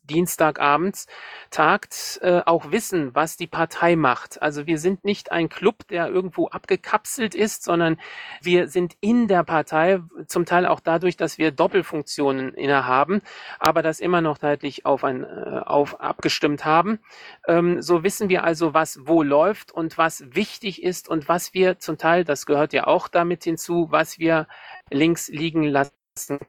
Dienstagabends 0.04 1.06
tagt, 1.50 2.20
äh, 2.22 2.42
auch 2.46 2.70
wissen, 2.70 3.14
was 3.14 3.36
die 3.36 3.48
Partei 3.48 3.96
macht. 3.96 4.40
Also 4.40 4.66
wir 4.66 4.78
sind 4.78 5.04
nicht 5.04 5.32
ein 5.32 5.48
Club, 5.48 5.88
der 5.88 6.08
irgendwo 6.08 6.46
abgekapselt 6.46 7.34
ist, 7.34 7.64
sondern 7.64 7.98
wir 8.40 8.68
sind 8.68 8.94
in 9.00 9.26
der 9.26 9.42
Partei, 9.42 10.00
zum 10.26 10.46
Teil 10.46 10.66
auch 10.66 10.80
dadurch, 10.80 11.16
dass 11.16 11.38
wir 11.38 11.50
Doppelfunktionen 11.50 12.54
innehaben, 12.54 13.20
aber 13.58 13.82
das 13.82 13.98
immer 13.98 14.20
noch 14.20 14.38
zeitlich 14.38 14.86
auf 14.86 15.02
ein, 15.02 15.24
äh, 15.24 15.60
auf 15.64 16.00
abgestimmt 16.00 16.64
haben. 16.64 17.00
Ähm, 17.48 17.82
so 17.82 18.04
wissen 18.04 18.28
wir 18.28 18.44
also, 18.44 18.74
was 18.74 19.00
wo 19.02 19.24
läuft 19.24 19.72
und 19.72 19.98
was 19.98 20.24
wichtig 20.34 20.84
ist 20.84 21.08
und 21.08 21.28
was 21.28 21.52
wir 21.52 21.78
zum 21.80 21.98
Teil, 21.98 22.24
das 22.24 22.46
gehört 22.46 22.72
ja 22.72 22.86
auch 22.86 23.08
damit 23.08 23.42
hinzu, 23.42 23.88
was 23.90 24.20
wir 24.20 24.46
links 24.90 25.28
liegen 25.28 25.64
lassen 25.64 25.97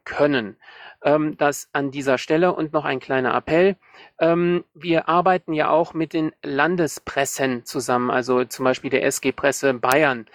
können. 0.04 0.58
Ähm, 1.04 1.38
das 1.38 1.70
an 1.74 1.92
dieser 1.92 2.18
Stelle 2.18 2.54
und 2.54 2.74
noch 2.74 2.86
ein 2.86 3.00
kleiner 3.00 3.34
Appell. 3.34 3.76
Ähm, 4.20 4.64
wir 4.74 5.08
arbeiten 5.08 5.54
ja 5.54 5.70
auch 5.70 5.94
mit 5.94 6.14
den 6.14 6.32
Landespressen 6.44 7.66
zusammen, 7.66 8.12
also 8.12 8.44
zum 8.46 8.66
Beispiel 8.66 8.90
der 8.90 9.04
SG 9.06 9.32
Presse 9.32 9.74
Bayern. 9.74 10.26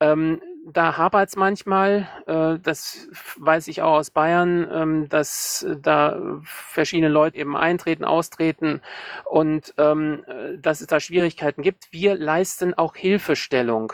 Ähm, 0.00 0.40
da 0.64 0.96
hapert 0.96 1.28
es 1.28 1.36
manchmal, 1.36 2.08
äh, 2.26 2.58
das 2.60 3.08
weiß 3.36 3.68
ich 3.68 3.82
auch 3.82 3.94
aus 3.94 4.10
Bayern, 4.10 4.68
ähm, 4.72 5.08
dass 5.08 5.66
da 5.80 6.40
verschiedene 6.44 7.08
Leute 7.08 7.38
eben 7.38 7.56
eintreten, 7.56 8.04
austreten 8.04 8.80
und 9.24 9.74
ähm, 9.78 10.24
dass 10.58 10.80
es 10.80 10.86
da 10.86 11.00
Schwierigkeiten 11.00 11.62
gibt. 11.62 11.92
Wir 11.92 12.14
leisten 12.14 12.74
auch 12.74 12.94
Hilfestellung. 12.94 13.92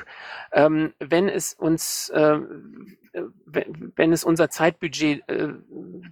Ähm, 0.53 0.93
wenn 0.99 1.29
es 1.29 1.55
uns 1.55 2.11
äh, 2.11 2.39
wenn 3.53 4.13
es 4.13 4.25
unser 4.25 4.51
Zeitbudget 4.51 5.29
äh, 5.29 5.49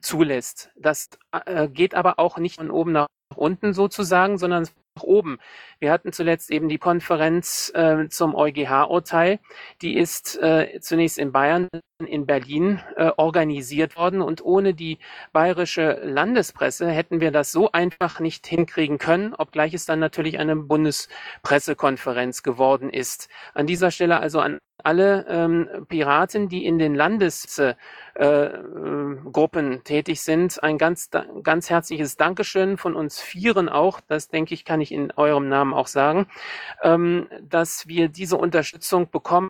zulässt. 0.01 0.71
Das 0.77 1.11
äh, 1.45 1.69
geht 1.69 1.95
aber 1.95 2.19
auch 2.19 2.39
nicht 2.39 2.57
von 2.57 2.71
oben 2.71 2.93
nach 2.93 3.07
unten 3.35 3.75
sozusagen, 3.75 4.39
sondern 4.39 4.69
nach 4.97 5.03
oben. 5.03 5.39
Wir 5.79 5.93
hatten 5.93 6.13
zuletzt 6.13 6.51
eben 6.51 6.69
die 6.69 6.79
Konferenz 6.79 7.71
äh, 7.75 8.09
zum 8.09 8.35
EuGH-Urteil. 8.35 9.39
Die 9.83 9.97
ist 9.97 10.41
äh, 10.43 10.81
zunächst 10.81 11.19
in 11.19 11.33
Bayern, 11.33 11.69
in 12.05 12.27
Berlin 12.27 12.81
äh, 12.97 13.11
organisiert 13.17 13.97
worden 13.97 14.23
und 14.23 14.45
ohne 14.45 14.75
die 14.75 14.99
bayerische 15.33 16.01
Landespresse 16.03 16.89
hätten 16.89 17.21
wir 17.21 17.31
das 17.31 17.53
so 17.53 17.73
einfach 17.73 18.21
nicht 18.21 18.47
hinkriegen 18.47 18.99
können, 18.99 19.35
obgleich 19.35 19.75
es 19.75 19.87
dann 19.87 19.99
natürlich 19.99 20.39
eine 20.39 20.57
Bundespressekonferenz 20.57 22.43
geworden 22.43 22.91
ist. 22.91 23.29
An 23.55 23.67
dieser 23.67 23.91
Stelle 23.91 24.21
also 24.21 24.41
an 24.41 24.59
alle 24.87 25.27
ähm, 25.29 25.69
Piraten, 25.89 26.49
die 26.49 26.65
in 26.65 26.79
den 26.79 26.95
Landesgruppen 26.95 27.83
äh, 29.73 29.79
tätig 29.81 30.21
sind, 30.21 30.63
ein 30.63 30.79
ganz, 30.79 31.11
ganz 31.43 31.69
herzliches 31.69 32.17
Dankeschön 32.17 32.77
von 32.77 32.95
uns 32.95 33.21
Vieren 33.21 33.69
auch, 33.69 34.01
das 34.01 34.29
denke 34.29 34.55
ich, 34.55 34.65
kann 34.65 34.81
ich 34.81 34.93
in 34.93 35.11
eurem 35.11 35.49
Namen 35.49 35.75
auch 35.75 35.89
sagen, 35.89 36.29
ähm, 36.83 37.27
dass 37.43 37.89
wir 37.89 38.09
diese 38.09 38.37
Unterstützung 38.37 39.11
bekommen. 39.11 39.49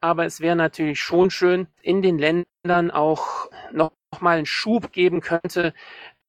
Aber 0.00 0.24
es 0.24 0.40
wäre 0.40 0.56
natürlich 0.56 1.00
schon 1.00 1.30
schön, 1.30 1.66
in 1.82 2.00
den 2.00 2.18
Ländern 2.18 2.90
auch 2.90 3.50
noch 3.72 3.92
mal 4.20 4.38
einen 4.38 4.46
Schub 4.46 4.90
geben 4.90 5.20
könnte, 5.20 5.74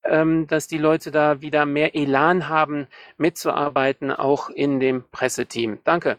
ähm, 0.04 0.48
dass 0.48 0.68
die 0.68 0.78
Leute 0.78 1.12
da 1.12 1.40
wieder 1.40 1.66
mehr 1.66 1.96
Elan 1.96 2.50
haben, 2.50 2.88
mitzuarbeiten, 3.16 4.12
auch 4.12 4.50
in 4.50 4.82
dem 4.82 5.06
Presseteam. 5.12 5.80
Danke. 5.86 6.18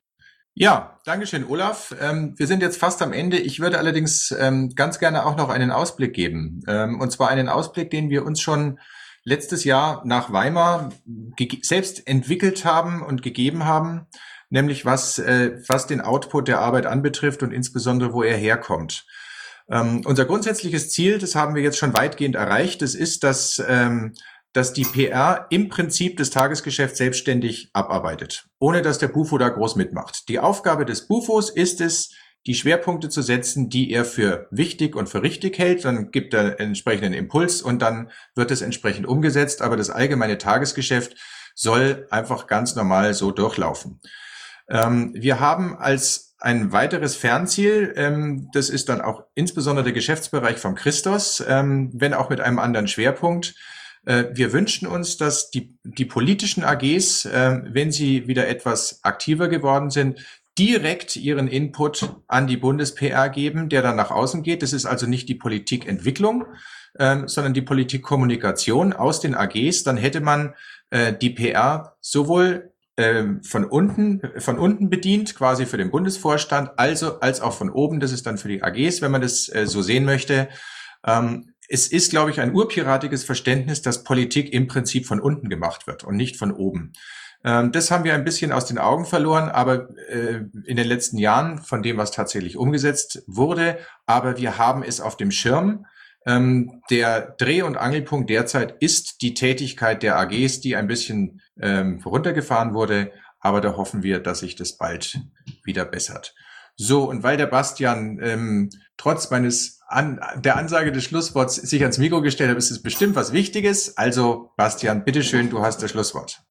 Ja, 0.56 1.00
Dankeschön, 1.04 1.44
Olaf. 1.48 1.92
Ähm, 2.00 2.34
wir 2.36 2.46
sind 2.46 2.62
jetzt 2.62 2.78
fast 2.78 3.02
am 3.02 3.12
Ende. 3.12 3.38
Ich 3.38 3.58
würde 3.58 3.76
allerdings 3.78 4.32
ähm, 4.38 4.72
ganz 4.76 5.00
gerne 5.00 5.26
auch 5.26 5.36
noch 5.36 5.48
einen 5.48 5.72
Ausblick 5.72 6.14
geben. 6.14 6.62
Ähm, 6.68 7.00
und 7.00 7.10
zwar 7.10 7.28
einen 7.28 7.48
Ausblick, 7.48 7.90
den 7.90 8.08
wir 8.08 8.24
uns 8.24 8.40
schon 8.40 8.78
letztes 9.24 9.64
Jahr 9.64 10.02
nach 10.06 10.32
Weimar 10.32 10.92
selbst 11.62 12.06
entwickelt 12.06 12.64
haben 12.64 13.02
und 13.02 13.22
gegeben 13.22 13.64
haben, 13.64 14.06
nämlich 14.48 14.84
was, 14.84 15.18
äh, 15.18 15.60
was 15.66 15.88
den 15.88 16.00
Output 16.00 16.46
der 16.46 16.60
Arbeit 16.60 16.86
anbetrifft 16.86 17.42
und 17.42 17.52
insbesondere, 17.52 18.12
wo 18.12 18.22
er 18.22 18.36
herkommt. 18.36 19.06
Ähm, 19.68 20.02
unser 20.04 20.24
grundsätzliches 20.24 20.90
Ziel, 20.90 21.18
das 21.18 21.34
haben 21.34 21.56
wir 21.56 21.62
jetzt 21.62 21.78
schon 21.78 21.94
weitgehend 21.94 22.36
erreicht, 22.36 22.80
das 22.80 22.94
ist, 22.94 23.24
dass 23.24 23.60
ähm, 23.66 24.12
dass 24.54 24.72
die 24.72 24.84
PR 24.84 25.46
im 25.50 25.68
Prinzip 25.68 26.16
das 26.16 26.30
Tagesgeschäft 26.30 26.96
selbstständig 26.96 27.70
abarbeitet, 27.72 28.46
ohne 28.60 28.82
dass 28.82 28.98
der 28.98 29.08
Bufo 29.08 29.36
da 29.36 29.48
groß 29.48 29.76
mitmacht. 29.76 30.28
Die 30.28 30.38
Aufgabe 30.38 30.86
des 30.86 31.06
Bufos 31.08 31.50
ist 31.50 31.80
es, 31.80 32.14
die 32.46 32.54
Schwerpunkte 32.54 33.08
zu 33.08 33.20
setzen, 33.20 33.68
die 33.68 33.90
er 33.90 34.04
für 34.04 34.46
wichtig 34.50 34.96
und 34.96 35.08
für 35.08 35.22
richtig 35.22 35.58
hält. 35.58 35.84
Dann 35.84 36.10
gibt 36.10 36.34
er 36.34 36.60
entsprechenden 36.60 37.14
Impuls 37.14 37.62
und 37.62 37.82
dann 37.82 38.10
wird 38.34 38.50
es 38.50 38.62
entsprechend 38.62 39.06
umgesetzt. 39.06 39.60
Aber 39.60 39.76
das 39.76 39.90
allgemeine 39.90 40.38
Tagesgeschäft 40.38 41.16
soll 41.54 42.06
einfach 42.10 42.46
ganz 42.46 42.76
normal 42.76 43.14
so 43.14 43.30
durchlaufen. 43.30 44.00
Ähm, 44.68 45.12
wir 45.14 45.40
haben 45.40 45.76
als 45.76 46.36
ein 46.38 46.72
weiteres 46.72 47.16
Fernziel, 47.16 47.94
ähm, 47.96 48.50
das 48.52 48.68
ist 48.68 48.88
dann 48.88 49.00
auch 49.00 49.24
insbesondere 49.34 49.84
der 49.84 49.92
Geschäftsbereich 49.94 50.58
von 50.58 50.74
Christos, 50.74 51.42
ähm, 51.48 51.90
wenn 51.94 52.12
auch 52.12 52.28
mit 52.28 52.40
einem 52.40 52.58
anderen 52.58 52.86
Schwerpunkt, 52.86 53.54
wir 54.06 54.52
wünschen 54.52 54.86
uns, 54.86 55.16
dass 55.16 55.50
die, 55.50 55.78
die 55.82 56.04
politischen 56.04 56.62
AGs, 56.62 57.24
äh, 57.24 57.60
wenn 57.64 57.90
sie 57.90 58.28
wieder 58.28 58.48
etwas 58.48 59.00
aktiver 59.02 59.48
geworden 59.48 59.90
sind, 59.90 60.20
direkt 60.58 61.16
ihren 61.16 61.48
Input 61.48 62.14
an 62.28 62.46
die 62.46 62.56
Bundes-PR 62.56 63.28
geben, 63.28 63.68
der 63.68 63.82
dann 63.82 63.96
nach 63.96 64.10
außen 64.10 64.42
geht. 64.42 64.62
Das 64.62 64.72
ist 64.72 64.86
also 64.86 65.06
nicht 65.06 65.28
die 65.28 65.34
Politikentwicklung, 65.34 66.44
ähm, 66.98 67.26
sondern 67.26 67.54
die 67.54 67.62
Politikkommunikation 67.62 68.92
aus 68.92 69.20
den 69.20 69.34
AGs. 69.34 69.82
Dann 69.82 69.96
hätte 69.96 70.20
man 70.20 70.54
äh, 70.90 71.12
die 71.12 71.30
PR 71.30 71.96
sowohl 72.00 72.72
ähm, 72.96 73.42
von 73.42 73.64
unten, 73.64 74.22
von 74.38 74.58
unten 74.58 74.90
bedient, 74.90 75.34
quasi 75.34 75.66
für 75.66 75.76
den 75.76 75.90
Bundesvorstand, 75.90 76.70
also 76.76 77.18
als 77.18 77.40
auch 77.40 77.54
von 77.54 77.70
oben. 77.70 77.98
Das 77.98 78.12
ist 78.12 78.26
dann 78.26 78.38
für 78.38 78.48
die 78.48 78.62
AGs, 78.62 79.02
wenn 79.02 79.10
man 79.10 79.22
das 79.22 79.48
äh, 79.52 79.66
so 79.66 79.82
sehen 79.82 80.04
möchte. 80.04 80.48
Ähm, 81.04 81.53
es 81.68 81.88
ist, 81.88 82.10
glaube 82.10 82.30
ich, 82.30 82.40
ein 82.40 82.54
urpiratiges 82.54 83.24
Verständnis, 83.24 83.82
dass 83.82 84.04
Politik 84.04 84.52
im 84.52 84.66
Prinzip 84.66 85.06
von 85.06 85.20
unten 85.20 85.48
gemacht 85.48 85.86
wird 85.86 86.04
und 86.04 86.16
nicht 86.16 86.36
von 86.36 86.52
oben. 86.52 86.92
Ähm, 87.44 87.72
das 87.72 87.90
haben 87.90 88.04
wir 88.04 88.14
ein 88.14 88.24
bisschen 88.24 88.52
aus 88.52 88.66
den 88.66 88.78
Augen 88.78 89.04
verloren, 89.04 89.48
aber 89.48 89.88
äh, 90.08 90.44
in 90.64 90.76
den 90.76 90.86
letzten 90.86 91.18
Jahren 91.18 91.58
von 91.58 91.82
dem, 91.82 91.96
was 91.96 92.10
tatsächlich 92.10 92.56
umgesetzt 92.56 93.22
wurde. 93.26 93.78
Aber 94.06 94.38
wir 94.38 94.58
haben 94.58 94.82
es 94.82 95.00
auf 95.00 95.16
dem 95.16 95.30
Schirm. 95.30 95.86
Ähm, 96.26 96.82
der 96.90 97.34
Dreh- 97.38 97.62
und 97.62 97.76
Angelpunkt 97.76 98.30
derzeit 98.30 98.76
ist 98.80 99.20
die 99.20 99.34
Tätigkeit 99.34 100.02
der 100.02 100.18
AGs, 100.18 100.60
die 100.60 100.74
ein 100.74 100.86
bisschen 100.86 101.42
ähm, 101.60 102.00
runtergefahren 102.04 102.72
wurde. 102.72 103.12
Aber 103.40 103.60
da 103.60 103.76
hoffen 103.76 104.02
wir, 104.02 104.20
dass 104.20 104.38
sich 104.38 104.56
das 104.56 104.78
bald 104.78 105.20
wieder 105.64 105.84
bessert. 105.84 106.34
So, 106.76 107.08
und 107.08 107.22
weil 107.22 107.36
der 107.36 107.46
Bastian 107.46 108.18
ähm, 108.22 108.70
trotz 108.96 109.30
meines 109.30 109.80
an 109.86 110.20
der 110.36 110.56
Ansage 110.56 110.92
des 110.92 111.04
Schlussworts 111.04 111.56
sich 111.56 111.82
ans 111.82 111.98
Mikro 111.98 112.22
gestellt 112.22 112.50
hat, 112.50 112.56
ist 112.56 112.70
es 112.70 112.82
bestimmt 112.82 113.16
was 113.16 113.32
Wichtiges. 113.32 113.96
Also, 113.96 114.50
Bastian, 114.56 115.04
bitteschön, 115.04 115.50
du 115.50 115.60
hast 115.60 115.82
das 115.82 115.90
Schlusswort. 115.90 116.42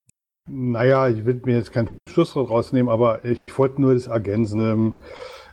Naja, 0.47 1.07
ich 1.07 1.25
will 1.25 1.41
mir 1.45 1.57
jetzt 1.57 1.71
kein 1.71 1.89
Schlusswort 2.09 2.49
rausnehmen, 2.49 2.91
aber 2.91 3.23
ich 3.23 3.39
wollte 3.55 3.81
nur 3.81 3.93
das 3.93 4.07
ergänzen. 4.07 4.59
Ähm, 4.59 4.93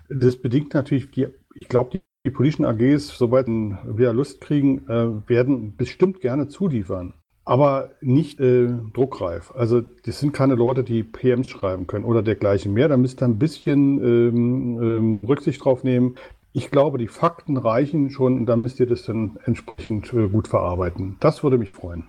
das 0.09 0.37
bedingt 0.37 0.75
natürlich, 0.75 1.11
die, 1.11 1.29
ich 1.55 1.69
glaube, 1.69 1.91
die, 1.93 2.01
die 2.27 2.31
politischen 2.31 2.65
AGs, 2.65 3.09
sobald 3.17 3.47
wir 3.47 4.13
Lust 4.13 4.41
kriegen, 4.41 4.89
äh, 4.89 5.29
werden 5.29 5.77
bestimmt 5.77 6.21
gerne 6.21 6.49
zuliefern 6.49 7.15
aber 7.51 7.91
nicht 8.01 8.39
äh, 8.39 8.69
druckreif. 8.93 9.53
Also 9.57 9.81
das 9.81 10.21
sind 10.21 10.33
keine 10.33 10.55
Leute, 10.55 10.85
die 10.85 11.03
PMs 11.03 11.49
schreiben 11.51 11.89
können 11.89 12.05
oder 12.05 12.23
dergleichen 12.23 12.73
mehr. 12.73 12.89
Da 12.89 12.97
müsst 12.97 13.21
ihr 13.21 13.27
ein 13.27 13.41
bisschen 13.41 13.99
ähm, 13.99 14.81
ähm, 14.81 15.21
Rücksicht 15.27 15.65
drauf 15.65 15.83
nehmen. 15.83 16.15
Ich 16.53 16.71
glaube, 16.71 16.99
die 16.99 17.09
Fakten 17.09 17.57
reichen 17.57 18.11
schon 18.11 18.39
und 18.39 18.47
dann 18.47 18.63
müsst 18.63 18.81
ihr 18.81 18.87
das 18.87 19.05
dann 19.05 19.39
entsprechend 19.45 20.13
äh, 20.13 20.29
gut 20.29 20.49
verarbeiten. 20.49 21.17
Das 21.21 21.45
würde 21.45 21.59
mich 21.59 21.71
freuen. 21.71 22.09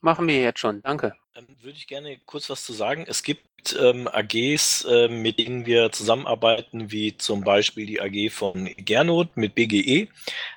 Machen 0.00 0.26
wir 0.26 0.40
jetzt 0.40 0.58
schon. 0.58 0.80
Danke. 0.82 1.14
Ähm, 1.36 1.46
würde 1.62 1.76
ich 1.76 1.88
gerne 1.88 2.18
kurz 2.26 2.48
was 2.48 2.64
zu 2.64 2.72
sagen. 2.72 3.06
Es 3.08 3.22
gibt 3.24 3.44
ähm, 3.72 4.08
AGs, 4.08 4.84
äh, 4.84 5.08
mit 5.08 5.38
denen 5.38 5.66
wir 5.66 5.90
zusammenarbeiten, 5.92 6.90
wie 6.90 7.16
zum 7.16 7.42
Beispiel 7.42 7.86
die 7.86 8.00
AG 8.00 8.30
von 8.30 8.66
Gernot 8.76 9.36
mit 9.36 9.54
BGE, 9.54 10.08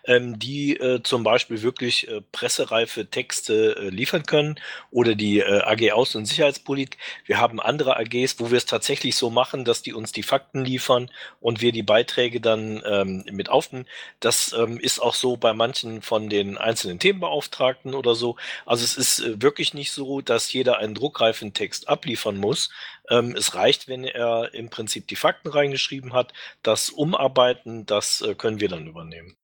ähm, 0.06 0.40
die 0.40 0.78
äh, 0.78 1.02
zum 1.04 1.24
Beispiel 1.24 1.62
wirklich 1.62 2.08
äh, 2.10 2.22
pressereife 2.32 3.10
Texte 3.10 3.76
äh, 3.78 3.90
liefern 3.90 4.24
können 4.24 4.60
oder 4.92 5.16
die 5.16 5.40
äh, 5.40 5.62
AG 5.62 5.94
Außen- 5.94 6.18
und 6.18 6.26
Sicherheitspolitik. 6.26 6.98
Wir 7.26 7.40
haben 7.40 7.60
andere 7.62 7.98
AGs, 7.98 8.40
wo 8.40 8.52
wir 8.52 8.58
es 8.58 8.66
tatsächlich 8.66 9.16
so 9.16 9.30
machen, 9.30 9.64
dass 9.66 9.82
die 9.82 9.94
uns 9.94 10.12
die 10.12 10.24
Fakten 10.24 10.64
liefern 10.66 11.10
und 11.40 11.62
wir 11.62 11.72
die 11.72 11.84
Beiträge 11.84 12.42
dann 12.42 12.82
ähm, 12.86 13.24
mit 13.32 13.50
aufnehmen. 13.50 13.86
Das 14.20 14.54
ähm, 14.54 14.80
ist 14.80 15.00
auch 15.00 15.14
so 15.14 15.38
bei 15.38 15.54
manchen 15.54 16.02
von 16.02 16.30
den 16.30 16.58
einzelnen 16.58 17.00
Themenbeauftragten 17.00 17.94
oder 17.94 18.16
so. 18.16 18.36
Also 18.66 18.84
es 18.84 18.98
ist 18.98 19.20
äh, 19.20 19.42
wirklich 19.42 19.74
nicht 19.74 19.92
so, 19.92 20.22
dass 20.22 20.52
jeder 20.52 20.67
einen 20.74 20.94
druckreifen 20.94 21.54
Text 21.54 21.90
abliefern 21.90 22.38
muss, 22.38 22.70
ähm, 23.10 23.36
es 23.38 23.56
reicht, 23.56 23.88
wenn 23.88 24.04
er 24.04 24.54
im 24.54 24.70
Prinzip 24.70 25.08
die 25.08 25.16
Fakten 25.16 25.50
reingeschrieben 25.50 26.14
hat. 26.14 26.34
Das 26.64 26.90
Umarbeiten, 26.90 27.86
das 27.86 28.22
äh, 28.22 28.36
können 28.36 28.60
wir 28.60 28.70
dann 28.70 28.88
übernehmen. 28.88 29.36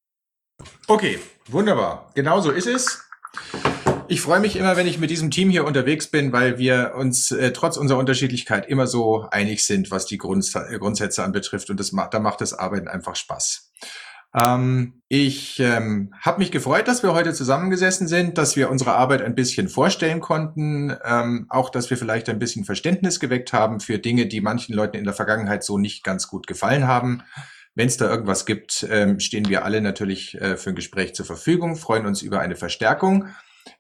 Okay, 0.88 1.20
wunderbar. 1.48 2.12
Genau 2.16 2.40
so 2.42 2.52
ist 2.52 2.68
es. 2.68 3.02
Ich 4.08 4.22
freue 4.22 4.42
mich 4.42 4.58
immer, 4.58 4.76
wenn 4.76 4.86
ich 4.86 5.00
mit 5.00 5.10
diesem 5.10 5.32
Team 5.32 5.50
hier 5.50 5.66
unterwegs 5.66 6.08
bin, 6.08 6.32
weil 6.34 6.58
wir 6.58 6.94
uns 6.96 7.32
äh, 7.32 7.52
trotz 7.54 7.78
unserer 7.78 7.98
Unterschiedlichkeit 7.98 8.68
immer 8.68 8.86
so 8.86 9.26
einig 9.32 9.66
sind, 9.66 9.92
was 9.92 10.06
die 10.06 10.18
Grunds 10.18 10.54
Grundsätze 10.54 11.24
anbetrifft. 11.24 11.70
Und 11.70 11.80
das 11.80 11.94
macht, 11.94 12.14
da 12.14 12.20
macht 12.20 12.42
das 12.42 12.54
Arbeiten 12.54 12.88
einfach 12.88 13.16
Spaß. 13.16 13.72
Ähm, 14.34 15.02
ich 15.10 15.60
ähm, 15.60 16.14
habe 16.20 16.40
mich 16.40 16.52
gefreut, 16.52 16.88
dass 16.88 17.04
wir 17.04 17.14
heute 17.14 17.34
zusammengesessen 17.34 18.08
sind, 18.08 18.38
dass 18.38 18.56
wir 18.56 18.72
unsere 18.72 18.96
Arbeit 18.96 19.22
ein 19.22 19.36
bisschen 19.36 19.70
vorstellen 19.70 20.22
konnten, 20.22 20.96
ähm, 21.06 21.46
auch 21.50 21.70
dass 21.70 21.90
wir 21.90 21.98
vielleicht 21.98 22.30
ein 22.30 22.40
bisschen 22.40 22.66
Verständnis 22.66 23.20
geweckt 23.20 23.54
haben 23.54 23.80
für 23.80 24.00
Dinge, 24.00 24.26
die 24.26 24.42
manchen 24.42 24.74
Leuten 24.74 24.98
in 24.98 25.04
der 25.04 25.14
Vergangenheit 25.14 25.64
so 25.64 25.78
nicht 25.78 26.04
ganz 26.04 26.28
gut 26.28 26.48
gefallen 26.48 26.88
haben. 26.88 27.22
Wenn 27.76 27.88
es 27.88 27.98
da 27.98 28.10
irgendwas 28.10 28.46
gibt, 28.46 28.88
ähm, 28.90 29.20
stehen 29.20 29.50
wir 29.50 29.66
alle 29.66 29.82
natürlich 29.82 30.40
äh, 30.40 30.58
für 30.58 30.72
ein 30.72 30.76
Gespräch 30.76 31.14
zur 31.14 31.26
Verfügung, 31.26 31.76
freuen 31.76 32.06
uns 32.06 32.22
über 32.22 32.40
eine 32.40 32.56
Verstärkung. 32.56 33.28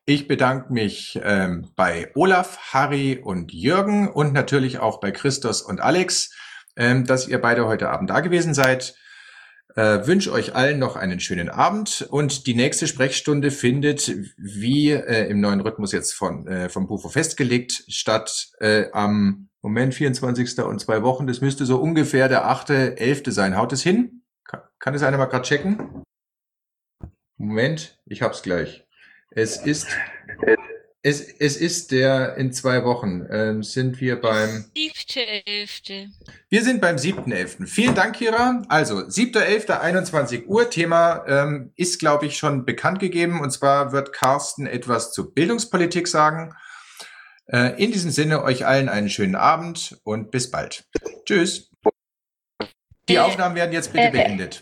Ich 0.06 0.28
bedanke 0.28 0.72
mich 0.72 1.20
ähm, 1.24 1.72
bei 1.76 2.12
Olaf, 2.16 2.58
Harry 2.74 3.20
und 3.22 3.52
Jürgen 3.52 4.08
und 4.08 4.34
natürlich 4.34 4.80
auch 4.80 5.00
bei 5.00 5.12
Christos 5.12 5.62
und 5.62 5.82
Alex, 5.82 6.32
ähm, 6.76 7.06
dass 7.06 7.28
ihr 7.28 7.42
beide 7.42 7.66
heute 7.66 7.90
Abend 7.90 8.10
da 8.10 8.20
gewesen 8.20 8.54
seid. 8.54 8.96
Äh, 9.76 10.06
wünsche 10.06 10.32
euch 10.32 10.54
allen 10.54 10.78
noch 10.78 10.96
einen 10.96 11.20
schönen 11.20 11.50
Abend 11.50 12.08
und 12.12 12.46
die 12.46 12.54
nächste 12.54 12.86
Sprechstunde 12.86 13.50
findet 13.50 14.14
wie 14.38 14.92
äh, 14.92 15.28
im 15.30 15.42
neuen 15.42 15.62
Rhythmus 15.62 15.92
jetzt 15.92 16.14
von 16.14 16.48
äh, 16.48 16.70
vom 16.70 16.86
Bufo 16.86 17.10
festgelegt 17.10 17.84
statt 17.88 18.52
äh, 18.60 18.86
am 18.92 19.50
Moment 19.64 19.96
24. 19.96 20.60
und 20.60 20.80
zwei 20.80 21.02
Wochen. 21.02 21.26
Das 21.26 21.42
müsste 21.42 21.66
so 21.66 21.78
ungefähr 21.78 22.30
der 22.30 22.46
8.11. 22.46 23.32
sein. 23.32 23.58
Haut 23.58 23.74
es 23.74 23.82
hin? 23.82 24.22
Kann, 24.44 24.62
kann 24.78 24.94
es 24.94 25.02
einer 25.02 25.18
mal 25.18 25.26
gerade 25.26 25.48
checken? 25.48 26.04
Moment, 27.38 28.00
ich 28.06 28.22
hab's 28.22 28.44
gleich. 28.44 28.86
Es 29.32 29.58
ist 29.58 29.88
es, 31.06 31.22
es 31.22 31.58
ist 31.58 31.92
der 31.92 32.38
in 32.38 32.54
zwei 32.54 32.86
Wochen. 32.86 33.28
Ähm, 33.30 33.62
sind 33.62 34.00
wir 34.00 34.22
beim. 34.22 34.66
Siebte, 34.74 35.20
elfte. 35.46 36.08
Wir 36.50 36.64
sind 36.64 36.80
beim 36.80 36.98
siebten 36.98 37.34
elften. 37.34 37.68
Vielen 37.68 37.94
Dank, 37.94 38.16
Kira. 38.16 38.64
Also, 38.70 39.10
siebter 39.10 39.46
elfter, 39.46 39.82
21 39.82 40.48
Uhr. 40.48 40.70
Thema 40.70 41.26
ähm, 41.28 41.74
ist, 41.76 42.00
glaube 42.00 42.26
ich, 42.26 42.38
schon 42.38 42.64
bekannt 42.64 43.00
gegeben. 43.00 43.42
Und 43.42 43.52
zwar 43.52 43.92
wird 43.92 44.14
Carsten 44.14 44.66
etwas 44.66 45.12
zur 45.12 45.34
Bildungspolitik 45.34 46.08
sagen. 46.08 46.56
Äh, 47.48 47.84
in 47.84 47.92
diesem 47.92 48.12
Sinne, 48.12 48.42
euch 48.42 48.66
allen 48.66 48.88
einen 48.88 49.10
schönen 49.10 49.36
Abend 49.36 50.00
und 50.04 50.32
bis 50.32 50.50
bald. 50.52 50.86
Tschüss. 51.26 51.70
Die 53.10 53.20
Aufnahmen 53.20 53.56
werden 53.56 53.74
jetzt 53.74 53.92
bitte 53.92 54.12
beendet. 54.12 54.62